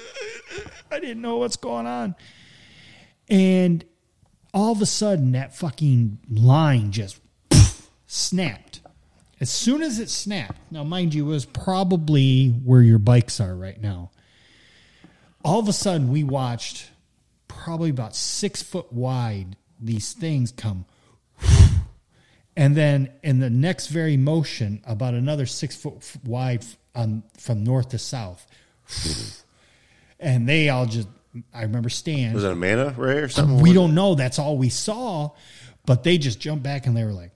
I 0.90 0.98
didn't 0.98 1.20
know 1.20 1.36
what's 1.36 1.57
going 1.57 1.86
on. 1.86 2.14
And 3.28 3.84
all 4.54 4.72
of 4.72 4.80
a 4.80 4.86
sudden, 4.86 5.32
that 5.32 5.54
fucking 5.54 6.18
line 6.30 6.90
just 6.90 7.20
snapped. 8.07 8.66
As 9.41 9.51
soon 9.51 9.82
as 9.82 9.99
it 9.99 10.09
snapped, 10.09 10.59
now 10.70 10.82
mind 10.82 11.14
you, 11.14 11.26
it 11.26 11.30
was 11.30 11.45
probably 11.45 12.49
where 12.49 12.82
your 12.82 12.99
bikes 12.99 13.41
are 13.41 13.55
right 13.55 13.80
now. 13.80 14.11
All 15.45 15.61
of 15.61 15.68
a 15.68 15.72
sudden, 15.72 16.11
we 16.11 16.24
watched 16.24 16.91
probably 17.47 17.91
about 17.91 18.16
six 18.16 18.62
foot 18.62 18.93
wide 18.93 19.57
these 19.78 20.14
things 20.14 20.53
come 20.53 20.87
and 22.57 22.76
then 22.76 23.12
in 23.22 23.39
the 23.41 23.51
next 23.51 23.89
very 23.89 24.16
motion, 24.16 24.80
about 24.87 25.14
another 25.14 25.47
six 25.47 25.76
foot 25.76 26.03
wide 26.24 26.64
on, 26.95 27.22
from 27.39 27.64
north 27.64 27.91
to 27.91 27.99
south. 27.99 28.47
and 30.20 30.49
they 30.49 30.68
all 30.68 30.87
just, 30.87 31.09
I 31.53 31.62
remember 31.62 31.91
Stan. 31.91 32.32
Was 32.32 32.45
it 32.45 32.53
a 32.53 32.55
manta 32.55 32.95
ray 32.97 33.18
or 33.18 33.28
something? 33.28 33.61
we 33.61 33.72
don't 33.72 33.95
know. 33.95 34.14
That's 34.14 34.39
all 34.39 34.57
we 34.57 34.70
saw. 34.70 35.30
But 35.84 36.03
they 36.03 36.18
just 36.18 36.41
jumped 36.41 36.64
back 36.64 36.87
and 36.87 36.97
they 36.97 37.05
were 37.05 37.12
like, 37.12 37.30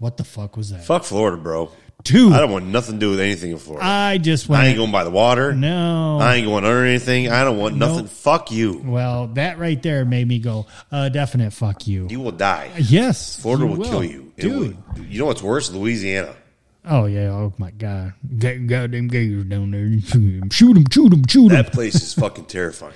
what 0.00 0.16
the 0.16 0.24
fuck 0.24 0.56
was 0.56 0.70
that? 0.70 0.84
Fuck 0.84 1.04
Florida, 1.04 1.36
bro. 1.36 1.70
dude. 2.02 2.32
I 2.32 2.40
don't 2.40 2.50
want 2.50 2.64
nothing 2.66 2.94
to 2.94 2.98
do 3.00 3.10
with 3.10 3.20
anything 3.20 3.52
in 3.52 3.58
Florida. 3.58 3.86
I 3.86 4.18
just 4.18 4.48
want. 4.48 4.62
I 4.62 4.66
ain't 4.66 4.76
going 4.78 4.90
by 4.90 5.04
the 5.04 5.10
water. 5.10 5.52
no. 5.54 6.18
I 6.20 6.36
ain't 6.36 6.46
going 6.46 6.64
under 6.64 6.84
anything. 6.84 7.28
I 7.30 7.44
don't 7.44 7.58
want 7.58 7.76
nothing. 7.76 8.04
Nope. 8.06 8.08
Fuck 8.10 8.50
you. 8.50 8.82
well, 8.84 9.28
that 9.34 9.58
right 9.58 9.80
there 9.80 10.04
made 10.04 10.26
me 10.26 10.38
go, 10.40 10.66
uh, 10.90 11.08
definite 11.10 11.52
fuck 11.52 11.86
you. 11.86 12.08
You 12.10 12.18
will 12.20 12.32
die. 12.32 12.70
yes, 12.78 13.38
Florida 13.40 13.64
you 13.66 13.70
will, 13.76 13.84
kill 13.84 14.02
you, 14.04 14.32
It 14.36 14.40
dude. 14.42 14.76
will- 14.96 15.04
you 15.04 15.20
know 15.20 15.26
what's 15.26 15.42
worse? 15.42 15.70
Louisiana. 15.70 16.34
Oh 16.82 17.04
yeah. 17.04 17.28
Oh 17.28 17.52
my 17.58 17.70
god. 17.72 18.14
Got 18.38 18.66
goddamn 18.66 19.08
gators 19.08 19.44
down 19.44 19.70
there. 19.70 19.86
Shoot 20.00 20.40
them. 20.40 20.50
Shoot 20.50 20.74
them. 21.10 21.22
Shoot 21.28 21.48
them. 21.50 21.62
That 21.62 21.72
place 21.72 21.94
is 21.94 22.14
fucking 22.14 22.46
terrifying. 22.46 22.94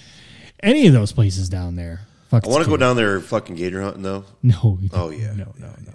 Any 0.62 0.86
of 0.86 0.92
those 0.92 1.10
places 1.12 1.48
down 1.48 1.74
there. 1.76 2.02
Fuck 2.30 2.46
I 2.46 2.50
want 2.50 2.64
to 2.64 2.70
go 2.70 2.76
down 2.76 2.94
there 2.96 3.20
fucking 3.20 3.56
gator 3.56 3.82
hunting 3.82 4.02
though. 4.02 4.24
No. 4.44 4.78
you 4.80 4.90
Oh 4.92 5.10
yeah. 5.10 5.32
No. 5.32 5.52
No. 5.58 5.66
No. 5.84 5.92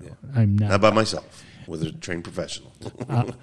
No. 0.00 0.08
no. 0.08 0.40
I'm 0.40 0.56
not. 0.58 0.70
Not 0.70 0.80
by 0.80 0.90
myself 0.90 1.44
with 1.66 1.82
a 1.82 1.92
trained 1.92 2.24
professional. 2.24 2.72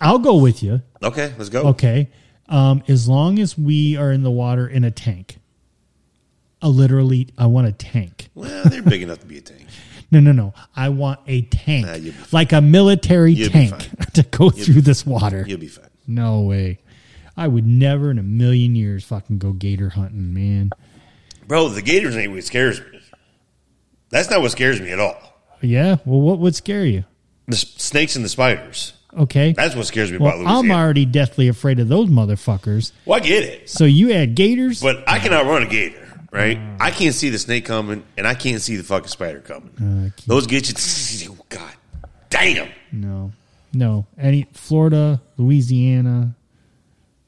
I'll 0.00 0.18
go 0.18 0.36
with 0.36 0.62
you. 0.62 0.82
okay, 1.02 1.32
let's 1.38 1.50
go. 1.50 1.68
Okay. 1.68 2.08
Um, 2.48 2.82
as 2.88 3.08
long 3.08 3.38
as 3.38 3.56
we 3.58 3.96
are 3.96 4.10
in 4.10 4.22
the 4.22 4.30
water 4.30 4.66
in 4.66 4.84
a 4.84 4.90
tank. 4.90 5.38
A 6.60 6.68
literally, 6.68 7.28
I 7.38 7.46
want 7.46 7.68
a 7.68 7.72
tank. 7.72 8.30
Well, 8.34 8.64
they're 8.64 8.82
big 8.82 9.02
enough 9.02 9.20
to 9.20 9.26
be 9.26 9.38
a 9.38 9.40
tank. 9.40 9.66
No, 10.10 10.20
no, 10.20 10.32
no. 10.32 10.54
I 10.74 10.88
want 10.88 11.20
a 11.26 11.42
tank, 11.42 11.84
Nah, 11.84 11.92
you'll 11.92 12.04
be 12.04 12.10
fine. 12.12 12.28
like 12.32 12.52
a 12.54 12.62
military 12.62 13.32
You'll 13.34 13.50
tank 13.50 13.74
to 14.14 14.22
go 14.22 14.48
through 14.48 14.80
this 14.80 15.04
water. 15.04 15.44
You'll 15.46 15.58
be 15.60 15.68
fine. 15.68 15.90
No 16.06 16.40
way. 16.40 16.78
I 17.36 17.46
would 17.46 17.66
never 17.66 18.10
in 18.10 18.18
a 18.18 18.22
million 18.22 18.74
years 18.74 19.04
fucking 19.04 19.36
go 19.36 19.52
gator 19.52 19.90
hunting, 19.90 20.32
man. 20.32 20.70
Bro, 21.46 21.68
the 21.70 21.82
gators 21.82 22.16
ain't 22.16 22.32
what 22.32 22.42
scares 22.42 22.80
me. 22.80 23.00
That's 24.08 24.30
not 24.30 24.40
what 24.40 24.50
scares 24.50 24.80
me 24.80 24.92
at 24.92 24.98
all. 24.98 25.14
Yeah. 25.60 25.96
Well, 26.04 26.20
what 26.20 26.38
would 26.38 26.54
scare 26.54 26.84
you? 26.84 27.04
The 27.46 27.56
s- 27.56 27.74
snakes 27.76 28.16
and 28.16 28.24
the 28.24 28.28
spiders. 28.28 28.92
Okay. 29.16 29.52
That's 29.52 29.74
what 29.74 29.86
scares 29.86 30.12
me 30.12 30.18
Well, 30.18 30.28
about 30.28 30.38
Louisiana. 30.40 30.58
I'm 30.58 30.70
already 30.70 31.04
deathly 31.06 31.48
afraid 31.48 31.80
of 31.80 31.88
those 31.88 32.08
motherfuckers. 32.08 32.92
well, 33.06 33.16
I 33.18 33.20
get 33.20 33.42
it. 33.42 33.68
So 33.70 33.84
you 33.84 34.08
had 34.12 34.34
gators? 34.34 34.80
But 34.82 35.02
I 35.08 35.18
can 35.18 35.32
outrun 35.32 35.62
a 35.62 35.66
gator, 35.66 36.06
right? 36.30 36.58
Mm. 36.58 36.76
I 36.80 36.90
can't 36.90 37.14
see 37.14 37.30
the 37.30 37.38
snake 37.38 37.64
coming, 37.64 38.04
and 38.18 38.26
I 38.26 38.34
can't 38.34 38.60
see 38.60 38.76
the 38.76 38.84
fucking 38.84 39.08
spider 39.08 39.40
coming. 39.40 40.12
Uh, 40.16 40.20
Those 40.26 40.46
get 40.46 40.68
you. 40.68 40.74
Oh, 41.32 41.44
God 41.48 41.72
damn. 42.28 42.68
no, 42.92 43.32
no. 43.72 44.06
Any 44.18 44.46
Florida, 44.52 45.22
Louisiana, 45.38 46.34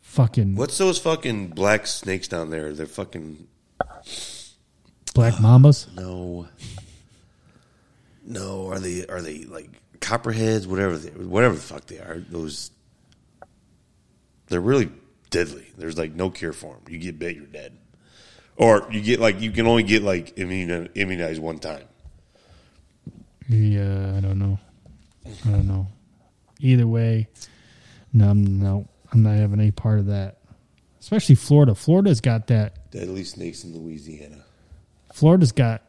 fucking 0.03 0.57
What's 0.57 0.77
those 0.77 0.99
fucking 0.99 1.49
black 1.49 1.87
snakes 1.87 2.29
down 2.29 2.51
there? 2.51 2.75
They're 2.75 2.85
fucking. 2.87 3.47
black 5.15 5.35
mambas. 5.35 5.93
No. 5.97 6.47
No, 8.31 8.69
are 8.69 8.79
they 8.79 9.07
are 9.07 9.21
they 9.21 9.43
like 9.43 9.69
copperheads? 10.01 10.67
Whatever 10.67 10.97
they, 10.97 11.11
whatever 11.11 11.55
the 11.57 11.61
fuck 11.61 11.87
they 11.87 11.99
are. 11.99 12.23
Those. 12.31 12.71
They're 14.47 14.61
really 14.61 14.91
deadly. 15.31 15.67
There's 15.77 15.99
like 15.99 16.15
no 16.15 16.31
cure 16.31 16.53
for 16.53 16.75
them. 16.75 16.85
You 16.89 16.99
get 16.99 17.19
bit, 17.19 17.37
you're 17.37 17.47
dead. 17.47 17.77
Or 18.57 18.87
you 18.91 19.01
get 19.01 19.19
like 19.19 19.41
you 19.41 19.51
can 19.51 19.67
only 19.67 19.83
get 19.83 20.03
like 20.03 20.39
immunized 20.39 21.43
one 21.43 21.59
time. 21.59 21.85
Yeah, 23.49 24.15
I 24.17 24.21
don't 24.21 24.39
know. 24.39 24.59
I 25.27 25.51
don't 25.51 25.67
know. 25.67 25.89
Either 26.61 26.87
way, 26.87 27.27
no, 28.13 28.31
I'm, 28.31 28.61
no, 28.61 28.87
I'm 29.13 29.25
not 29.25 29.37
having 29.37 29.61
any 29.61 29.73
part 29.73 29.99
of 29.99 30.07
that. 30.07 30.39
Especially 31.01 31.35
Florida. 31.35 31.75
Florida's 31.75 32.21
got 32.21 32.47
that. 32.49 32.91
Deadly 32.93 33.25
snakes 33.25 33.65
in 33.65 33.77
Louisiana. 33.77 34.45
Florida's 35.13 35.53
got 35.53 35.83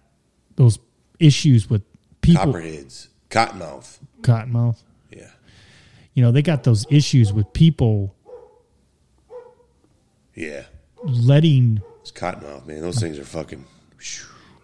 those 0.56 0.80
issues 1.20 1.70
with 1.70 1.84
people. 2.22 2.45
Copperheads, 2.53 3.07
cottonmouth. 3.30 3.99
Cottonmouth. 4.22 4.78
Yeah. 5.11 5.30
You 6.13 6.24
know, 6.24 6.32
they 6.32 6.41
got 6.41 6.63
those 6.63 6.86
issues 6.89 7.32
with 7.34 7.51
people 7.53 8.15
Yeah. 10.36 10.65
letting. 11.03 11.82
It's 12.01 12.11
cottonmouth, 12.11 12.65
man. 12.65 12.82
Those 12.82 12.99
things 12.99 13.17
are 13.19 13.24
fucking. 13.26 13.65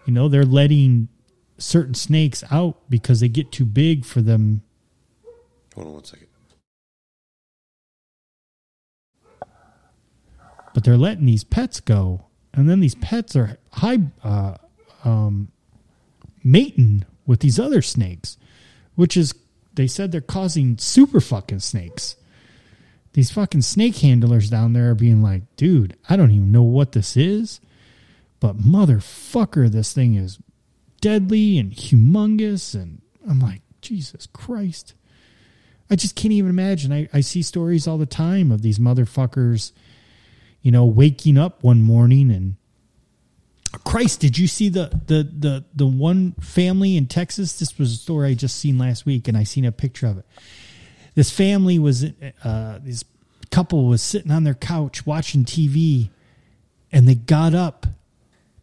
You 0.06 0.14
know, 0.14 0.28
they're 0.30 0.46
letting 0.46 1.10
certain 1.58 1.94
snakes 1.94 2.44
out 2.52 2.78
because 2.90 3.20
they 3.20 3.28
get 3.30 3.52
too 3.52 3.66
big 3.66 4.06
for 4.06 4.22
them. 4.22 4.62
Hold 5.76 5.88
on 5.88 5.94
one 5.94 6.04
second. 6.06 6.28
But 10.74 10.84
they're 10.84 10.98
letting 10.98 11.26
these 11.26 11.44
pets 11.44 11.80
go, 11.80 12.26
and 12.54 12.70
then 12.70 12.80
these 12.80 12.96
pets 12.96 13.36
are 13.36 13.58
high, 13.72 14.00
uh, 14.24 14.56
um, 15.04 15.52
mating 16.44 17.06
with 17.28 17.42
these 17.42 17.60
other 17.60 17.84
snakes, 17.84 18.38
which 18.96 19.16
is 19.16 19.36
they 19.76 19.86
said 19.86 20.12
they're 20.12 20.22
causing 20.22 20.78
super 20.80 21.22
fucking 21.22 21.60
snakes. 21.60 22.16
These 23.14 23.32
fucking 23.32 23.62
snake 23.62 23.98
handlers 23.98 24.50
down 24.50 24.74
there 24.74 24.92
are 24.92 24.96
being 24.96 25.22
like, 25.22 25.44
dude, 25.56 25.96
I 26.10 26.16
don't 26.16 26.32
even 26.32 26.52
know 26.52 26.64
what 26.64 26.94
this 26.94 27.16
is, 27.16 27.60
but 28.40 28.58
motherfucker, 28.58 29.70
this 29.70 29.94
thing 29.94 30.16
is 30.16 30.40
deadly 31.02 31.58
and 31.58 31.72
humongous. 31.72 32.74
And 32.74 33.02
I'm 33.30 33.40
like, 33.40 33.62
Jesus 33.82 34.28
Christ. 34.28 34.94
I 35.90 35.96
just 35.96 36.16
can't 36.16 36.34
even 36.34 36.50
imagine. 36.50 36.92
I, 36.92 37.08
I 37.14 37.22
see 37.22 37.42
stories 37.42 37.88
all 37.88 37.98
the 37.98 38.06
time 38.06 38.52
of 38.52 38.62
these 38.62 38.80
motherfuckers, 38.80 39.72
you 40.62 40.72
know, 40.72 40.86
waking 40.86 41.38
up 41.38 41.64
one 41.64 41.82
morning 41.82 42.30
and 42.30 42.56
Christ, 43.68 44.20
did 44.20 44.38
you 44.38 44.48
see 44.48 44.70
the 44.70 44.90
the 45.08 45.24
the 45.24 45.66
the 45.76 45.88
one 45.88 46.34
family 46.34 46.98
in 46.98 47.08
Texas? 47.08 47.60
This 47.60 47.78
was 47.78 47.94
a 47.94 47.98
story 47.98 48.30
I 48.30 48.34
just 48.34 48.58
seen 48.58 48.78
last 48.78 49.06
week, 49.06 49.28
and 49.28 49.38
I 49.38 49.44
seen 49.44 49.66
a 49.66 49.72
picture 49.72 50.08
of 50.08 50.18
it. 50.18 50.26
This 51.16 51.32
family 51.32 51.80
was 51.80 52.06
uh, 52.44 52.80
this 52.84 53.04
couple 53.52 53.86
was 53.88 54.02
sitting 54.02 54.32
on 54.32 54.44
their 54.44 54.54
couch 54.54 55.06
watching 55.06 55.46
TV, 55.46 56.10
and 56.92 57.08
they 57.08 57.16
got 57.16 57.56
up 57.56 57.88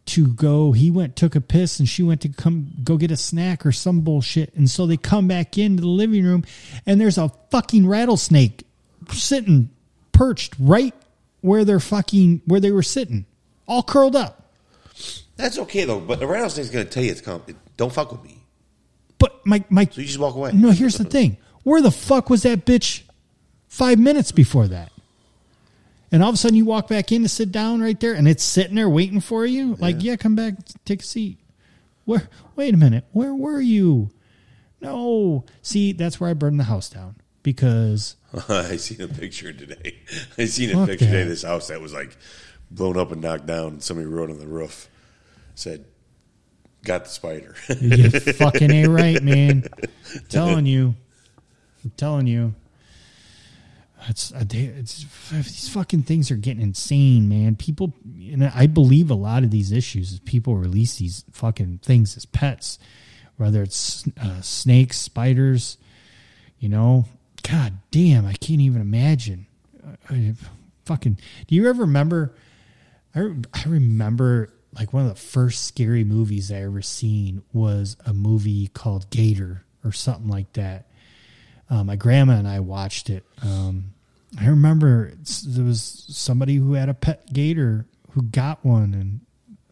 to 0.05 0.27
go. 0.27 0.71
He 0.71 0.91
went 0.91 1.15
took 1.15 1.35
a 1.35 1.41
piss, 1.41 1.79
and 1.79 1.89
she 1.89 2.03
went 2.03 2.21
to 2.21 2.29
come 2.29 2.71
go 2.83 2.97
get 2.97 3.11
a 3.11 3.17
snack 3.17 3.65
or 3.65 3.71
some 3.71 4.01
bullshit. 4.01 4.53
And 4.55 4.69
so 4.69 4.85
they 4.85 4.97
come 4.97 5.27
back 5.27 5.57
into 5.57 5.81
the 5.81 5.87
living 5.87 6.23
room, 6.23 6.45
and 6.85 6.99
there's 6.99 7.17
a 7.17 7.31
fucking 7.51 7.87
rattlesnake 7.87 8.63
sitting 9.11 9.69
perched 10.11 10.55
right 10.59 10.95
where 11.41 11.65
they're 11.65 11.79
fucking 11.79 12.41
where 12.45 12.59
they 12.59 12.71
were 12.71 12.83
sitting, 12.83 13.25
all 13.67 13.83
curled 13.83 14.15
up. 14.15 14.44
That's 15.37 15.57
okay 15.59 15.83
though, 15.85 15.99
but 15.99 16.19
the 16.19 16.27
rattlesnake's 16.27 16.69
gonna 16.69 16.85
tell 16.85 17.03
you 17.03 17.11
it's 17.11 17.21
coming. 17.21 17.57
Don't 17.77 17.91
fuck 17.93 18.11
with 18.11 18.23
me. 18.23 18.43
But 19.17 19.45
my 19.45 19.63
my 19.69 19.85
So 19.85 20.01
you 20.01 20.07
just 20.07 20.19
walk 20.19 20.35
away. 20.35 20.51
no. 20.53 20.71
Here's 20.71 20.97
the 20.97 21.03
thing: 21.03 21.37
where 21.63 21.81
the 21.81 21.91
fuck 21.91 22.29
was 22.29 22.43
that 22.43 22.65
bitch 22.65 23.03
five 23.67 23.99
minutes 23.99 24.31
before 24.31 24.67
that? 24.67 24.91
And 26.11 26.23
all 26.23 26.29
of 26.29 26.35
a 26.35 26.37
sudden, 26.37 26.55
you 26.55 26.63
walk 26.65 26.87
back 26.87 27.11
in 27.11 27.23
to 27.23 27.27
sit 27.29 27.51
down 27.51 27.81
right 27.81 27.99
there, 27.99 28.13
and 28.13 28.27
it's 28.27 28.43
sitting 28.43 28.75
there 28.75 28.87
waiting 28.87 29.19
for 29.19 29.45
you. 29.45 29.75
Like, 29.75 29.97
yeah, 29.99 30.15
come 30.15 30.35
back, 30.35 30.53
take 30.85 31.01
a 31.01 31.05
seat. 31.05 31.39
Where? 32.05 32.29
Wait 32.55 32.73
a 32.73 32.77
minute. 32.77 33.03
Where 33.11 33.33
were 33.33 33.59
you? 33.59 34.11
No. 34.79 35.43
See, 35.61 35.91
that's 35.91 36.19
where 36.19 36.29
I 36.29 36.33
burned 36.33 36.59
the 36.59 36.65
house 36.65 36.89
down 36.89 37.15
because 37.43 38.15
I 38.49 38.77
seen 38.77 39.01
a 39.01 39.07
picture 39.07 39.51
today. 39.51 39.97
I 40.37 40.45
seen 40.45 40.69
a 40.69 40.85
picture 40.85 41.05
the 41.05 41.11
today 41.11 41.21
of 41.23 41.27
this 41.27 41.43
house 41.43 41.67
that 41.67 41.81
was 41.81 41.93
like 41.93 42.15
blown 42.71 42.97
up 42.97 43.11
and 43.11 43.21
knocked 43.21 43.47
down. 43.47 43.67
And 43.67 43.83
somebody 43.83 44.07
wrote 44.07 44.29
on 44.29 44.39
the 44.39 44.47
roof, 44.47 44.87
said, 45.55 45.85
"Got 46.83 47.05
the 47.05 47.09
spider." 47.09 47.55
you 47.81 48.09
fucking 48.09 48.71
ain't 48.71 48.89
right, 48.89 49.21
man. 49.21 49.63
I'm 50.13 50.21
telling 50.29 50.65
you, 50.65 50.95
I'm 51.83 51.91
telling 51.97 52.27
you. 52.27 52.53
It's, 54.07 54.31
uh, 54.31 54.45
it's 54.51 55.05
these 55.31 55.69
fucking 55.69 56.03
things 56.03 56.29
are 56.29 56.35
getting 56.35 56.61
insane, 56.61 57.27
man. 57.27 57.55
People, 57.55 57.93
and 58.05 58.43
I 58.43 58.67
believe 58.67 59.09
a 59.09 59.15
lot 59.15 59.43
of 59.43 59.49
these 59.49 59.71
issues 59.71 60.11
is 60.11 60.19
people 60.19 60.55
release 60.55 60.97
these 60.97 61.25
fucking 61.31 61.79
things 61.81 62.15
as 62.15 62.25
pets, 62.25 62.77
whether 63.37 63.63
it's 63.63 64.07
uh, 64.21 64.41
snakes, 64.41 64.99
spiders. 64.99 65.77
You 66.59 66.69
know, 66.69 67.05
god 67.41 67.73
damn, 67.91 68.25
I 68.25 68.33
can't 68.33 68.61
even 68.61 68.81
imagine. 68.81 69.47
Uh, 69.83 69.95
I, 70.09 70.33
fucking, 70.85 71.17
do 71.47 71.55
you 71.55 71.67
ever 71.67 71.81
remember? 71.81 72.35
I, 73.15 73.33
I 73.53 73.63
remember 73.65 74.53
like 74.75 74.91
one 74.93 75.03
of 75.03 75.09
the 75.09 75.19
first 75.19 75.65
scary 75.65 76.03
movies 76.03 76.51
I 76.51 76.63
ever 76.63 76.81
seen 76.81 77.43
was 77.53 77.95
a 78.05 78.13
movie 78.13 78.67
called 78.67 79.09
Gator 79.09 79.63
or 79.83 79.91
something 79.91 80.27
like 80.27 80.51
that. 80.53 80.87
Uh, 81.69 81.83
my 81.83 81.95
grandma 81.95 82.33
and 82.33 82.47
I 82.47 82.59
watched 82.59 83.09
it. 83.09 83.25
Um, 83.41 83.93
I 84.39 84.47
remember 84.47 85.13
there 85.47 85.63
was 85.63 86.05
somebody 86.09 86.55
who 86.55 86.73
had 86.73 86.89
a 86.89 86.93
pet 86.93 87.31
gator 87.31 87.85
who 88.11 88.23
got 88.23 88.65
one, 88.65 88.93
and 88.93 89.21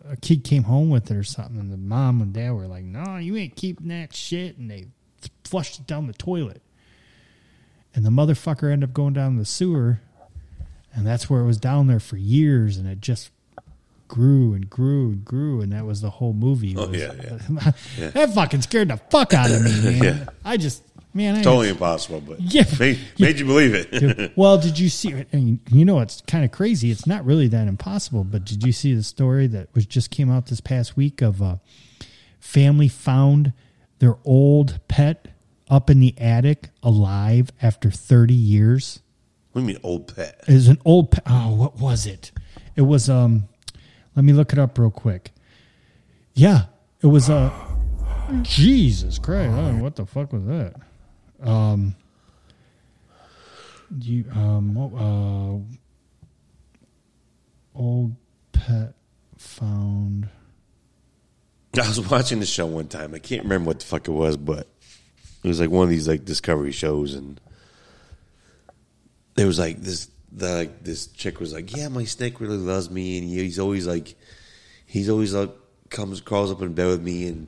a 0.10 0.16
kid 0.16 0.43
came 0.43 0.64
home 0.64 0.89
with 0.89 1.12
it 1.12 1.18
or 1.18 1.24
something, 1.24 1.60
and 1.60 1.72
the 1.72 1.78
mom 1.78 2.22
and 2.22 2.34
dad 2.34 2.51
were 2.54 2.68
like, 2.68 2.84
"No, 2.84 3.18
you 3.18 3.36
ain't 3.36 3.56
keeping 3.56 3.89
that 3.89 4.16
shit," 4.16 4.58
and 4.58 4.72
they 4.72 4.88
flushed 5.43 5.80
it 5.80 5.88
down 5.88 6.08
the 6.08 6.14
toilet. 6.14 6.62
And 7.93 8.06
the 8.06 8.10
motherfucker 8.10 8.72
ended 8.72 8.89
up 8.89 8.93
going 8.93 9.14
down 9.14 9.38
the 9.38 9.45
sewer, 9.45 9.99
and 10.93 11.06
that's 11.06 11.30
where 11.30 11.41
it 11.41 11.45
was 11.45 11.58
down 11.58 11.88
there 11.88 11.99
for 11.99 12.18
years, 12.18 12.78
and 12.78 12.88
it 12.88 13.01
just 13.01 13.32
grew 14.14 14.53
and 14.53 14.70
grew 14.70 15.09
and 15.09 15.26
grew, 15.26 15.61
and 15.61 15.72
that 15.74 15.86
was 15.86 16.01
the 16.01 16.09
whole 16.11 16.34
movie. 16.34 16.76
Oh, 16.78 16.88
was- 16.88 16.99
yeah, 17.01 17.14
yeah. 17.97 18.09
that 18.11 18.34
fucking 18.34 18.61
scared 18.61 18.89
the 18.89 18.97
fuck 19.09 19.34
out 19.34 19.49
of 19.49 19.61
me, 19.64 19.72
man. 19.84 20.03
Yeah. 20.03 20.26
I 20.45 20.57
just 20.57 20.84
Man, 21.16 21.36
I 21.36 21.43
Totally 21.43 21.70
impossible, 21.70 22.22
but 22.22 22.39
Yeah. 22.53 22.64
made, 22.80 22.99
made 23.20 23.39
you 23.39 23.45
believe 23.45 23.74
it. 23.76 24.34
well, 24.36 24.57
did 24.57 24.80
you 24.80 24.89
see? 24.89 25.14
I 25.14 25.26
mean, 25.32 25.59
you 25.72 25.86
know, 25.86 25.99
it's 25.99 26.22
kind 26.22 26.43
of 26.43 26.51
crazy. 26.51 26.89
It's 26.89 27.05
not 27.05 27.24
really 27.26 27.47
that 27.49 27.68
impossible, 27.68 28.24
but 28.24 28.45
did 28.45 28.64
you 28.64 28.72
see 28.72 28.95
the 28.95 29.03
story 29.03 29.45
that 29.47 29.70
was 29.76 29.86
just 29.86 30.09
came 30.09 30.32
out 30.32 30.47
this 30.47 30.59
past 30.61 30.95
week 30.97 31.22
of 31.22 31.39
a 31.39 31.59
family 32.39 32.88
found 32.88 33.53
their 33.99 34.18
old 34.26 34.80
pet 34.88 35.28
up 35.70 35.89
in 35.91 35.99
the 35.99 36.16
attic 36.20 36.70
alive 36.82 37.51
after 37.61 37.89
30 37.91 38.34
years? 38.34 38.99
what 39.51 39.61
do 39.61 39.68
you 39.68 39.74
mean, 39.74 39.82
old 39.84 40.16
pet? 40.16 40.43
It 40.47 40.53
was 40.53 40.68
an 40.68 40.80
old 40.84 41.11
pet. 41.11 41.24
Oh, 41.28 41.53
what 41.53 41.80
was 41.80 42.07
it? 42.07 42.32
It 42.76 42.82
was, 42.82 43.07
um, 43.07 43.47
let 44.16 44.26
me 44.26 44.34
look 44.34 44.53
it 44.53 44.59
up 44.59 44.78
real 44.78 44.91
quick. 44.91 45.32
Yeah, 46.34 46.66
it 47.01 47.07
was 47.07 47.30
a, 47.30 47.51
Jesus 48.41 49.20
Christ. 49.20 49.53
oh, 49.53 49.82
what 49.82 49.95
the 49.95 50.05
fuck 50.05 50.34
was 50.34 50.45
that? 50.45 50.76
Um, 51.41 51.95
you, 53.99 54.26
um, 54.34 54.78
uh, 54.78 55.59
old 57.78 58.16
pet 58.51 58.93
found. 59.38 60.30
I 61.76 61.88
was 61.88 62.09
watching 62.09 62.39
the 62.39 62.45
show 62.45 62.66
one 62.66 62.88
time. 62.88 63.14
I 63.14 63.20
can't 63.20 63.43
remember 63.43 63.68
what 63.68 63.80
the 63.80 63.86
fuck 63.86 64.07
it 64.07 64.11
was, 64.11 64.38
but 64.38 64.68
it 65.43 65.47
was 65.47 65.59
like 65.59 65.70
one 65.70 65.84
of 65.84 65.89
these 65.89 66.07
like 66.07 66.26
discovery 66.26 66.72
shows, 66.72 67.16
and 67.16 67.39
there 69.36 69.47
was 69.47 69.59
like 69.59 69.82
this 69.82 70.09
the 70.36 70.69
this 70.81 71.07
chick 71.07 71.39
was 71.39 71.53
like, 71.53 71.75
"Yeah, 71.75 71.88
my 71.89 72.05
snake 72.05 72.39
really 72.39 72.57
loves 72.57 72.89
me, 72.89 73.17
and 73.19 73.27
he's 73.29 73.59
always 73.59 73.86
like, 73.88 74.15
he's 74.86 75.09
always 75.09 75.34
like 75.34 75.51
comes 75.89 76.21
crawls 76.21 76.51
up 76.51 76.61
in 76.61 76.73
bed 76.73 76.88
with 76.88 77.01
me 77.03 77.27
and 77.27 77.47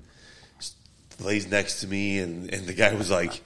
lays 1.19 1.47
next 1.49 1.81
to 1.81 1.87
me," 1.87 2.19
and 2.19 2.53
and 2.53 2.67
the 2.67 2.73
guy 2.73 2.93
was 2.93 3.09
like. 3.09 3.41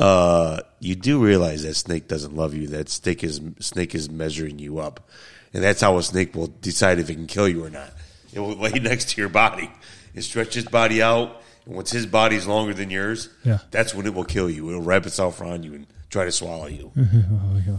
Uh, 0.00 0.58
you 0.80 0.96
do 0.96 1.24
realize 1.24 1.62
that 1.62 1.74
snake 1.74 2.08
doesn't 2.08 2.34
love 2.34 2.52
you. 2.52 2.66
That 2.66 2.88
snake 2.88 3.22
is 3.22 3.40
snake 3.60 3.94
is 3.94 4.10
measuring 4.10 4.58
you 4.58 4.80
up, 4.80 5.08
and 5.52 5.62
that's 5.62 5.80
how 5.80 5.96
a 5.98 6.02
snake 6.02 6.34
will 6.34 6.48
decide 6.48 6.98
if 6.98 7.08
it 7.08 7.14
can 7.14 7.28
kill 7.28 7.48
you 7.48 7.64
or 7.64 7.70
not. 7.70 7.92
It 8.32 8.40
will 8.40 8.56
lay 8.56 8.70
next 8.80 9.10
to 9.10 9.20
your 9.20 9.28
body 9.30 9.70
and 10.12 10.24
stretch 10.24 10.54
his 10.54 10.64
body 10.64 11.00
out. 11.00 11.40
And 11.64 11.76
once 11.76 11.92
his 11.92 12.06
body 12.06 12.34
is 12.34 12.44
longer 12.44 12.74
than 12.74 12.90
yours, 12.90 13.28
Yeah. 13.44 13.58
that's 13.70 13.94
when 13.94 14.04
it 14.06 14.14
will 14.14 14.24
kill 14.24 14.50
you. 14.50 14.68
It'll 14.68 14.82
wrap 14.82 15.06
itself 15.06 15.40
around 15.40 15.64
you 15.64 15.74
and 15.74 15.86
try 16.10 16.24
to 16.24 16.32
swallow 16.32 16.66
you. 16.66 16.90
Oh, 16.96 17.62
yeah. 17.64 17.76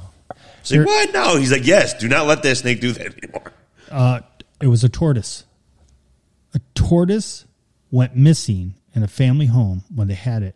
So 0.64 0.78
like, 0.78 0.88
what? 0.88 1.14
No, 1.14 1.38
he's 1.38 1.52
like, 1.52 1.66
yes. 1.66 1.94
Do 1.94 2.08
not 2.08 2.28
let 2.28 2.44
that 2.44 2.56
snake 2.56 2.82
do 2.82 2.92
that 2.92 3.24
anymore. 3.24 3.54
Uh, 3.90 4.22
it 4.62 4.68
was 4.68 4.84
a 4.84 4.90
tortoise. 4.90 5.46
A 6.54 6.60
tortoise 6.74 7.46
went 7.92 8.16
missing 8.16 8.76
in 8.94 9.04
a 9.04 9.08
family 9.08 9.46
home 9.46 9.84
when 9.94 10.08
they 10.08 10.16
had 10.16 10.42
it. 10.42 10.56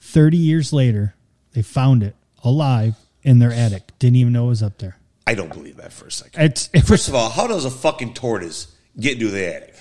30 0.00 0.36
years 0.36 0.72
later, 0.72 1.14
they 1.52 1.62
found 1.62 2.02
it 2.02 2.16
alive 2.42 2.96
in 3.22 3.38
their 3.38 3.52
attic. 3.52 3.96
Didn't 3.98 4.16
even 4.16 4.32
know 4.32 4.46
it 4.46 4.48
was 4.48 4.62
up 4.62 4.78
there. 4.78 4.96
I 5.26 5.34
don't 5.34 5.52
believe 5.52 5.76
that 5.76 5.92
for 5.92 6.06
a 6.06 6.10
second. 6.12 6.42
It's, 6.42 6.70
it 6.72 6.80
First 6.80 7.08
of 7.08 7.14
all, 7.14 7.28
how 7.28 7.46
does 7.46 7.64
a 7.64 7.70
fucking 7.70 8.14
tortoise 8.14 8.74
get 8.98 9.14
into 9.14 9.28
the 9.28 9.54
attic? 9.54 9.74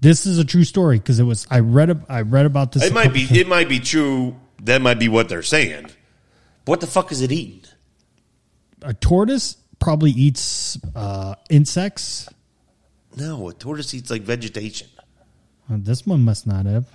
this 0.00 0.26
is 0.26 0.38
a 0.38 0.44
true 0.44 0.64
story 0.64 0.98
because 0.98 1.18
it 1.18 1.24
was. 1.24 1.46
I 1.50 1.60
read. 1.60 2.04
I 2.08 2.22
read 2.22 2.46
about 2.46 2.72
this. 2.72 2.84
It 2.84 2.92
might 2.92 3.12
be. 3.12 3.22
It 3.22 3.48
might 3.48 3.68
be 3.68 3.80
true. 3.80 4.36
That 4.62 4.80
might 4.82 4.98
be 4.98 5.08
what 5.08 5.28
they're 5.28 5.42
saying. 5.42 5.90
What 6.70 6.80
the 6.80 6.86
fuck 6.86 7.10
is 7.10 7.20
it 7.20 7.32
eating? 7.32 7.64
a 8.82 8.94
tortoise 8.94 9.56
probably 9.80 10.12
eats 10.12 10.78
uh, 10.94 11.34
insects. 11.48 12.28
No, 13.16 13.48
a 13.48 13.52
tortoise 13.52 13.92
eats 13.92 14.08
like 14.08 14.22
vegetation. 14.22 14.86
Uh, 15.68 15.78
this 15.78 16.06
one 16.06 16.24
must 16.24 16.46
not 16.46 16.66
have. 16.66 16.86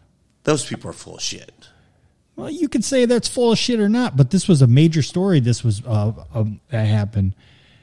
Those 0.46 0.66
people 0.66 0.92
are 0.92 0.94
full 0.94 1.16
of 1.16 1.22
shit. 1.22 1.52
Well, 2.38 2.50
you 2.50 2.70
could 2.70 2.86
say 2.86 3.04
that's 3.04 3.28
full 3.28 3.52
of 3.52 3.58
shit 3.58 3.82
or 3.82 3.90
not, 3.90 4.16
but 4.16 4.32
this 4.32 4.48
was 4.48 4.62
a 4.62 4.68
major 4.68 5.02
story. 5.02 5.42
This 5.42 5.62
was 5.62 5.86
uh, 5.86 6.14
um, 6.34 6.62
that 6.70 6.86
happened. 6.86 7.34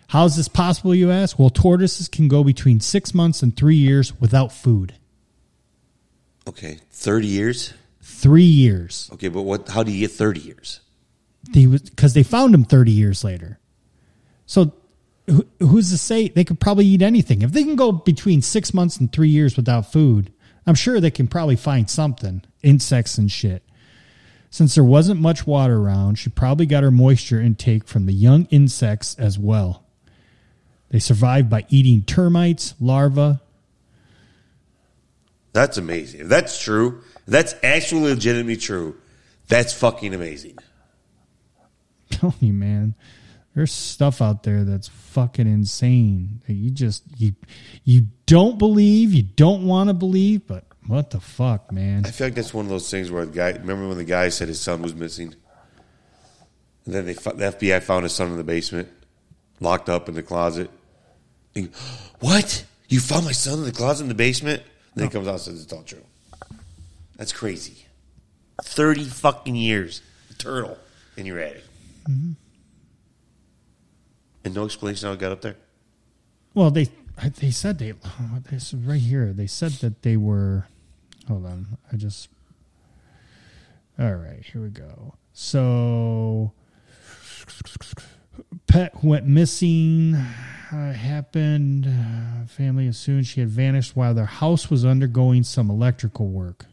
How 0.09 0.24
is 0.24 0.34
this 0.34 0.49
possible? 0.49 0.95
You 0.95 1.11
ask. 1.11 1.38
Well, 1.38 1.51
tortoises 1.51 2.09
can 2.09 2.26
go 2.26 2.43
between 2.43 2.80
six 2.80 3.12
months 3.12 3.43
and 3.43 3.55
three 3.55 3.76
years 3.76 4.18
without 4.18 4.51
food. 4.51 4.95
Okay, 6.49 6.78
thirty 6.90 7.26
years. 7.26 7.74
Three 8.01 8.45
years. 8.45 9.11
Okay, 9.12 9.28
but 9.28 9.43
what? 9.43 9.68
How 9.68 9.82
do 9.82 9.93
you 9.93 10.01
get 10.01 10.12
thirty 10.12 10.40
years? 10.40 10.80
They 11.51 11.66
was 11.66 11.82
because 11.82 12.14
they 12.14 12.22
found 12.22 12.55
him 12.55 12.64
thirty 12.64 12.93
years 12.93 13.24
later. 13.24 13.59
So, 14.47 14.72
who, 15.26 15.47
who's 15.61 15.90
to 15.90 15.99
say 15.99 16.28
they 16.28 16.45
could 16.45 16.61
probably 16.61 16.86
eat 16.86 17.03
anything? 17.03 17.43
If 17.43 17.53
they 17.53 17.64
can 17.64 17.76
go 17.76 17.93
between 17.93 18.43
six 18.43 18.72
months 18.72 18.97
and 18.97 19.12
three 19.12 19.28
years 19.28 19.57
without 19.57 19.90
food, 19.93 20.32
I'm 20.66 20.74
sure 20.74 21.01
they 21.01 21.11
can 21.11 21.26
probably 21.26 21.57
find 21.57 21.88
something, 21.90 22.43
insects 22.62 23.18
and 23.18 23.30
shit. 23.30 23.62
Since 24.51 24.74
there 24.74 24.84
wasn't 24.84 25.20
much 25.20 25.47
water 25.47 25.78
around, 25.78 26.16
she 26.16 26.28
probably 26.28 26.66
got 26.66 26.82
her 26.82 26.90
moisture 26.90 27.40
intake 27.40 27.86
from 27.86 28.07
the 28.07 28.12
young 28.12 28.45
insects 28.51 29.14
as 29.18 29.38
well. 29.38 29.86
They 30.90 30.99
survived 30.99 31.49
by 31.49 31.64
eating 31.70 32.03
termites, 32.03 32.74
larvae. 32.78 33.38
That's 35.55 35.78
amazing. 35.78 36.20
If 36.20 36.28
that's 36.28 36.62
true, 36.62 37.03
that's 37.26 37.55
actually 37.62 38.11
legitimately 38.11 38.59
true, 38.59 38.97
that's 39.49 39.72
fucking 39.72 40.12
amazing. 40.12 40.59
Telling 42.23 42.37
you, 42.41 42.53
man, 42.53 42.95
there's 43.55 43.73
stuff 43.73 44.23
out 44.23 44.45
there 44.45 44.64
that's 44.64 44.89
fucking 44.89 45.47
insane. 45.47 46.41
that 46.47 46.55
You 46.55 46.70
just 46.70 47.03
you 47.16 47.35
you 47.85 48.07
don't 48.27 48.59
believe, 48.59 49.12
you 49.12 49.23
don't 49.23 49.66
want 49.66 49.91
to 49.91 49.95
believe, 49.95 50.47
but 50.47 50.64
what 50.87 51.11
the 51.11 51.20
fuck, 51.20 51.70
man? 51.73 52.05
I 52.07 52.11
feel 52.11 52.29
like 52.29 52.35
that's 52.35 52.55
one 52.55 52.64
of 52.64 52.70
those 52.70 52.91
things 52.91 53.11
where 53.11 53.27
the 53.27 53.33
guy. 53.33 53.51
Remember 53.51 53.89
when 53.89 53.99
the 53.99 54.05
guy 54.05 54.29
said 54.31 54.49
his 54.49 54.61
son 54.61 54.83
was 54.83 54.95
missing, 54.95 55.35
and 56.87 56.95
then 56.95 57.07
they 57.07 57.14
the 57.14 57.53
FBI 57.59 57.83
found 57.83 58.05
his 58.05 58.14
son 58.14 58.31
in 58.31 58.37
the 58.37 58.45
basement, 58.45 58.89
locked 59.61 59.89
up 59.89 60.09
in 60.09 60.14
the 60.14 60.23
closet. 60.23 60.70
He, 61.55 61.68
what? 62.20 62.64
You 62.89 63.01
found 63.01 63.25
my 63.25 63.33
son 63.33 63.59
in 63.59 63.64
the 63.64 63.73
closet 63.73 64.05
in 64.05 64.09
the 64.09 64.14
basement? 64.14 64.62
then 64.95 65.07
he 65.07 65.11
comes 65.11 65.27
out 65.27 65.33
and 65.35 65.41
says 65.41 65.62
it's 65.62 65.73
all 65.73 65.83
true. 65.83 66.05
That's 67.16 67.33
crazy. 67.33 67.87
Thirty 68.62 69.05
fucking 69.05 69.57
years, 69.57 70.03
a 70.31 70.35
turtle 70.35 70.79
in 71.16 71.27
your 71.27 71.39
attic, 72.05 72.36
and 74.44 74.55
no 74.55 74.64
explanation 74.64 75.07
how 75.07 75.14
it 75.14 75.20
got 75.20 75.32
up 75.32 75.40
there. 75.40 75.57
Well, 76.55 76.70
they 76.70 76.88
they 77.38 77.50
said 77.50 77.78
they 77.78 77.92
oh, 78.05 78.59
said 78.59 78.86
right 78.86 79.00
here. 79.00 79.32
They 79.32 79.46
said 79.46 79.72
that 79.72 80.03
they 80.03 80.16
were. 80.16 80.66
Hold 81.28 81.46
on, 81.46 81.78
I 81.92 81.96
just. 81.96 82.28
All 83.98 84.14
right, 84.14 84.42
here 84.44 84.62
we 84.62 84.70
go. 84.70 85.14
So, 85.32 86.53
pet 88.66 89.03
went 89.05 89.26
missing. 89.26 90.14
Uh, 90.14 90.92
happened. 90.92 91.86
Uh, 91.86 92.46
family 92.46 92.86
assumed 92.86 93.26
she 93.26 93.40
had 93.40 93.50
vanished 93.50 93.94
while 93.94 94.14
their 94.14 94.24
house 94.24 94.70
was 94.70 94.84
undergoing 94.84 95.42
some 95.42 95.70
electrical 95.70 96.28
work. 96.28 96.64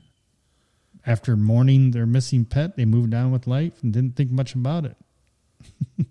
After 1.06 1.36
mourning 1.36 1.92
their 1.92 2.06
missing 2.06 2.46
pet, 2.46 2.78
they 2.78 2.86
moved 2.86 3.14
on 3.14 3.32
with 3.32 3.48
life 3.48 3.84
and 3.84 3.92
didn't 3.92 4.16
think 4.16 4.32
much 4.32 4.56
about 4.56 4.86
it 4.86 4.96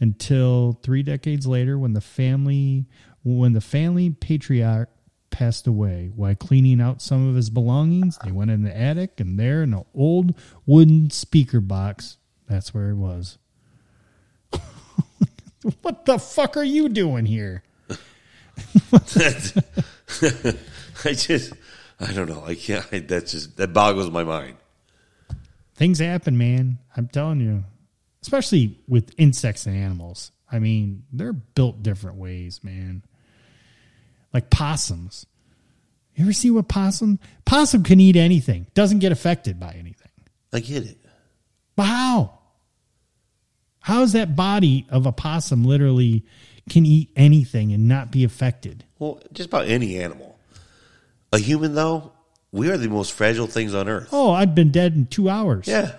until 0.00 0.78
three 0.82 1.02
decades 1.02 1.46
later 1.46 1.78
when 1.78 1.92
the 1.92 2.00
family 2.00 2.86
when 3.24 3.52
the 3.52 3.60
family 3.60 4.10
patriarch 4.10 4.88
passed 5.30 5.66
away 5.66 6.10
while 6.14 6.34
cleaning 6.34 6.80
out 6.80 7.02
some 7.02 7.28
of 7.28 7.34
his 7.34 7.50
belongings 7.50 8.18
they 8.24 8.30
went 8.32 8.50
in 8.50 8.62
the 8.62 8.76
attic 8.76 9.20
and 9.20 9.38
there 9.38 9.62
in 9.62 9.74
an 9.74 9.84
old 9.94 10.34
wooden 10.64 11.10
speaker 11.10 11.60
box 11.60 12.16
that's 12.48 12.72
where 12.72 12.90
it 12.90 12.96
was 12.96 13.38
what 15.82 16.06
the 16.06 16.18
fuck 16.18 16.56
are 16.56 16.64
you 16.64 16.88
doing 16.88 17.26
here 17.26 17.62
I 21.04 21.12
just, 21.12 21.52
I 22.00 22.12
don't 22.14 22.28
know. 22.28 22.42
I 22.44 22.54
can't. 22.54 22.86
I, 22.90 23.00
that 23.00 23.26
just 23.26 23.56
that 23.58 23.74
boggles 23.74 24.10
my 24.10 24.24
mind. 24.24 24.56
things 25.74 25.98
happen 25.98 26.38
man 26.38 26.78
i'm 26.96 27.06
telling 27.08 27.40
you 27.40 27.62
especially 28.26 28.76
with 28.88 29.12
insects 29.18 29.66
and 29.66 29.76
animals 29.76 30.32
i 30.50 30.58
mean 30.58 31.04
they're 31.12 31.32
built 31.32 31.80
different 31.82 32.16
ways 32.16 32.58
man 32.64 33.02
like 34.34 34.50
possums 34.50 35.26
you 36.16 36.24
ever 36.24 36.32
see 36.32 36.50
what 36.50 36.66
possum 36.66 37.20
possum 37.44 37.84
can 37.84 38.00
eat 38.00 38.16
anything 38.16 38.66
doesn't 38.74 38.98
get 38.98 39.12
affected 39.12 39.60
by 39.60 39.72
anything 39.78 40.10
I 40.52 40.58
get 40.60 40.84
it. 40.84 40.98
but 41.76 41.84
how 41.84 42.38
how 43.80 44.02
is 44.02 44.12
that 44.14 44.34
body 44.34 44.86
of 44.90 45.06
a 45.06 45.12
possum 45.12 45.64
literally 45.64 46.24
can 46.68 46.84
eat 46.84 47.10
anything 47.14 47.72
and 47.72 47.86
not 47.86 48.10
be 48.10 48.24
affected 48.24 48.84
Well, 48.98 49.20
just 49.32 49.48
about 49.50 49.66
any 49.68 49.98
animal. 50.00 50.36
A 51.32 51.38
human, 51.38 51.74
though, 51.74 52.12
we 52.50 52.70
are 52.70 52.76
the 52.76 52.88
most 52.88 53.12
fragile 53.12 53.46
things 53.46 53.72
on 53.74 53.88
earth. 53.88 54.08
oh 54.10 54.32
i've 54.32 54.54
been 54.56 54.72
dead 54.72 54.94
in 54.94 55.06
two 55.06 55.28
hours 55.28 55.68
Yeah. 55.68 55.92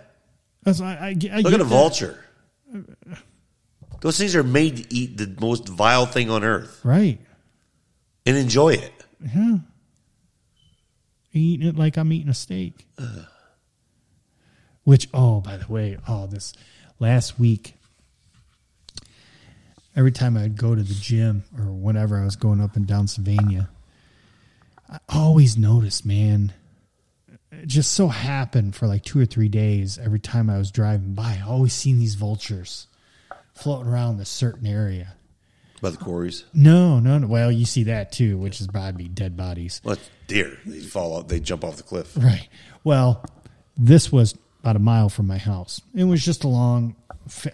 That's, 0.67 0.81
I, 0.81 0.95
I, 0.95 1.15
I 1.31 1.39
Look 1.39 1.53
at 1.53 1.61
a 1.61 1.63
that. 1.63 1.69
vulture. 1.69 2.25
Those 4.01 4.17
things 4.17 4.35
are 4.35 4.43
made 4.43 4.75
to 4.75 4.93
eat 4.93 5.17
the 5.17 5.33
most 5.39 5.65
vile 5.65 6.05
thing 6.05 6.29
on 6.29 6.43
earth 6.43 6.81
right 6.83 7.19
and 8.25 8.35
enjoy 8.35 8.73
it. 8.73 8.91
Yeah, 9.33 9.59
eating 11.31 11.67
it 11.69 11.77
like 11.77 11.95
I'm 11.95 12.11
eating 12.11 12.27
a 12.27 12.33
steak. 12.33 12.85
Which 14.83 15.07
oh, 15.13 15.39
by 15.39 15.55
the 15.55 15.71
way, 15.71 15.97
oh 16.05 16.27
this 16.27 16.51
last 16.99 17.39
week. 17.39 17.75
Every 19.95 20.11
time 20.11 20.35
I'd 20.35 20.57
go 20.57 20.75
to 20.75 20.83
the 20.83 20.93
gym 20.93 21.45
or 21.57 21.71
whenever 21.71 22.19
I 22.19 22.25
was 22.25 22.35
going 22.35 22.59
up 22.59 22.75
and 22.75 22.85
down 22.85 23.07
Savannah, 23.07 23.69
I 24.89 24.99
always 25.07 25.57
noticed, 25.57 26.05
man. 26.05 26.51
It 27.61 27.67
just 27.67 27.93
so 27.93 28.07
happened 28.07 28.75
for 28.75 28.87
like 28.87 29.03
two 29.03 29.19
or 29.19 29.25
three 29.25 29.49
days. 29.49 29.97
Every 29.97 30.19
time 30.19 30.49
I 30.49 30.57
was 30.57 30.71
driving 30.71 31.13
by, 31.13 31.39
I 31.43 31.47
always 31.47 31.73
seen 31.73 31.97
these 31.99 32.15
vultures 32.15 32.87
floating 33.55 33.91
around 33.91 34.17
this 34.17 34.29
certain 34.29 34.67
area. 34.67 35.13
By 35.81 35.89
the 35.91 35.97
quarries. 35.97 36.43
No, 36.53 36.99
no, 36.99 37.17
no. 37.19 37.27
Well, 37.27 37.51
you 37.51 37.65
see 37.65 37.83
that 37.83 38.11
too, 38.11 38.37
which 38.37 38.61
is 38.61 38.67
probably 38.67 39.07
dead 39.07 39.35
bodies. 39.37 39.81
Well, 39.83 39.97
deer. 40.27 40.57
They 40.65 40.79
fall 40.79 41.17
out. 41.17 41.27
They 41.29 41.39
jump 41.39 41.63
off 41.63 41.77
the 41.77 41.83
cliff. 41.83 42.15
Right. 42.17 42.47
Well, 42.83 43.23
this 43.75 44.11
was 44.11 44.35
about 44.61 44.75
a 44.75 44.79
mile 44.79 45.09
from 45.09 45.27
my 45.27 45.37
house. 45.37 45.81
It 45.93 46.03
was 46.05 46.23
just 46.25 46.43
along, 46.43 46.95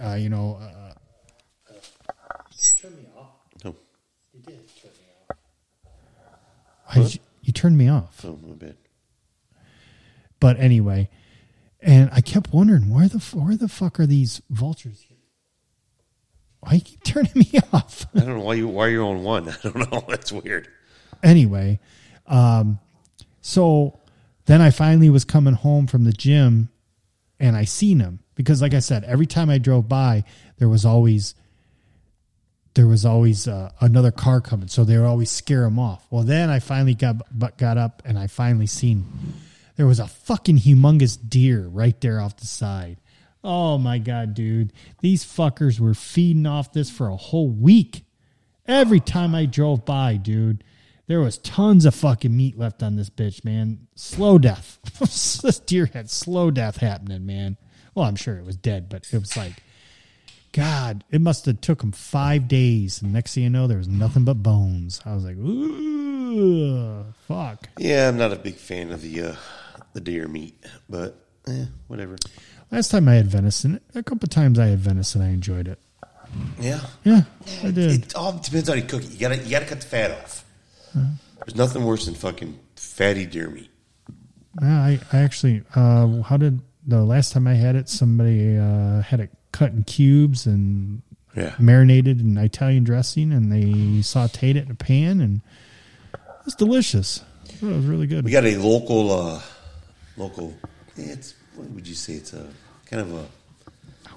uh, 0.02 0.14
you 0.16 0.30
know. 0.30 0.60
Uh, 0.62 0.94
Oh, 6.96 7.02
why 7.02 7.08
you, 7.08 7.20
you 7.42 7.54
turned 7.54 7.78
me 7.78 7.90
off. 7.90 8.24
oh, 8.26 8.38
my 8.46 8.54
bad. 8.56 8.76
But 10.44 10.60
anyway, 10.60 11.10
and 11.80 12.10
I 12.12 12.20
kept 12.20 12.52
wondering 12.52 12.94
where 12.94 13.08
the 13.08 13.20
where 13.34 13.56
the 13.56 13.70
fuck 13.70 13.98
are 13.98 14.06
these 14.06 14.42
vultures? 14.50 15.06
Why 16.60 16.74
you 16.74 16.82
keep 16.82 17.02
turning 17.06 17.32
me 17.34 17.62
off? 17.72 18.08
I 18.14 18.20
don't 18.20 18.40
know 18.40 18.44
why 18.44 18.56
you 18.56 18.68
why 18.68 18.88
you're 18.88 19.06
on 19.06 19.24
one. 19.24 19.48
I 19.64 19.70
don't 19.70 19.90
know. 19.90 20.04
That's 20.06 20.34
weird. 20.34 20.68
anyway, 21.24 21.80
um, 22.28 22.78
so 23.40 24.02
then 24.44 24.60
I 24.60 24.70
finally 24.72 25.10
was 25.10 25.24
coming 25.24 25.54
home 25.54 25.88
from 25.88 26.04
the 26.04 26.12
gym, 26.12 26.68
and 27.40 27.56
I 27.56 27.64
seen 27.64 28.02
him 28.02 28.20
because, 28.36 28.62
like 28.62 28.74
I 28.74 28.80
said, 28.80 29.06
every 29.06 29.26
time 29.26 29.50
I 29.50 29.60
drove 29.60 29.88
by, 29.88 30.26
there 30.58 30.68
was 30.68 30.84
always 30.84 31.36
there 32.74 32.88
was 32.88 33.06
always 33.06 33.48
uh, 33.48 33.72
another 33.80 34.12
car 34.12 34.42
coming, 34.42 34.68
so 34.68 34.84
they 34.84 34.98
would 34.98 35.08
always 35.08 35.32
scare 35.32 35.64
him 35.64 35.80
off. 35.80 36.06
Well, 36.10 36.24
then 36.24 36.50
I 36.50 36.60
finally 36.60 36.96
got 36.96 37.22
but 37.32 37.58
got 37.58 37.78
up 37.78 38.02
and 38.04 38.20
I 38.20 38.28
finally 38.28 38.68
seen 38.68 39.06
there 39.76 39.88
was 39.88 40.00
a 40.00 40.08
fucking 40.08 40.60
humongous 40.60 41.18
deer 41.18 41.68
right 41.68 42.00
there 42.02 42.20
off 42.20 42.38
the 42.38 42.46
side. 42.46 42.98
Oh 43.44 43.78
my 43.78 43.98
god, 43.98 44.34
dude! 44.34 44.72
These 45.02 45.26
fuckers 45.26 45.80
were 45.80 45.94
feeding 45.94 46.46
off 46.46 46.72
this 46.72 46.90
for 46.90 47.10
a 47.10 47.18
whole 47.18 47.50
week. 47.50 48.06
Every 48.66 49.02
time 49.02 49.36
I 49.36 49.46
drove 49.46 49.84
by, 49.84 50.16
dude, 50.16 50.64
there 51.08 51.20
was 51.20 51.38
tons 51.40 51.86
of 51.86 51.94
fucking 51.94 52.36
meat 52.36 52.58
left 52.58 52.82
on 52.82 52.96
this 52.96 53.10
bitch, 53.10 53.44
man. 53.44 53.88
Slow 53.96 54.38
death. 54.38 54.80
this 55.00 55.60
deer 55.60 55.88
had 55.88 56.10
slow 56.10 56.50
death 56.50 56.78
happening, 56.78 57.26
man. 57.26 57.58
Well, 57.94 58.06
I'm 58.06 58.16
sure 58.16 58.38
it 58.38 58.46
was 58.46 58.56
dead, 58.56 58.88
but 58.88 59.06
it 59.12 59.20
was 59.20 59.36
like, 59.36 59.62
God, 60.54 61.04
it 61.12 61.20
must 61.20 61.46
have 61.46 61.62
took 61.62 61.84
him 61.84 61.92
five 61.92 62.48
days. 62.48 63.02
And 63.02 63.12
next 63.12 63.34
thing 63.34 63.44
you 63.44 63.50
know, 63.50 63.68
there 63.68 63.78
was 63.78 63.90
nothing 63.90 64.24
but 64.24 64.42
bones. 64.42 65.02
I 65.06 65.14
was 65.14 65.26
like, 65.26 65.36
ooh, 65.36 67.04
fuck. 67.28 67.68
Yeah, 67.78 68.08
I'm 68.08 68.18
not 68.18 68.32
a 68.32 68.38
big 68.38 68.56
fan 68.56 68.92
of 68.92 69.02
the 69.02 69.22
uh, 69.22 69.36
the 69.94 70.02
deer 70.02 70.28
meat, 70.28 70.56
but 70.90 71.16
eh, 71.48 71.66
whatever. 71.88 72.16
Last 72.72 72.90
time 72.92 73.08
I 73.08 73.16
had 73.16 73.28
venison, 73.28 73.80
a 73.96 74.02
couple 74.04 74.28
times 74.28 74.58
I 74.60 74.68
had 74.68 74.80
venison, 74.80 75.22
I 75.22 75.30
enjoyed 75.30 75.68
it. 75.68 75.80
Yeah, 76.60 76.80
Yeah, 77.04 77.22
I 77.64 77.70
did. 77.72 78.06
It 78.06 78.16
all 78.16 78.32
depends 78.34 78.68
on 78.68 78.78
how 78.78 78.82
you 78.84 78.88
cook 78.90 79.04
it. 79.04 79.12
You 79.12 79.20
gotta 79.20 79.38
you 79.38 79.52
gotta 79.52 79.66
cut 79.66 79.82
the 79.82 79.88
fat 79.88 80.12
off. 80.12 80.44
There's 80.94 81.56
nothing 81.56 81.84
worse 81.84 82.06
than 82.06 82.16
fucking 82.16 82.58
fatty 82.76 83.26
deer 83.28 83.50
meat. 83.50 83.70
Yeah, 84.62 84.80
I, 84.82 85.00
I 85.12 85.18
actually, 85.20 85.64
uh, 85.76 86.22
how 86.22 86.38
did 86.38 86.60
the 86.88 87.04
last 87.04 87.34
time 87.34 87.48
I 87.48 87.54
had 87.56 87.76
it, 87.76 87.90
somebody 87.90 88.58
uh, 88.58 89.02
had 89.02 89.20
it 89.20 89.30
cut 89.52 89.72
in 89.74 89.84
cubes 89.84 90.46
and 90.48 91.02
Yeah, 91.36 91.54
marinated 91.60 92.20
in 92.22 92.38
Italian 92.38 92.84
dressing, 92.84 93.32
and 93.32 93.52
they 93.52 93.66
sauteed 94.02 94.56
it 94.56 94.66
in 94.66 94.72
a 94.72 94.76
pan, 94.76 95.22
and 95.22 95.42
it 96.14 96.20
was 96.46 96.56
delicious. 96.56 97.24
It 97.50 97.62
was 97.62 97.86
really 97.86 98.08
good. 98.08 98.26
we 98.26 98.32
got 98.32 98.46
a 98.46 98.58
local 98.58 99.12
uh, 99.12 99.42
local. 100.18 100.54
It's 100.96 101.36
what 101.56 101.70
would 101.72 101.88
you 101.88 101.96
say? 101.96 102.14
It's 102.14 102.34
a 102.34 102.48
kind 102.86 103.02
of 103.02 103.14
a 103.14 103.26
I 104.08 104.12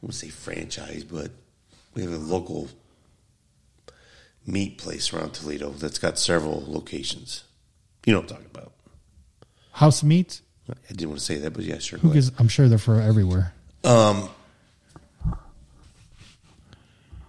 wouldn't 0.00 0.14
say 0.14 0.28
franchise, 0.28 1.04
but 1.04 1.30
we 1.94 2.02
have 2.02 2.12
a 2.12 2.18
local 2.18 2.68
meat 4.46 4.78
place 4.78 5.12
around 5.12 5.32
Toledo 5.32 5.70
that's 5.70 5.98
got 5.98 6.18
several 6.18 6.64
locations. 6.66 7.44
You 8.04 8.12
know 8.12 8.20
what 8.20 8.30
I'm 8.30 8.36
talking 8.36 8.50
about. 8.54 8.72
House 9.72 10.02
of 10.02 10.08
Meats. 10.08 10.42
I 10.68 10.74
didn't 10.88 11.08
want 11.08 11.20
to 11.20 11.24
say 11.24 11.36
that, 11.38 11.52
but 11.52 11.64
yeah, 11.64 11.78
sure. 11.78 11.98
Gives? 11.98 12.32
I'm 12.38 12.48
sure 12.48 12.68
they're 12.68 12.78
for 12.78 13.00
everywhere. 13.00 13.52
Um, 13.84 14.28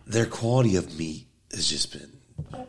their 0.08 0.26
quality 0.26 0.76
of 0.76 0.98
meat 0.98 1.28
has 1.52 1.70
just 1.70 1.92
been 1.92 2.68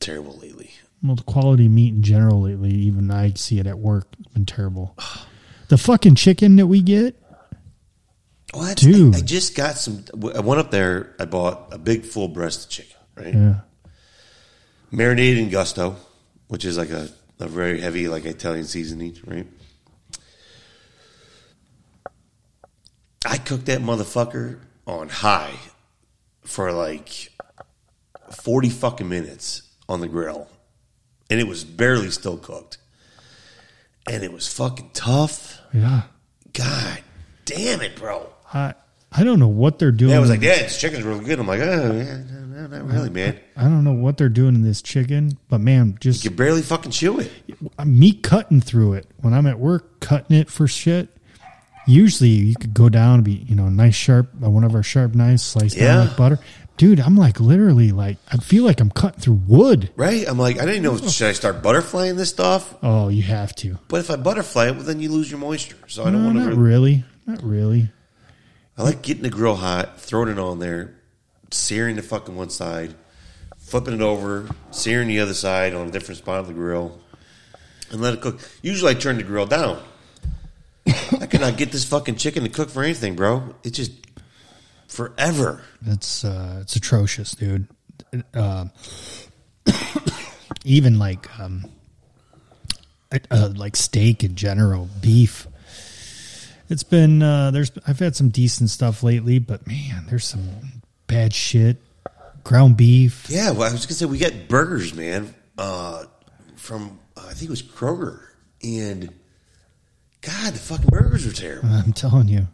terrible 0.00 0.36
lately. 0.38 0.72
Well, 1.02 1.14
the 1.14 1.22
quality 1.22 1.66
of 1.66 1.72
meat 1.72 1.94
in 1.94 2.02
general 2.02 2.42
lately, 2.42 2.70
even 2.70 3.10
I 3.10 3.32
see 3.34 3.58
it 3.60 3.66
at 3.66 3.78
work, 3.78 4.08
it's 4.18 4.32
been 4.32 4.46
terrible. 4.46 4.96
The 5.68 5.78
fucking 5.78 6.16
chicken 6.16 6.56
that 6.56 6.66
we 6.66 6.82
get, 6.82 7.14
Well, 8.52 8.64
that's, 8.64 8.82
Dude. 8.82 9.14
I, 9.14 9.18
I 9.18 9.20
just 9.20 9.54
got 9.54 9.76
some. 9.76 10.04
I 10.34 10.40
went 10.40 10.58
up 10.60 10.70
there. 10.70 11.14
I 11.20 11.24
bought 11.26 11.68
a 11.72 11.78
big 11.78 12.04
full 12.04 12.28
breast 12.28 12.64
of 12.64 12.70
chicken, 12.70 12.96
right? 13.14 13.34
yeah, 13.34 13.54
Marinated 14.90 15.38
in 15.38 15.50
gusto, 15.50 15.96
which 16.48 16.64
is 16.64 16.76
like 16.78 16.90
a, 16.90 17.08
a 17.38 17.46
very 17.46 17.80
heavy, 17.80 18.08
like 18.08 18.24
Italian 18.24 18.64
seasoning, 18.64 19.16
right? 19.26 19.46
I 23.26 23.36
cooked 23.36 23.66
that 23.66 23.80
motherfucker 23.80 24.60
on 24.86 25.08
high 25.10 25.54
for 26.42 26.72
like 26.72 27.30
forty 28.32 28.70
fucking 28.70 29.08
minutes 29.08 29.62
on 29.88 30.00
the 30.00 30.08
grill, 30.08 30.48
and 31.30 31.40
it 31.40 31.46
was 31.46 31.64
barely 31.64 32.10
still 32.10 32.36
cooked, 32.36 32.78
and 34.10 34.22
it 34.22 34.32
was 34.32 34.46
fucking 34.52 34.90
tough. 34.94 35.60
yeah. 35.72 36.02
God 36.52 36.98
damn 37.44 37.80
it, 37.82 37.94
bro! 37.96 38.28
I 38.52 38.74
I 39.12 39.22
don't 39.24 39.38
know 39.38 39.48
what 39.48 39.78
they're 39.78 39.92
doing. 39.92 40.10
Yeah, 40.10 40.16
I 40.16 40.20
was 40.20 40.30
like, 40.30 40.42
yeah, 40.42 40.58
this 40.58 40.80
chicken's 40.80 41.04
real 41.04 41.20
good. 41.20 41.38
I'm 41.38 41.46
like, 41.46 41.60
oh, 41.60 41.92
yeah, 41.96 42.16
no, 42.30 42.66
no, 42.66 42.66
not 42.66 42.86
really, 42.92 43.10
man. 43.10 43.38
I 43.56 43.62
don't 43.64 43.84
know 43.84 43.92
what 43.92 44.16
they're 44.18 44.28
doing 44.28 44.54
in 44.54 44.62
this 44.62 44.82
chicken, 44.82 45.38
but 45.48 45.60
man, 45.60 45.96
just 46.00 46.24
You 46.24 46.30
can 46.30 46.36
barely 46.36 46.62
fucking 46.62 46.90
chew 46.90 47.20
it. 47.20 47.30
me 47.84 48.12
cutting 48.12 48.60
through 48.60 48.94
it 48.94 49.06
when 49.18 49.32
I'm 49.34 49.46
at 49.46 49.58
work, 49.58 50.00
cutting 50.00 50.36
it 50.36 50.50
for 50.50 50.66
shit. 50.66 51.08
Usually, 51.86 52.28
you 52.30 52.54
could 52.54 52.74
go 52.74 52.88
down 52.90 53.14
and 53.16 53.24
be, 53.24 53.32
you 53.32 53.54
know, 53.54 53.68
nice 53.70 53.94
sharp, 53.94 54.30
uh, 54.44 54.50
one 54.50 54.64
of 54.64 54.74
our 54.74 54.82
sharp 54.82 55.14
knives, 55.14 55.42
sliced 55.42 55.76
Yeah. 55.76 55.84
down 55.94 56.06
like 56.08 56.16
butter. 56.18 56.38
Dude, 56.78 57.00
I'm 57.00 57.16
like 57.16 57.40
literally 57.40 57.90
like 57.92 58.16
I 58.32 58.36
feel 58.38 58.64
like 58.64 58.80
I'm 58.80 58.90
cutting 58.90 59.20
through 59.20 59.40
wood. 59.46 59.90
Right? 59.96 60.24
I'm 60.28 60.38
like, 60.38 60.58
I 60.60 60.64
didn't 60.64 60.82
know. 60.84 60.96
Should 60.96 61.26
I 61.28 61.32
start 61.32 61.60
butterflying 61.62 62.16
this 62.16 62.30
stuff? 62.30 62.72
Oh, 62.82 63.08
you 63.08 63.22
have 63.24 63.54
to. 63.56 63.78
But 63.88 64.00
if 64.00 64.10
I 64.10 64.16
butterfly 64.16 64.68
it, 64.68 64.76
well, 64.76 64.84
then 64.84 65.00
you 65.00 65.10
lose 65.10 65.30
your 65.30 65.40
moisture. 65.40 65.76
So 65.88 66.04
I 66.04 66.06
No, 66.06 66.12
don't 66.12 66.24
want 66.26 66.36
not 66.38 66.50
to. 66.50 66.56
really, 66.56 67.04
not 67.26 67.42
really. 67.42 67.90
I 68.76 68.84
like 68.84 69.02
getting 69.02 69.24
the 69.24 69.30
grill 69.30 69.56
hot, 69.56 70.00
throwing 70.00 70.28
it 70.28 70.38
on 70.38 70.60
there, 70.60 70.94
searing 71.50 71.96
the 71.96 72.02
fucking 72.02 72.36
one 72.36 72.48
side, 72.50 72.94
flipping 73.58 73.94
it 73.94 74.00
over, 74.00 74.48
searing 74.70 75.08
the 75.08 75.18
other 75.18 75.34
side 75.34 75.74
on 75.74 75.88
a 75.88 75.90
different 75.90 76.18
spot 76.18 76.38
of 76.38 76.46
the 76.46 76.54
grill, 76.54 77.00
and 77.90 78.00
let 78.00 78.14
it 78.14 78.20
cook. 78.20 78.38
Usually, 78.62 78.92
I 78.92 78.94
turn 78.94 79.16
the 79.16 79.24
grill 79.24 79.46
down. 79.46 79.82
I 81.20 81.26
cannot 81.26 81.56
get 81.56 81.72
this 81.72 81.84
fucking 81.84 82.16
chicken 82.16 82.44
to 82.44 82.48
cook 82.48 82.70
for 82.70 82.82
anything, 82.84 83.16
bro. 83.16 83.54
It 83.64 83.70
just 83.70 84.07
forever. 84.88 85.62
It's 85.86 86.24
uh, 86.24 86.58
it's 86.62 86.74
atrocious, 86.74 87.32
dude. 87.32 87.68
Uh, 88.34 88.66
even 90.64 90.98
like 90.98 91.38
um, 91.38 91.66
uh, 93.30 93.50
like 93.54 93.76
steak 93.76 94.24
in 94.24 94.34
general, 94.34 94.88
beef. 95.00 95.46
It's 96.68 96.82
been 96.82 97.22
uh, 97.22 97.50
there's 97.50 97.70
I've 97.86 97.98
had 97.98 98.16
some 98.16 98.30
decent 98.30 98.70
stuff 98.70 99.02
lately, 99.02 99.38
but 99.38 99.66
man, 99.66 100.06
there's 100.08 100.26
some 100.26 100.48
bad 101.06 101.32
shit. 101.32 101.78
Ground 102.44 102.76
beef. 102.76 103.26
Yeah, 103.28 103.50
well, 103.50 103.68
I 103.68 103.72
was 103.72 103.84
gonna 103.84 103.94
say 103.94 104.06
we 104.06 104.18
got 104.18 104.48
burgers, 104.48 104.94
man, 104.94 105.34
uh, 105.58 106.04
from 106.56 106.98
uh, 107.16 107.26
I 107.28 107.34
think 107.34 107.44
it 107.44 107.50
was 107.50 107.62
Kroger, 107.62 108.20
and 108.62 109.12
God, 110.22 110.54
the 110.54 110.58
fucking 110.58 110.88
burgers 110.88 111.26
are 111.26 111.32
terrible. 111.32 111.68
I'm 111.68 111.92
telling 111.92 112.28
you, 112.28 112.48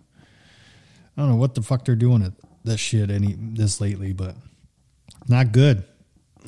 I 1.17 1.21
don't 1.23 1.31
know 1.31 1.37
what 1.37 1.55
the 1.55 1.63
fuck 1.63 1.85
they're 1.85 1.95
doing 1.97 2.23
at 2.23 2.33
this 2.65 2.81
shit 2.81 3.11
any 3.11 3.35
this 3.39 3.81
lately, 3.81 4.13
but 4.13 4.35
not 5.29 5.53
good. 5.53 5.85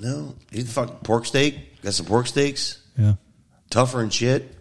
No, 0.00 0.34
you 0.50 0.62
the 0.62 0.70
fucking 0.70 0.96
pork 1.04 1.24
steak. 1.26 1.80
Got 1.82 1.94
some 1.94 2.06
pork 2.06 2.26
steaks, 2.26 2.80
Yeah. 2.98 3.14
tougher 3.70 4.00
and 4.02 4.12
shit. 4.12 4.52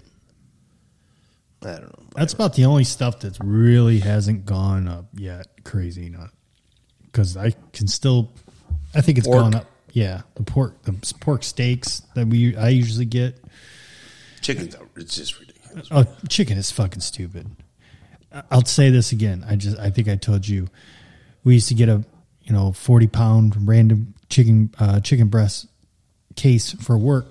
I 1.64 1.72
don't 1.72 1.82
know. 2.00 2.10
That's 2.16 2.34
about 2.34 2.54
the 2.54 2.66
only 2.66 2.84
stuff 2.84 3.22
that 3.22 3.38
really 3.44 4.00
hasn't 4.00 4.46
gone 4.46 4.88
up 4.88 5.08
yet. 5.16 5.48
Crazy, 5.64 6.10
not 6.10 6.30
because 7.04 7.36
I 7.36 7.52
can 7.74 7.88
still. 7.88 8.32
I 8.94 9.02
think 9.02 9.18
it's 9.18 9.28
Pork. 9.28 9.40
gone 9.42 9.56
up. 9.56 9.66
Yeah, 9.92 10.22
the 10.36 10.44
pork, 10.44 10.84
the 10.84 10.94
pork 11.22 11.44
steaks 11.44 12.02
that 12.16 12.28
we 12.28 12.56
I 12.56 12.70
usually 12.70 13.06
get. 13.06 13.44
Chicken. 14.42 14.70
though, 14.70 14.88
It's 14.98 15.16
just 15.16 15.40
ridiculous. 15.40 15.88
Oh, 15.90 16.06
chicken 16.30 16.58
is 16.58 16.70
fucking 16.70 17.02
stupid. 17.02 17.48
I'll 18.52 18.66
say 18.66 18.90
this 18.90 19.12
again. 19.12 19.46
I 19.48 19.56
just 19.56 19.78
I 19.80 19.90
think 19.90 20.08
I 20.08 20.16
told 20.16 20.48
you 20.48 20.68
we 21.44 21.54
used 21.54 21.70
to 21.70 21.74
get 21.76 21.90
a 21.90 22.04
you 22.44 22.54
know 22.54 22.72
forty 22.72 23.08
pound 23.08 23.68
random 23.68 24.14
chicken 24.30 24.74
uh, 24.80 25.00
chicken 25.00 25.28
breast 25.28 25.68
case 26.36 26.74
for 26.74 26.98
work 26.98 27.28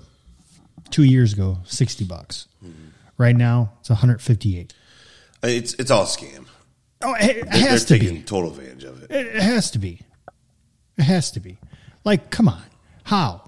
two 0.89 1.03
years 1.03 1.33
ago, 1.33 1.59
sixty 1.65 2.03
bucks. 2.05 2.47
Mm-hmm. 2.63 2.89
Right 3.17 3.35
now 3.35 3.71
it's 3.79 3.89
one 3.89 3.97
hundred 3.97 4.21
fifty 4.21 4.57
eight. 4.59 4.73
Uh, 5.43 5.47
it's 5.47 5.73
it's 5.75 5.91
all 5.91 6.05
scam. 6.05 6.45
Oh, 7.01 7.13
it, 7.19 7.47
has 7.49 7.85
they're 7.85 7.97
to 7.99 8.03
taking 8.05 8.17
be. 8.19 8.23
total 8.23 8.51
advantage 8.51 8.83
of 8.83 9.03
it. 9.03 9.11
It, 9.11 9.27
it 9.35 9.41
has 9.43 9.69
to 9.71 9.79
be. 9.79 10.01
It 10.97 11.03
has 11.03 11.29
to 11.31 11.39
be. 11.39 11.57
Like, 12.03 12.29
come 12.31 12.47
on, 12.47 12.63
how? 13.03 13.41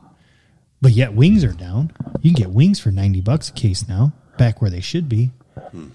But 0.82 0.91
yet 0.91 1.14
wings 1.14 1.43
are 1.43 1.53
down. 1.53 1.91
You 2.22 2.34
can 2.34 2.43
get 2.43 2.51
wings 2.51 2.80
for 2.80 2.91
ninety 2.91 3.22
bucks 3.22 3.49
a 3.49 3.53
case 3.53 3.88
now, 3.88 4.14
back 4.38 4.62
where 4.62 4.70
they 4.70 4.82
should 4.82 5.10
be. 5.10 5.32
Hmm. 5.72 5.88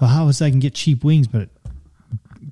Well, 0.00 0.10
how 0.10 0.28
is 0.28 0.40
I 0.42 0.50
can 0.50 0.60
get 0.60 0.74
cheap 0.74 1.04
wings, 1.04 1.26
but 1.26 1.48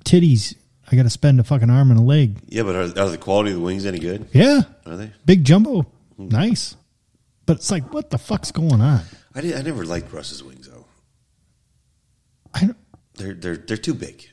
titties? 0.05 0.55
I 0.91 0.97
got 0.97 1.03
to 1.03 1.11
spend 1.11 1.41
a 1.41 1.45
fucking 1.45 1.69
arm 1.71 1.91
and 1.91 1.99
a 1.99 2.03
leg. 2.03 2.39
Yeah, 2.47 2.63
but 2.63 2.75
are, 2.77 3.03
are 3.03 3.09
the 3.11 3.19
quality 3.19 3.51
of 3.51 3.57
the 3.57 3.63
wings 3.63 3.87
any 3.87 3.99
good? 3.99 4.29
Yeah, 4.33 4.61
Are 4.87 4.97
they? 4.97 5.13
big 5.25 5.45
jumbo, 5.45 5.83
hmm. 6.17 6.29
nice. 6.29 6.77
But 7.45 7.57
it's 7.59 7.71
like, 7.71 7.93
what 7.93 8.11
the 8.11 8.19
fuck's 8.19 8.53
going 8.53 8.81
on? 8.81 9.03
I 9.35 9.41
did, 9.41 9.55
I 9.57 9.63
never 9.63 9.85
liked 9.85 10.13
Russ's 10.13 10.43
wings 10.43 10.69
though. 10.69 10.87
I 12.55 12.61
don't, 12.61 12.77
They're 13.15 13.35
they're 13.35 13.57
they're 13.57 13.77
too 13.77 13.95
big. 13.95 14.29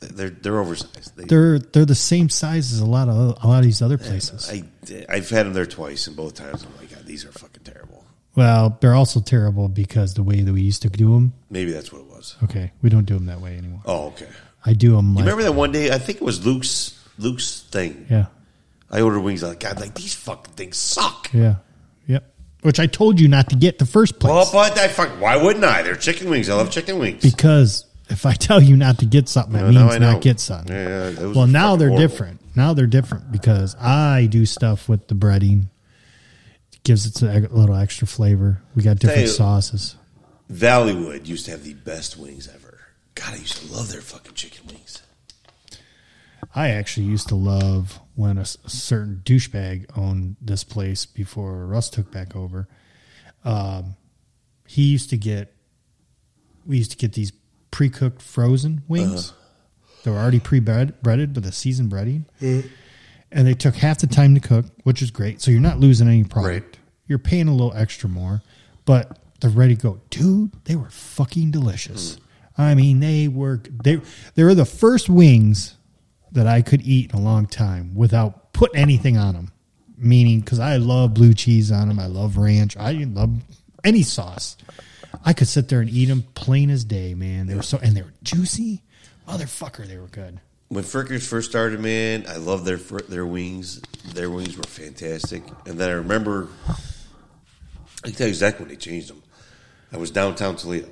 They're 0.00 0.30
they're 0.30 0.58
oversized. 0.60 1.16
They, 1.16 1.24
they're 1.24 1.58
they're 1.58 1.84
the 1.86 1.94
same 1.94 2.28
size 2.28 2.72
as 2.72 2.80
a 2.80 2.86
lot 2.86 3.08
of 3.08 3.16
a 3.42 3.46
lot 3.48 3.58
of 3.58 3.64
these 3.64 3.82
other 3.82 3.98
places. 3.98 4.50
I 4.50 4.62
I've 5.08 5.28
had 5.30 5.46
them 5.46 5.54
there 5.54 5.66
twice, 5.66 6.06
and 6.06 6.14
both 6.16 6.34
times 6.34 6.64
I'm 6.64 6.76
like, 6.76 6.90
God, 6.94 7.06
these 7.06 7.24
are 7.24 7.32
fucking 7.32 7.64
terrible. 7.64 7.95
Well, 8.36 8.76
they're 8.80 8.94
also 8.94 9.20
terrible 9.20 9.68
because 9.68 10.14
the 10.14 10.22
way 10.22 10.42
that 10.42 10.52
we 10.52 10.60
used 10.62 10.82
to 10.82 10.88
do 10.90 11.12
them. 11.14 11.32
Maybe 11.50 11.72
that's 11.72 11.90
what 11.92 12.02
it 12.02 12.06
was. 12.06 12.36
Okay, 12.44 12.70
we 12.82 12.90
don't 12.90 13.04
do 13.06 13.14
them 13.14 13.26
that 13.26 13.40
way 13.40 13.56
anymore. 13.56 13.80
Oh, 13.86 14.06
okay. 14.08 14.28
I 14.64 14.72
do 14.74 14.94
them 14.96 15.10
You 15.10 15.14
like 15.16 15.20
remember 15.24 15.42
that 15.44 15.52
one 15.52 15.72
day? 15.72 15.90
I 15.90 15.98
think 15.98 16.16
it 16.20 16.24
was 16.24 16.44
Luke's 16.44 16.92
Luke's 17.18 17.62
thing. 17.70 18.06
yeah, 18.10 18.26
I 18.90 19.00
ordered 19.00 19.20
wings. 19.20 19.42
I'm 19.42 19.50
like, 19.50 19.60
God, 19.60 19.80
like 19.80 19.94
these 19.94 20.14
fucking 20.14 20.52
things 20.54 20.76
suck. 20.76 21.30
yeah, 21.32 21.56
yep. 22.06 22.32
Which 22.62 22.78
I 22.80 22.86
told 22.86 23.18
you 23.20 23.28
not 23.28 23.48
to 23.50 23.56
get 23.56 23.78
the 23.78 23.86
first 23.86 24.18
place 24.18 24.30
Well, 24.32 24.48
but 24.52 24.76
I 24.78 24.88
fuck. 24.88 25.20
Why 25.20 25.36
wouldn't 25.36 25.64
I? 25.64 25.82
They're 25.82 25.96
chicken 25.96 26.28
wings. 26.28 26.48
I 26.50 26.54
love 26.54 26.70
chicken 26.70 26.98
wings. 26.98 27.22
because 27.22 27.86
if 28.10 28.26
I 28.26 28.32
tell 28.46 28.60
you 28.62 28.76
not 28.76 28.98
to 28.98 29.06
get 29.06 29.28
something, 29.28 29.54
Well, 29.60 29.72
now 29.72 29.86
means 29.88 30.00
not 30.00 30.20
get 30.20 30.40
something. 30.40 30.74
Yeah, 30.76 31.10
those 31.10 31.34
well, 31.36 31.46
now 31.46 31.76
they're 31.76 31.88
horrible. 31.88 32.08
different. 32.08 32.40
Now 32.56 32.74
they're 32.74 32.86
different 32.86 33.30
because 33.32 33.76
I 33.80 34.26
do 34.30 34.44
stuff 34.46 34.88
with 34.88 35.06
the 35.08 35.14
breading. 35.14 35.68
Gives 36.86 37.04
it 37.04 37.20
a 37.22 37.48
little 37.52 37.74
extra 37.74 38.06
flavor. 38.06 38.62
We 38.76 38.84
got 38.84 39.00
different 39.00 39.16
Tell 39.22 39.26
you- 39.26 39.32
sauces. 39.32 39.96
Valleywood 40.48 41.26
used 41.26 41.46
to 41.46 41.50
have 41.50 41.64
the 41.64 41.74
best 41.74 42.16
wings 42.16 42.46
ever. 42.46 42.78
God, 43.16 43.34
I 43.34 43.38
used 43.38 43.56
to 43.56 43.72
love 43.72 43.90
their 43.90 44.00
fucking 44.00 44.34
chicken 44.34 44.68
wings. 44.68 45.02
I 46.54 46.68
actually 46.68 47.06
used 47.06 47.26
to 47.28 47.34
love 47.34 47.98
when 48.14 48.38
a, 48.38 48.42
s- 48.42 48.56
a 48.64 48.70
certain 48.70 49.20
douchebag 49.24 49.86
owned 49.98 50.36
this 50.40 50.62
place 50.62 51.04
before 51.06 51.66
Russ 51.66 51.90
took 51.90 52.12
back 52.12 52.36
over. 52.36 52.68
Um, 53.44 53.96
he 54.68 54.82
used 54.84 55.10
to 55.10 55.16
get, 55.16 55.52
we 56.64 56.76
used 56.78 56.92
to 56.92 56.96
get 56.96 57.14
these 57.14 57.32
pre-cooked 57.72 58.22
frozen 58.22 58.82
wings. 58.86 59.32
They 60.04 60.12
were 60.12 60.18
already 60.18 60.38
pre-breaded 60.38 61.02
breaded 61.02 61.34
with 61.34 61.46
a 61.46 61.52
seasoned 61.52 61.90
breading, 61.90 62.26
and 62.40 63.46
they 63.46 63.54
took 63.54 63.74
half 63.74 63.98
the 63.98 64.06
time 64.06 64.34
to 64.36 64.40
cook, 64.40 64.66
which 64.84 65.02
is 65.02 65.10
great. 65.10 65.40
So 65.40 65.50
you're 65.50 65.60
not 65.60 65.80
losing 65.80 66.06
any 66.06 66.22
product. 66.22 66.75
You're 67.08 67.18
paying 67.18 67.48
a 67.48 67.52
little 67.52 67.74
extra 67.74 68.08
more, 68.08 68.42
but 68.84 69.18
they're 69.40 69.50
ready 69.50 69.76
go, 69.76 70.00
dude. 70.10 70.52
They 70.64 70.76
were 70.76 70.90
fucking 70.90 71.50
delicious. 71.50 72.18
I 72.58 72.74
mean, 72.74 73.00
they 73.00 73.28
were 73.28 73.60
they 73.84 74.00
they 74.34 74.44
were 74.44 74.54
the 74.54 74.64
first 74.64 75.08
wings 75.08 75.76
that 76.32 76.46
I 76.46 76.62
could 76.62 76.82
eat 76.82 77.12
in 77.12 77.18
a 77.18 77.22
long 77.22 77.46
time 77.46 77.94
without 77.94 78.52
putting 78.52 78.80
anything 78.80 79.16
on 79.16 79.34
them. 79.34 79.52
Meaning, 79.98 80.40
because 80.40 80.58
I 80.58 80.76
love 80.76 81.14
blue 81.14 81.32
cheese 81.32 81.72
on 81.72 81.88
them, 81.88 81.98
I 81.98 82.06
love 82.06 82.36
ranch, 82.36 82.76
I 82.76 82.92
love 82.92 83.30
any 83.82 84.02
sauce. 84.02 84.56
I 85.24 85.32
could 85.32 85.48
sit 85.48 85.68
there 85.68 85.80
and 85.80 85.88
eat 85.88 86.06
them 86.06 86.22
plain 86.34 86.68
as 86.68 86.84
day, 86.84 87.14
man. 87.14 87.46
They 87.46 87.54
were 87.54 87.62
so 87.62 87.78
and 87.82 87.96
they 87.96 88.02
were 88.02 88.12
juicy, 88.22 88.82
motherfucker. 89.26 89.86
They 89.86 89.96
were 89.96 90.08
good. 90.08 90.40
When 90.68 90.82
Frickers 90.82 91.26
first 91.26 91.50
started, 91.50 91.80
man, 91.80 92.26
I 92.28 92.36
loved 92.36 92.64
their 92.64 92.76
their 92.76 93.24
wings. 93.24 93.80
Their 94.14 94.30
wings 94.30 94.56
were 94.56 94.64
fantastic. 94.64 95.42
And 95.64 95.78
then 95.78 95.88
I 95.88 95.94
remember, 95.94 96.48
I 98.04 98.08
can 98.08 98.16
tell 98.16 98.26
you 98.26 98.30
exactly 98.32 98.64
when 98.64 98.68
they 98.70 98.76
changed 98.76 99.08
them. 99.08 99.22
I 99.92 99.96
was 99.96 100.10
downtown 100.10 100.56
Toledo. 100.56 100.88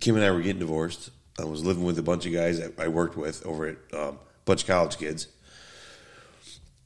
Kim 0.00 0.16
and 0.16 0.24
I 0.24 0.30
were 0.30 0.40
getting 0.42 0.58
divorced. 0.60 1.10
I 1.38 1.44
was 1.44 1.64
living 1.64 1.84
with 1.84 1.98
a 1.98 2.02
bunch 2.02 2.26
of 2.26 2.32
guys 2.32 2.58
that 2.60 2.78
I 2.78 2.88
worked 2.88 3.16
with 3.16 3.44
over 3.46 3.66
at 3.66 3.76
um, 3.92 4.14
a 4.14 4.44
bunch 4.44 4.62
of 4.62 4.68
college 4.68 4.98
kids. 4.98 5.28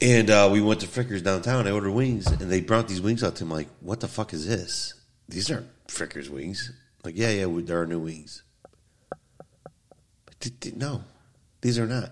And 0.00 0.30
uh, 0.30 0.48
we 0.52 0.60
went 0.60 0.80
to 0.80 0.86
Frickers 0.86 1.22
downtown. 1.24 1.66
I 1.66 1.72
ordered 1.72 1.90
wings, 1.90 2.26
and 2.28 2.38
they 2.50 2.60
brought 2.60 2.86
these 2.88 3.00
wings 3.00 3.24
out 3.24 3.36
to 3.36 3.44
me. 3.44 3.52
Like, 3.52 3.68
what 3.80 4.00
the 4.00 4.08
fuck 4.08 4.32
is 4.32 4.46
this? 4.46 4.94
These 5.28 5.50
aren't 5.50 5.66
Frickers 5.88 6.28
wings. 6.28 6.70
Like, 7.04 7.16
yeah, 7.16 7.30
yeah, 7.30 7.46
we- 7.46 7.62
there 7.62 7.80
are 7.80 7.86
new 7.86 7.98
wings. 7.98 8.42
D- 10.40 10.72
No, 10.76 11.02
these 11.60 11.78
are 11.80 11.86
not. 11.86 12.10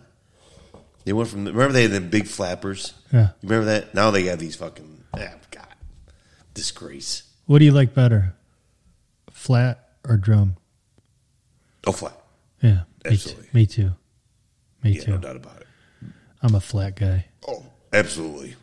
They 1.04 1.12
went 1.12 1.28
from 1.28 1.44
remember 1.44 1.72
they 1.72 1.82
had 1.82 1.92
the 1.92 2.00
big 2.00 2.26
flappers. 2.26 2.92
Yeah. 3.12 3.28
You 3.40 3.48
remember 3.48 3.66
that? 3.66 3.94
Now 3.94 4.10
they 4.10 4.24
got 4.24 4.40
these 4.40 4.56
fucking 4.56 5.04
ah, 5.14 5.18
God 5.18 5.38
disgrace. 6.56 7.22
What 7.44 7.60
do 7.60 7.64
you 7.64 7.70
like 7.72 7.94
better, 7.94 8.34
flat 9.30 9.88
or 10.08 10.16
drum? 10.16 10.56
Oh, 11.86 11.92
flat. 11.92 12.18
Yeah, 12.62 12.80
me 13.04 13.12
Absolutely. 13.12 13.44
too. 13.44 13.50
Me 13.52 13.66
too. 13.66 13.90
Me 14.82 14.90
Yeah, 14.92 15.00
too. 15.02 15.10
no 15.12 15.18
doubt 15.18 15.36
about 15.36 15.60
it. 15.60 15.66
I'm 16.42 16.54
a 16.56 16.60
flat 16.60 16.96
guy. 16.96 17.26
Oh, 17.46 17.64
absolutely. 17.92 18.56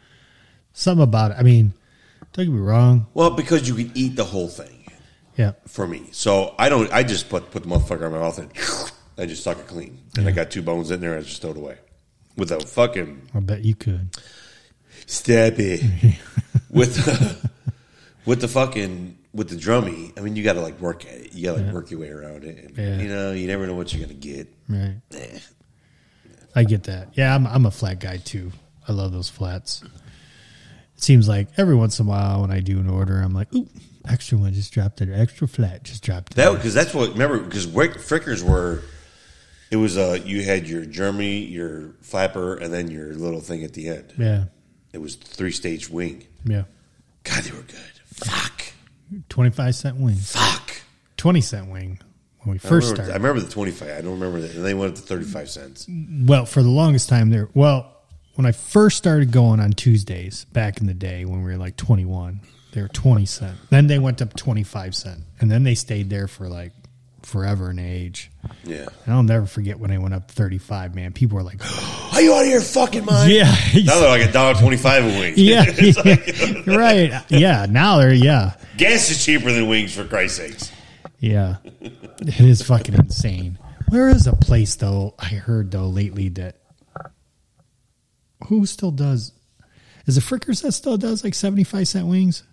Something 0.73 1.03
about 1.03 1.31
it. 1.31 1.37
I 1.39 1.43
mean, 1.43 1.73
don't 2.33 2.45
get 2.45 2.51
me 2.53 2.59
wrong. 2.59 3.07
Well, 3.13 3.29
because 3.31 3.67
you 3.69 3.75
can 3.75 3.91
eat 3.95 4.15
the 4.15 4.23
whole 4.25 4.47
thing 4.49 4.85
Yeah, 5.37 5.53
for 5.67 5.87
me. 5.87 6.07
So 6.11 6.55
I 6.59 6.67
don't. 6.69 6.91
I 6.91 7.03
just 7.03 7.29
put 7.29 7.51
put 7.51 7.63
the 7.63 7.69
motherfucker 7.69 8.05
in 8.07 8.11
my 8.11 8.19
mouth 8.19 8.39
and 8.39 8.51
I 9.17 9.25
just 9.27 9.43
suck 9.43 9.59
it 9.59 9.67
clean. 9.67 9.99
And 10.17 10.27
I 10.27 10.31
got 10.31 10.49
two 10.51 10.61
bones 10.63 10.91
in 10.91 10.99
there. 10.99 11.13
And 11.13 11.23
I 11.23 11.27
just 11.27 11.41
throw 11.41 11.51
it 11.51 11.57
away 11.57 11.77
with 12.35 12.51
a 12.51 12.59
fucking 12.59 13.29
I 13.33 13.39
bet 13.39 13.63
you 13.63 13.75
could. 13.75 14.09
Step 15.05 15.55
it 15.59 15.82
with 16.70 16.95
the, 16.95 17.49
with 18.25 18.41
the 18.41 18.47
fucking 18.47 19.17
with 19.33 19.50
the 19.50 19.55
drummy. 19.55 20.17
I 20.17 20.21
mean, 20.21 20.36
you 20.36 20.43
got 20.43 20.54
to 20.54 20.62
like 20.62 20.79
work 20.79 21.05
at 21.05 21.13
it. 21.13 21.33
You 21.33 21.45
got 21.45 21.58
to 21.58 21.63
like 21.63 21.74
work 21.74 21.91
your 21.91 22.00
way 22.00 22.09
around 22.09 22.43
it. 22.43 22.58
And, 22.66 22.78
Yeah. 22.78 22.97
You 23.01 23.08
know, 23.09 23.32
you 23.32 23.47
never 23.47 23.66
know 23.67 23.75
what 23.75 23.93
you're 23.93 24.01
gonna 24.05 24.13
get. 24.20 24.47
Right. 24.70 24.95
Eh. 25.16 25.39
I 26.55 26.63
get 26.63 26.83
that. 26.83 27.09
Yeah, 27.13 27.33
I'm 27.36 27.47
I'm 27.47 27.66
a 27.66 27.71
flat 27.71 28.00
guy 28.00 28.17
too. 28.17 28.51
I 28.87 28.91
love 28.91 29.12
those 29.12 29.29
flats. 29.29 29.82
It 30.95 31.01
seems 31.04 31.28
like 31.28 31.47
every 31.58 31.75
once 31.75 32.00
in 32.00 32.05
a 32.05 32.09
while 32.09 32.41
when 32.41 32.51
I 32.51 32.59
do 32.59 32.79
an 32.79 32.89
order, 32.89 33.20
I'm 33.20 33.33
like, 33.33 33.54
ooh, 33.55 33.67
extra 34.08 34.37
one 34.37 34.54
just 34.54 34.71
dropped 34.71 35.01
it. 35.01 35.09
Extra 35.12 35.47
flat 35.47 35.83
just 35.83 36.04
dropped 36.04 36.33
it. 36.33 36.36
That 36.36 36.51
because 36.54 36.74
that's 36.74 36.93
what 36.93 37.12
remember 37.13 37.39
because 37.39 37.66
frickers 37.67 38.43
were. 38.43 38.83
It 39.71 39.78
was 39.78 39.97
uh 39.97 40.20
you 40.24 40.43
had 40.43 40.67
your 40.67 40.86
Germany, 40.86 41.39
your 41.39 41.95
flapper, 42.01 42.55
and 42.58 42.71
then 42.71 42.91
your 42.91 43.16
little 43.16 43.41
thing 43.41 43.63
at 43.63 43.74
the 43.74 43.87
end. 43.87 44.13
yeah, 44.20 44.43
It 44.93 45.00
was 45.01 45.16
three 45.16 45.51
stage 45.51 45.89
wing. 45.89 46.28
yeah. 46.45 46.66
God, 47.24 47.43
they 47.43 47.51
were 47.51 47.63
good. 47.63 47.92
Fuck, 48.13 48.63
Twenty 49.29 49.51
five 49.51 49.75
cent 49.75 49.97
wing, 49.97 50.15
fuck. 50.15 50.71
twenty 51.17 51.41
cent 51.41 51.69
wing 51.71 51.99
when 52.41 52.53
we 52.53 52.55
I 52.55 52.67
first 52.67 52.91
remember, 52.91 53.11
I 53.11 53.15
remember 53.15 53.41
the 53.41 53.51
twenty 53.51 53.71
five. 53.71 53.89
I 53.97 54.01
don't 54.01 54.19
remember 54.19 54.41
that. 54.41 54.55
And 54.55 54.65
they 54.65 54.73
went 54.73 54.91
up 54.91 54.95
to 54.97 55.01
thirty 55.03 55.25
five 55.25 55.49
cents. 55.49 55.87
Well, 56.25 56.45
for 56.45 56.63
the 56.63 56.69
longest 56.69 57.09
time 57.09 57.29
there. 57.29 57.49
Well, 57.53 57.89
when 58.35 58.45
I 58.45 58.51
first 58.51 58.97
started 58.97 59.31
going 59.31 59.59
on 59.59 59.71
Tuesdays 59.73 60.45
back 60.45 60.79
in 60.81 60.87
the 60.87 60.93
day 60.93 61.25
when 61.25 61.43
we 61.43 61.51
were 61.51 61.57
like 61.57 61.77
21, 61.77 62.39
they 62.73 62.81
were 62.81 62.87
20 62.87 63.27
cent. 63.27 63.55
Then 63.69 63.85
they 63.85 63.99
went 63.99 64.23
up 64.23 64.35
25 64.35 64.95
cent, 64.95 65.19
and 65.39 65.51
then 65.51 65.63
they 65.63 65.75
stayed 65.75 66.09
there 66.09 66.27
for 66.27 66.47
like 66.49 66.71
forever 67.25 67.70
and 67.70 67.79
age. 67.79 68.32
Yeah. 68.63 68.86
And 69.05 69.13
I'll 69.13 69.24
never 69.24 69.45
forget 69.45 69.79
when 69.79 69.91
I 69.91 69.97
went 69.97 70.13
up 70.13 70.29
35. 70.32 70.93
Man, 70.95 71.13
people 71.13 71.37
were 71.37 71.43
like, 71.43 71.62
Are 72.13 72.21
you 72.21 72.33
out 72.33 72.43
of 72.43 72.47
your 72.50 72.62
fucking 72.62 73.05
mind? 73.05 73.32
Yeah. 73.32 73.54
Now 73.83 74.00
they're 74.00 74.09
like 74.09 74.29
a 74.29 74.32
dollar 74.32 74.54
twenty 74.55 74.78
five 74.78 75.04
a 75.04 75.08
wing. 75.08 75.33
yeah, 75.37 75.63
It's 75.67 75.97
like- 75.97 76.67
right. 76.67 77.24
Yeah, 77.29 77.66
now 77.70 77.97
they're 77.97 78.13
yeah, 78.13 78.55
gas 78.78 79.09
is 79.09 79.24
cheaper 79.25 79.51
than 79.51 79.67
wings 79.67 79.95
for 79.95 80.05
Christ's 80.05 80.37
sakes. 80.37 80.71
yeah. 81.20 81.58
It 81.82 82.39
is 82.39 82.62
fucking 82.62 82.93
insane. 82.95 83.58
Where 83.89 84.09
is 84.09 84.28
a 84.28 84.36
place 84.36 84.75
though? 84.75 85.16
I 85.20 85.28
heard 85.28 85.71
though 85.71 85.87
lately 85.87 86.29
that 86.29 86.58
who 88.47 88.66
still 88.66 88.91
does? 88.91 89.32
Is 90.05 90.17
it 90.17 90.24
Frickers 90.24 90.62
that 90.63 90.74
still 90.74 90.97
does 90.97 91.24
like 91.24 91.33
75 91.33 91.87
cent 91.87 92.08
wings? 92.08 92.43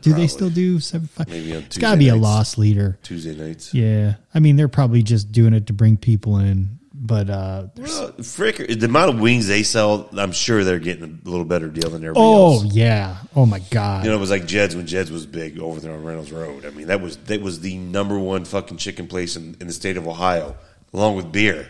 Do 0.00 0.12
they 0.12 0.26
still 0.26 0.50
do 0.50 0.80
75? 0.80 1.28
Maybe 1.28 1.54
on 1.56 1.62
it's 1.62 1.78
got 1.78 1.92
to 1.92 1.96
be 1.96 2.08
a 2.08 2.12
nights. 2.12 2.22
loss 2.22 2.58
leader. 2.58 2.98
Tuesday 3.02 3.36
nights? 3.36 3.72
Yeah. 3.72 4.14
I 4.34 4.40
mean, 4.40 4.56
they're 4.56 4.68
probably 4.68 5.02
just 5.02 5.30
doing 5.30 5.54
it 5.54 5.66
to 5.68 5.72
bring 5.72 5.96
people 5.96 6.38
in 6.38 6.78
But 6.92 7.30
uh, 7.30 7.68
Uh, 7.76 8.10
Fricker, 8.18 8.66
the 8.78 8.86
amount 8.86 9.14
of 9.14 9.20
wings 9.20 9.46
they 9.46 9.62
sell, 9.62 10.08
I'm 10.16 10.32
sure 10.32 10.64
they're 10.64 10.78
getting 10.80 11.20
a 11.24 11.28
little 11.28 11.44
better 11.44 11.68
deal 11.68 11.88
than 11.90 12.02
everybody 12.02 12.20
else. 12.26 12.62
oh 12.62 12.64
else. 12.64 12.74
yeah, 12.74 13.16
oh 13.36 13.46
my 13.46 13.60
god, 13.70 14.04
You 14.04 14.10
know, 14.10 14.16
it 14.16 14.20
was 14.20 14.30
like 14.30 14.44
Jed's 14.46 14.74
when 14.76 14.86
Jed's 14.86 15.10
was 15.12 15.24
big 15.24 15.58
over 15.60 15.78
there 15.80 15.92
on 15.92 16.04
Reynolds 16.04 16.32
Road. 16.32 16.66
I 16.66 16.70
mean, 16.70 16.88
that 16.88 17.00
was 17.00 17.16
that 17.18 17.40
was 17.40 17.60
the 17.60 17.78
number 17.78 18.18
one 18.18 18.44
fucking 18.44 18.76
chicken 18.76 19.06
place 19.06 19.36
in, 19.36 19.56
in 19.60 19.66
the 19.68 19.72
state 19.72 19.96
of 19.96 20.06
Ohio, 20.06 20.56
along 20.92 21.16
with 21.16 21.30
beer. 21.32 21.68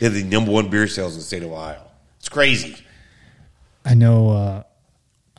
They 0.00 0.06
had 0.06 0.12
the 0.14 0.24
number 0.24 0.50
one 0.52 0.70
beer 0.70 0.86
sales 0.86 1.14
in 1.14 1.18
the 1.18 1.24
state 1.24 1.42
of 1.42 1.50
Ohio. 1.52 1.82
It's 2.20 2.28
crazy. 2.28 2.76
I 3.84 3.94
know. 3.94 4.30
Uh, 4.30 4.62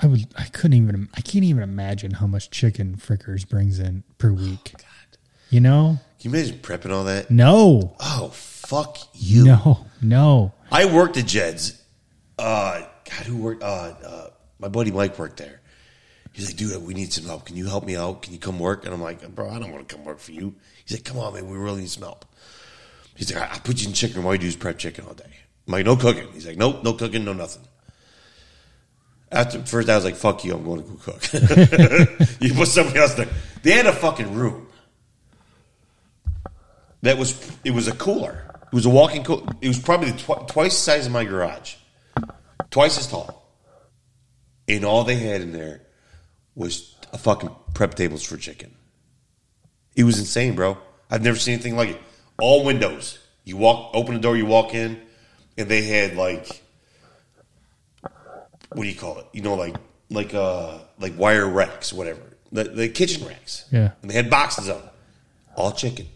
I 0.02 0.08
would. 0.08 0.28
I 0.38 0.46
couldn't 0.46 0.74
even. 0.74 1.10
I 1.16 1.22
can't 1.22 1.46
even 1.46 1.64
imagine 1.64 2.12
how 2.12 2.28
much 2.28 2.50
chicken 2.50 2.96
Frickers 2.98 3.48
brings 3.48 3.80
in 3.80 4.04
per 4.18 4.32
week. 4.32 4.74
You 5.50 5.60
know? 5.60 6.00
Can 6.20 6.32
you 6.32 6.38
imagine 6.38 6.58
prepping 6.60 6.92
all 6.92 7.04
that? 7.04 7.30
No, 7.30 7.96
Oh, 8.00 8.30
fuck 8.34 8.98
you. 9.14 9.46
no, 9.46 9.86
no. 10.02 10.52
I 10.72 10.86
worked 10.86 11.18
at 11.18 11.28
Jed's. 11.28 11.80
Uh, 12.40 12.82
God, 13.06 13.26
who 13.28 13.38
worked? 13.38 13.62
Uh, 13.62 13.94
uh, 14.04 14.28
my 14.58 14.68
buddy 14.68 14.90
Mike 14.92 15.20
worked 15.20 15.38
there. 15.38 15.62
He's 16.32 16.48
like, 16.48 16.56
dude, 16.58 16.82
we 16.82 16.96
need 16.96 17.14
some 17.14 17.26
help. 17.26 17.46
Can 17.46 17.56
you 17.56 17.68
help 17.68 17.86
me 17.86 17.96
out? 17.96 18.24
Can 18.24 18.34
you 18.34 18.40
come 18.40 18.58
work? 18.58 18.86
And 18.86 18.94
I'm 18.94 19.02
like, 19.02 19.28
bro, 19.36 19.48
I 19.52 19.60
don't 19.60 19.72
want 19.72 19.88
to 19.88 19.96
come 19.96 20.04
work 20.04 20.18
for 20.20 20.32
you. 20.32 20.56
He's 20.84 20.98
like, 20.98 21.06
come 21.06 21.20
on, 21.20 21.34
man, 21.36 21.48
we 21.48 21.56
really 21.56 21.82
need 21.82 21.90
some 21.92 22.02
help. 22.04 22.26
He's 23.16 23.32
like, 23.32 23.44
I- 23.48 23.54
I'll 23.54 23.60
put 23.60 23.82
you 23.82 23.88
in 23.90 23.94
chicken. 23.94 24.26
All 24.26 24.34
you 24.34 24.40
do 24.40 24.48
is 24.48 24.56
prep 24.56 24.80
chicken 24.80 25.06
all 25.06 25.14
day. 25.14 25.26
I'm 25.68 25.74
like, 25.74 25.86
no 25.86 25.96
cooking. 25.96 26.28
He's 26.34 26.48
like, 26.48 26.58
nope, 26.58 26.84
no 26.84 26.94
cooking, 26.94 27.24
no 27.26 27.34
nothing. 27.34 27.62
After 29.34 29.60
first, 29.66 29.90
I 29.90 29.96
was 29.96 30.06
like, 30.06 30.16
fuck 30.16 30.44
you, 30.46 30.54
I'm 30.54 30.64
going 30.64 30.84
to 30.84 30.90
go 30.90 30.96
cook. 31.02 32.40
you 32.40 32.54
put 32.54 32.68
somebody 32.68 33.00
else 33.00 33.16
there. 33.16 33.28
They 33.64 33.72
had 33.72 33.86
a 33.88 33.94
fucking 33.94 34.34
room 34.36 34.68
that 37.02 37.18
was 37.18 37.52
it 37.64 37.72
was 37.72 37.88
a 37.88 37.94
cooler. 37.96 38.46
It 38.72 38.76
was 38.76 38.86
a 38.86 38.90
walking 38.90 39.24
cooler. 39.24 39.52
It 39.62 39.68
was 39.68 39.80
probably 39.80 40.12
tw- 40.14 40.48
twice 40.48 40.74
the 40.74 40.82
size 40.82 41.06
of 41.06 41.12
my 41.12 41.26
garage, 41.26 41.76
twice 42.72 42.98
as 42.98 43.08
tall. 43.08 43.42
And 44.68 44.86
all 44.86 45.04
they 45.04 45.16
had 45.18 45.42
in 45.42 45.52
there 45.52 45.82
was 46.56 46.96
a 47.12 47.18
fucking 47.18 47.50
prep 47.74 47.96
tables 47.96 48.24
for 48.24 48.38
chicken. 48.38 48.74
It 49.96 50.04
was 50.06 50.18
insane, 50.18 50.56
bro. 50.56 50.78
I've 51.12 51.22
never 51.22 51.38
seen 51.38 51.56
anything 51.56 51.76
like 51.76 51.90
it. 51.90 52.02
All 52.40 52.64
windows. 52.64 53.20
You 53.44 53.58
walk, 53.58 53.92
open 53.94 54.16
the 54.16 54.22
door, 54.22 54.38
you 54.38 54.46
walk 54.46 54.74
in, 54.74 55.00
and 55.58 55.68
they 55.68 55.82
had 55.84 56.16
like, 56.16 56.63
what 58.76 58.84
do 58.84 58.90
you 58.90 58.96
call 58.96 59.20
it? 59.20 59.26
You 59.34 59.42
know, 59.42 59.56
like 59.56 59.76
like 60.10 60.34
uh 60.34 60.80
like 61.00 61.18
wire 61.18 61.48
racks, 61.48 61.92
whatever. 61.94 62.22
The, 62.52 62.66
the 62.66 62.90
kitchen 62.90 63.26
racks. 63.28 63.66
Yeah. 63.72 63.92
And 64.02 64.12
they 64.12 64.16
had 64.16 64.30
boxes 64.30 64.68
of 64.70 64.80
them. 64.82 64.90
All 65.56 65.72
chicken. 65.72 66.08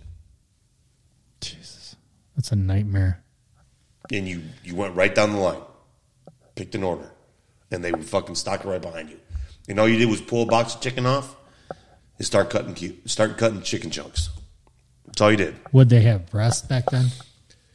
Jesus, 1.42 1.96
that's 2.36 2.52
a 2.52 2.56
nightmare. 2.56 3.22
and 4.12 4.28
you 4.28 4.42
you 4.64 4.76
went 4.76 4.96
right 4.96 5.14
down 5.14 5.34
the 5.34 5.40
line, 5.40 5.62
picked 6.56 6.74
an 6.76 6.84
order, 6.84 7.12
and 7.72 7.84
they 7.84 7.92
would 7.92 8.06
fucking 8.06 8.36
stock 8.36 8.64
it 8.66 8.68
right 8.68 8.82
behind 8.82 9.10
you. 9.10 9.20
And 9.70 9.80
all 9.80 9.88
you 9.88 9.98
did 9.98 10.10
was 10.10 10.22
pull 10.22 10.44
a 10.44 10.46
box 10.46 10.76
of 10.76 10.82
chicken 10.82 11.06
off 11.06 11.36
and 12.18 12.26
start 12.26 12.50
cutting 12.50 12.74
cu- 12.74 12.96
start 13.06 13.38
cutting 13.38 13.62
chicken 13.62 13.92
chunks. 13.92 14.30
That's 15.06 15.22
all 15.22 15.32
you 15.32 15.38
did. 15.38 15.56
Would 15.74 15.90
they 15.90 16.02
have 16.02 16.30
breasts 16.32 16.62
back 16.68 16.90
then? 16.90 17.08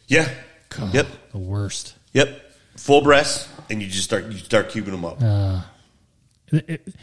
Yeah. 0.08 0.28
God, 0.70 0.94
Yep. 0.94 1.06
the 1.32 1.38
worst. 1.38 1.94
Yep. 2.14 2.41
Full 2.76 3.02
breasts, 3.02 3.48
and 3.70 3.80
you 3.82 3.88
just 3.88 4.04
start 4.04 4.24
you 4.26 4.38
start 4.38 4.70
cubing 4.70 4.86
them 4.92 5.04
up. 5.04 5.22
Uh, 5.22 5.62
it- 6.52 6.64
it- 6.68 6.94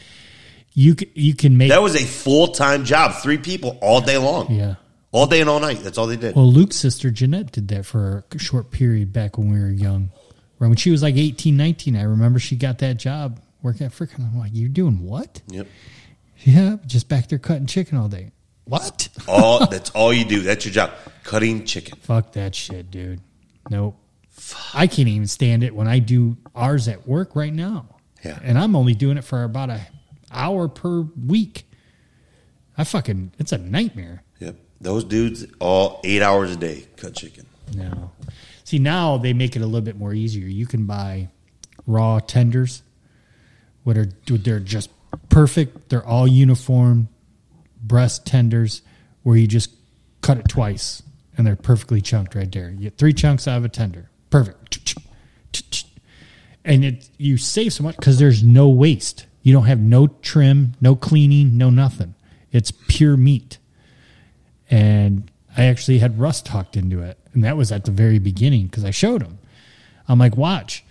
you 0.72 0.94
you 1.14 1.34
can 1.34 1.56
make 1.56 1.68
that 1.70 1.82
was 1.82 1.94
a 1.96 2.04
full 2.06 2.48
time 2.48 2.84
job. 2.84 3.14
Three 3.22 3.38
people 3.38 3.78
all 3.82 4.00
day 4.00 4.18
long. 4.18 4.52
yeah. 4.52 4.74
All 5.12 5.26
day 5.26 5.40
and 5.40 5.50
all 5.50 5.58
night. 5.58 5.80
That's 5.82 5.98
all 5.98 6.06
they 6.06 6.16
did. 6.16 6.36
Well, 6.36 6.50
Luke's 6.50 6.76
sister 6.76 7.10
Jeanette 7.10 7.50
did 7.50 7.66
that 7.68 7.84
for 7.84 8.24
a 8.30 8.38
short 8.38 8.70
period 8.70 9.12
back 9.12 9.36
when 9.38 9.50
we 9.52 9.58
were 9.58 9.68
young. 9.68 10.10
When 10.58 10.76
she 10.76 10.92
was 10.92 11.02
like 11.02 11.16
18, 11.16 11.56
19, 11.56 11.96
I 11.96 12.02
remember 12.02 12.38
she 12.38 12.54
got 12.54 12.78
that 12.78 12.96
job 12.98 13.40
working 13.60 13.86
at 13.86 13.92
freaking. 13.92 14.20
I'm 14.32 14.38
like, 14.38 14.52
you're 14.54 14.68
doing 14.68 15.00
what? 15.02 15.42
Yep. 15.48 15.66
Yeah, 16.44 16.76
just 16.86 17.08
back 17.08 17.28
there 17.28 17.40
cutting 17.40 17.66
chicken 17.66 17.98
all 17.98 18.06
day. 18.08 18.30
What? 18.66 19.08
All 19.26 19.66
that's 19.70 19.90
all 19.90 20.12
you 20.12 20.24
do. 20.24 20.40
That's 20.42 20.64
your 20.64 20.72
job. 20.72 20.92
Cutting 21.24 21.64
chicken. 21.64 21.98
Fuck 22.02 22.32
that 22.34 22.54
shit, 22.54 22.92
dude. 22.92 23.20
Nope. 23.68 23.96
I 24.74 24.86
can't 24.86 25.08
even 25.08 25.26
stand 25.26 25.62
it 25.62 25.74
when 25.74 25.88
I 25.88 25.98
do 25.98 26.36
ours 26.54 26.88
at 26.88 27.06
work 27.06 27.36
right 27.36 27.52
now. 27.52 27.86
Yeah. 28.24 28.38
And 28.42 28.58
I'm 28.58 28.76
only 28.76 28.94
doing 28.94 29.16
it 29.18 29.24
for 29.24 29.44
about 29.44 29.70
a 29.70 29.80
hour 30.30 30.68
per 30.68 31.00
week. 31.00 31.64
I 32.76 32.84
fucking 32.84 33.32
it's 33.38 33.52
a 33.52 33.58
nightmare. 33.58 34.22
Yep. 34.38 34.56
Those 34.80 35.04
dudes 35.04 35.46
all 35.58 36.00
eight 36.04 36.22
hours 36.22 36.50
a 36.50 36.56
day 36.56 36.86
cut 36.96 37.14
chicken. 37.14 37.46
No. 37.74 38.12
See 38.64 38.78
now 38.78 39.18
they 39.18 39.32
make 39.32 39.56
it 39.56 39.62
a 39.62 39.66
little 39.66 39.80
bit 39.80 39.96
more 39.96 40.14
easier. 40.14 40.46
You 40.46 40.66
can 40.66 40.86
buy 40.86 41.28
raw 41.86 42.20
tenders, 42.20 42.82
what 43.84 43.96
are 43.96 44.08
they're 44.26 44.60
just 44.60 44.90
perfect. 45.28 45.88
They're 45.88 46.06
all 46.06 46.28
uniform 46.28 47.08
breast 47.82 48.26
tenders 48.26 48.82
where 49.22 49.36
you 49.36 49.46
just 49.46 49.70
cut 50.20 50.38
it 50.38 50.48
twice 50.48 51.02
and 51.36 51.46
they're 51.46 51.56
perfectly 51.56 52.00
chunked 52.00 52.34
right 52.34 52.50
there. 52.50 52.70
You 52.70 52.78
get 52.78 52.98
three 52.98 53.12
chunks 53.12 53.48
out 53.48 53.58
of 53.58 53.64
a 53.64 53.68
tender. 53.68 54.09
Perfect. 54.30 54.96
And 56.64 56.84
it 56.84 57.08
you 57.16 57.36
save 57.36 57.72
so 57.72 57.82
much 57.82 57.96
because 57.96 58.18
there's 58.18 58.42
no 58.42 58.68
waste. 58.68 59.26
You 59.42 59.52
don't 59.52 59.64
have 59.64 59.80
no 59.80 60.06
trim, 60.06 60.74
no 60.80 60.94
cleaning, 60.94 61.56
no 61.56 61.70
nothing. 61.70 62.14
It's 62.52 62.72
pure 62.88 63.16
meat 63.16 63.58
and 64.70 65.30
I 65.56 65.64
actually 65.64 65.98
had 65.98 66.18
Russ 66.18 66.40
talked 66.40 66.76
into 66.76 67.02
it, 67.02 67.18
and 67.34 67.42
that 67.44 67.56
was 67.56 67.72
at 67.72 67.84
the 67.84 67.90
very 67.90 68.18
beginning 68.18 68.66
because 68.66 68.84
I 68.84 68.92
showed 68.92 69.22
him. 69.22 69.38
I'm 70.08 70.18
like, 70.18 70.36
watch, 70.36 70.84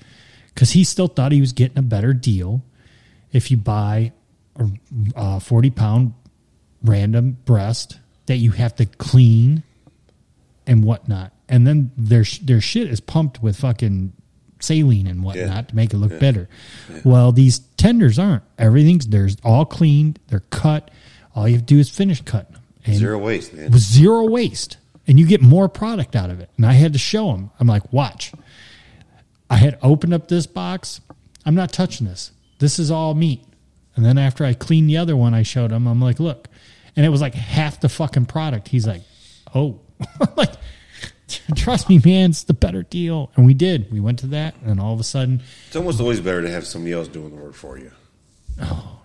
because 0.53 0.71
he 0.71 0.83
still 0.83 1.07
thought 1.07 1.31
he 1.31 1.39
was 1.39 1.53
getting 1.53 1.77
a 1.77 1.83
better 1.83 2.13
deal 2.13 2.61
if 3.31 3.49
you 3.49 3.57
buy 3.57 4.11
a 4.57 4.69
uh, 5.15 5.39
40 5.39 5.69
pound 5.69 6.13
random 6.83 7.37
breast 7.45 7.99
that 8.25 8.37
you 8.37 8.51
have 8.51 8.75
to 8.75 8.85
clean 8.85 9.63
and 10.67 10.83
whatnot, 10.83 11.31
and 11.49 11.65
then 11.67 11.91
their 11.97 12.23
their 12.41 12.61
shit 12.61 12.87
is 12.89 12.99
pumped 13.01 13.41
with 13.43 13.57
fucking 13.57 14.13
saline 14.61 15.07
and 15.07 15.23
whatnot 15.23 15.47
Yeah. 15.47 15.61
to 15.61 15.75
make 15.75 15.93
it 15.93 15.97
look 15.97 16.19
better. 16.19 16.47
Well, 17.03 17.31
these 17.31 17.59
tenders 17.77 18.19
aren't. 18.19 18.43
Everything's 18.57 19.07
there's 19.07 19.37
all 19.43 19.65
cleaned. 19.65 20.19
They're 20.27 20.43
cut. 20.51 20.91
All 21.35 21.47
you 21.47 21.55
have 21.55 21.65
to 21.65 21.73
do 21.73 21.79
is 21.79 21.89
finish 21.89 22.21
cutting 22.21 22.53
them. 22.53 22.61
And 22.85 22.95
Zero 22.95 23.17
waste, 23.19 23.53
man. 23.53 23.71
with 23.71 23.81
zero 23.81 24.25
waste 24.29 24.77
and 25.07 25.19
you 25.19 25.25
get 25.25 25.41
more 25.41 25.67
product 25.69 26.15
out 26.15 26.29
of 26.29 26.39
it. 26.39 26.49
And 26.57 26.65
I 26.65 26.73
had 26.73 26.93
to 26.93 26.99
show 26.99 27.31
him. 27.33 27.51
I'm 27.59 27.67
like, 27.67 27.91
watch. 27.93 28.31
I 29.49 29.57
had 29.57 29.77
opened 29.81 30.13
up 30.13 30.27
this 30.27 30.45
box. 30.45 31.01
I'm 31.45 31.55
not 31.55 31.71
touching 31.71 32.05
this. 32.07 32.31
This 32.59 32.77
is 32.79 32.91
all 32.91 33.13
meat. 33.15 33.43
And 33.95 34.05
then 34.05 34.17
after 34.17 34.45
I 34.45 34.53
cleaned 34.53 34.89
the 34.89 34.97
other 34.97 35.15
one, 35.15 35.33
I 35.33 35.43
showed 35.43 35.71
him. 35.71 35.87
I'm 35.87 36.01
like, 36.01 36.19
look. 36.19 36.47
And 36.95 37.05
it 37.05 37.09
was 37.09 37.21
like 37.21 37.33
half 37.33 37.79
the 37.79 37.89
fucking 37.89 38.25
product. 38.25 38.67
He's 38.67 38.85
like, 38.85 39.01
oh. 39.55 39.79
I'm 40.21 40.27
like, 40.35 40.51
trust 41.55 41.89
me, 41.89 41.99
man, 42.03 42.31
it's 42.31 42.43
the 42.43 42.53
better 42.53 42.83
deal. 42.83 43.31
And 43.35 43.45
we 43.45 43.53
did. 43.53 43.91
We 43.91 43.99
went 43.99 44.19
to 44.19 44.27
that, 44.27 44.55
and 44.63 44.79
all 44.79 44.93
of 44.93 44.99
a 44.99 45.03
sudden, 45.03 45.41
It's 45.67 45.75
almost 45.75 45.99
always 45.99 46.19
better 46.19 46.41
to 46.41 46.49
have 46.49 46.65
somebody 46.65 46.93
else 46.93 47.07
doing 47.07 47.29
the 47.35 47.41
work 47.41 47.53
for 47.53 47.77
you. 47.77 47.91
Oh. 48.61 48.99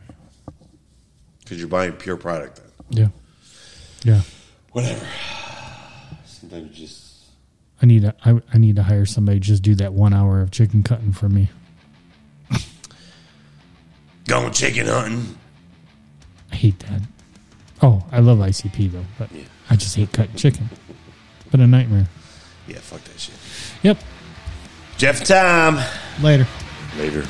Because 1.40 1.59
you're 1.59 1.68
buying 1.68 1.92
pure 1.92 2.16
product 2.16 2.56
then. 2.90 3.12
yeah, 4.05 4.12
yeah. 4.14 4.20
Whatever. 4.72 5.06
Sometimes 6.24 6.76
just. 6.76 7.02
I 7.82 7.86
need 7.86 8.02
to. 8.02 8.14
I, 8.24 8.40
I 8.52 8.59
need 8.59 8.76
to 8.76 8.82
hire 8.82 9.05
somebody 9.05 9.40
to 9.40 9.44
just 9.46 9.62
do 9.62 9.74
that 9.76 9.92
one 9.92 10.14
hour 10.14 10.40
of 10.40 10.51
chicken 10.51 10.82
cutting 10.82 11.12
for 11.12 11.28
me. 11.28 11.51
Going 14.26 14.52
chicken 14.52 14.86
hunting. 14.86 15.38
I 16.51 16.56
hate 16.56 16.78
that. 16.80 17.02
Oh, 17.82 18.02
I 18.10 18.20
love 18.20 18.38
ICP 18.38 18.92
though, 18.92 19.05
but 19.18 19.28
I 19.68 19.76
just 19.76 19.96
hate 19.96 20.12
cutting 20.12 20.36
chicken. 20.36 20.70
It's 21.55 21.60
been 21.60 21.72
a 21.72 21.76
nightmare. 21.76 22.09
Yeah, 22.66 22.78
fuck 22.78 23.05
that 23.05 23.20
shit. 23.20 23.36
Yep. 23.85 23.98
Jeff 24.97 25.24
Time. 25.24 25.78
Later. 26.20 26.48
Later. 26.98 27.24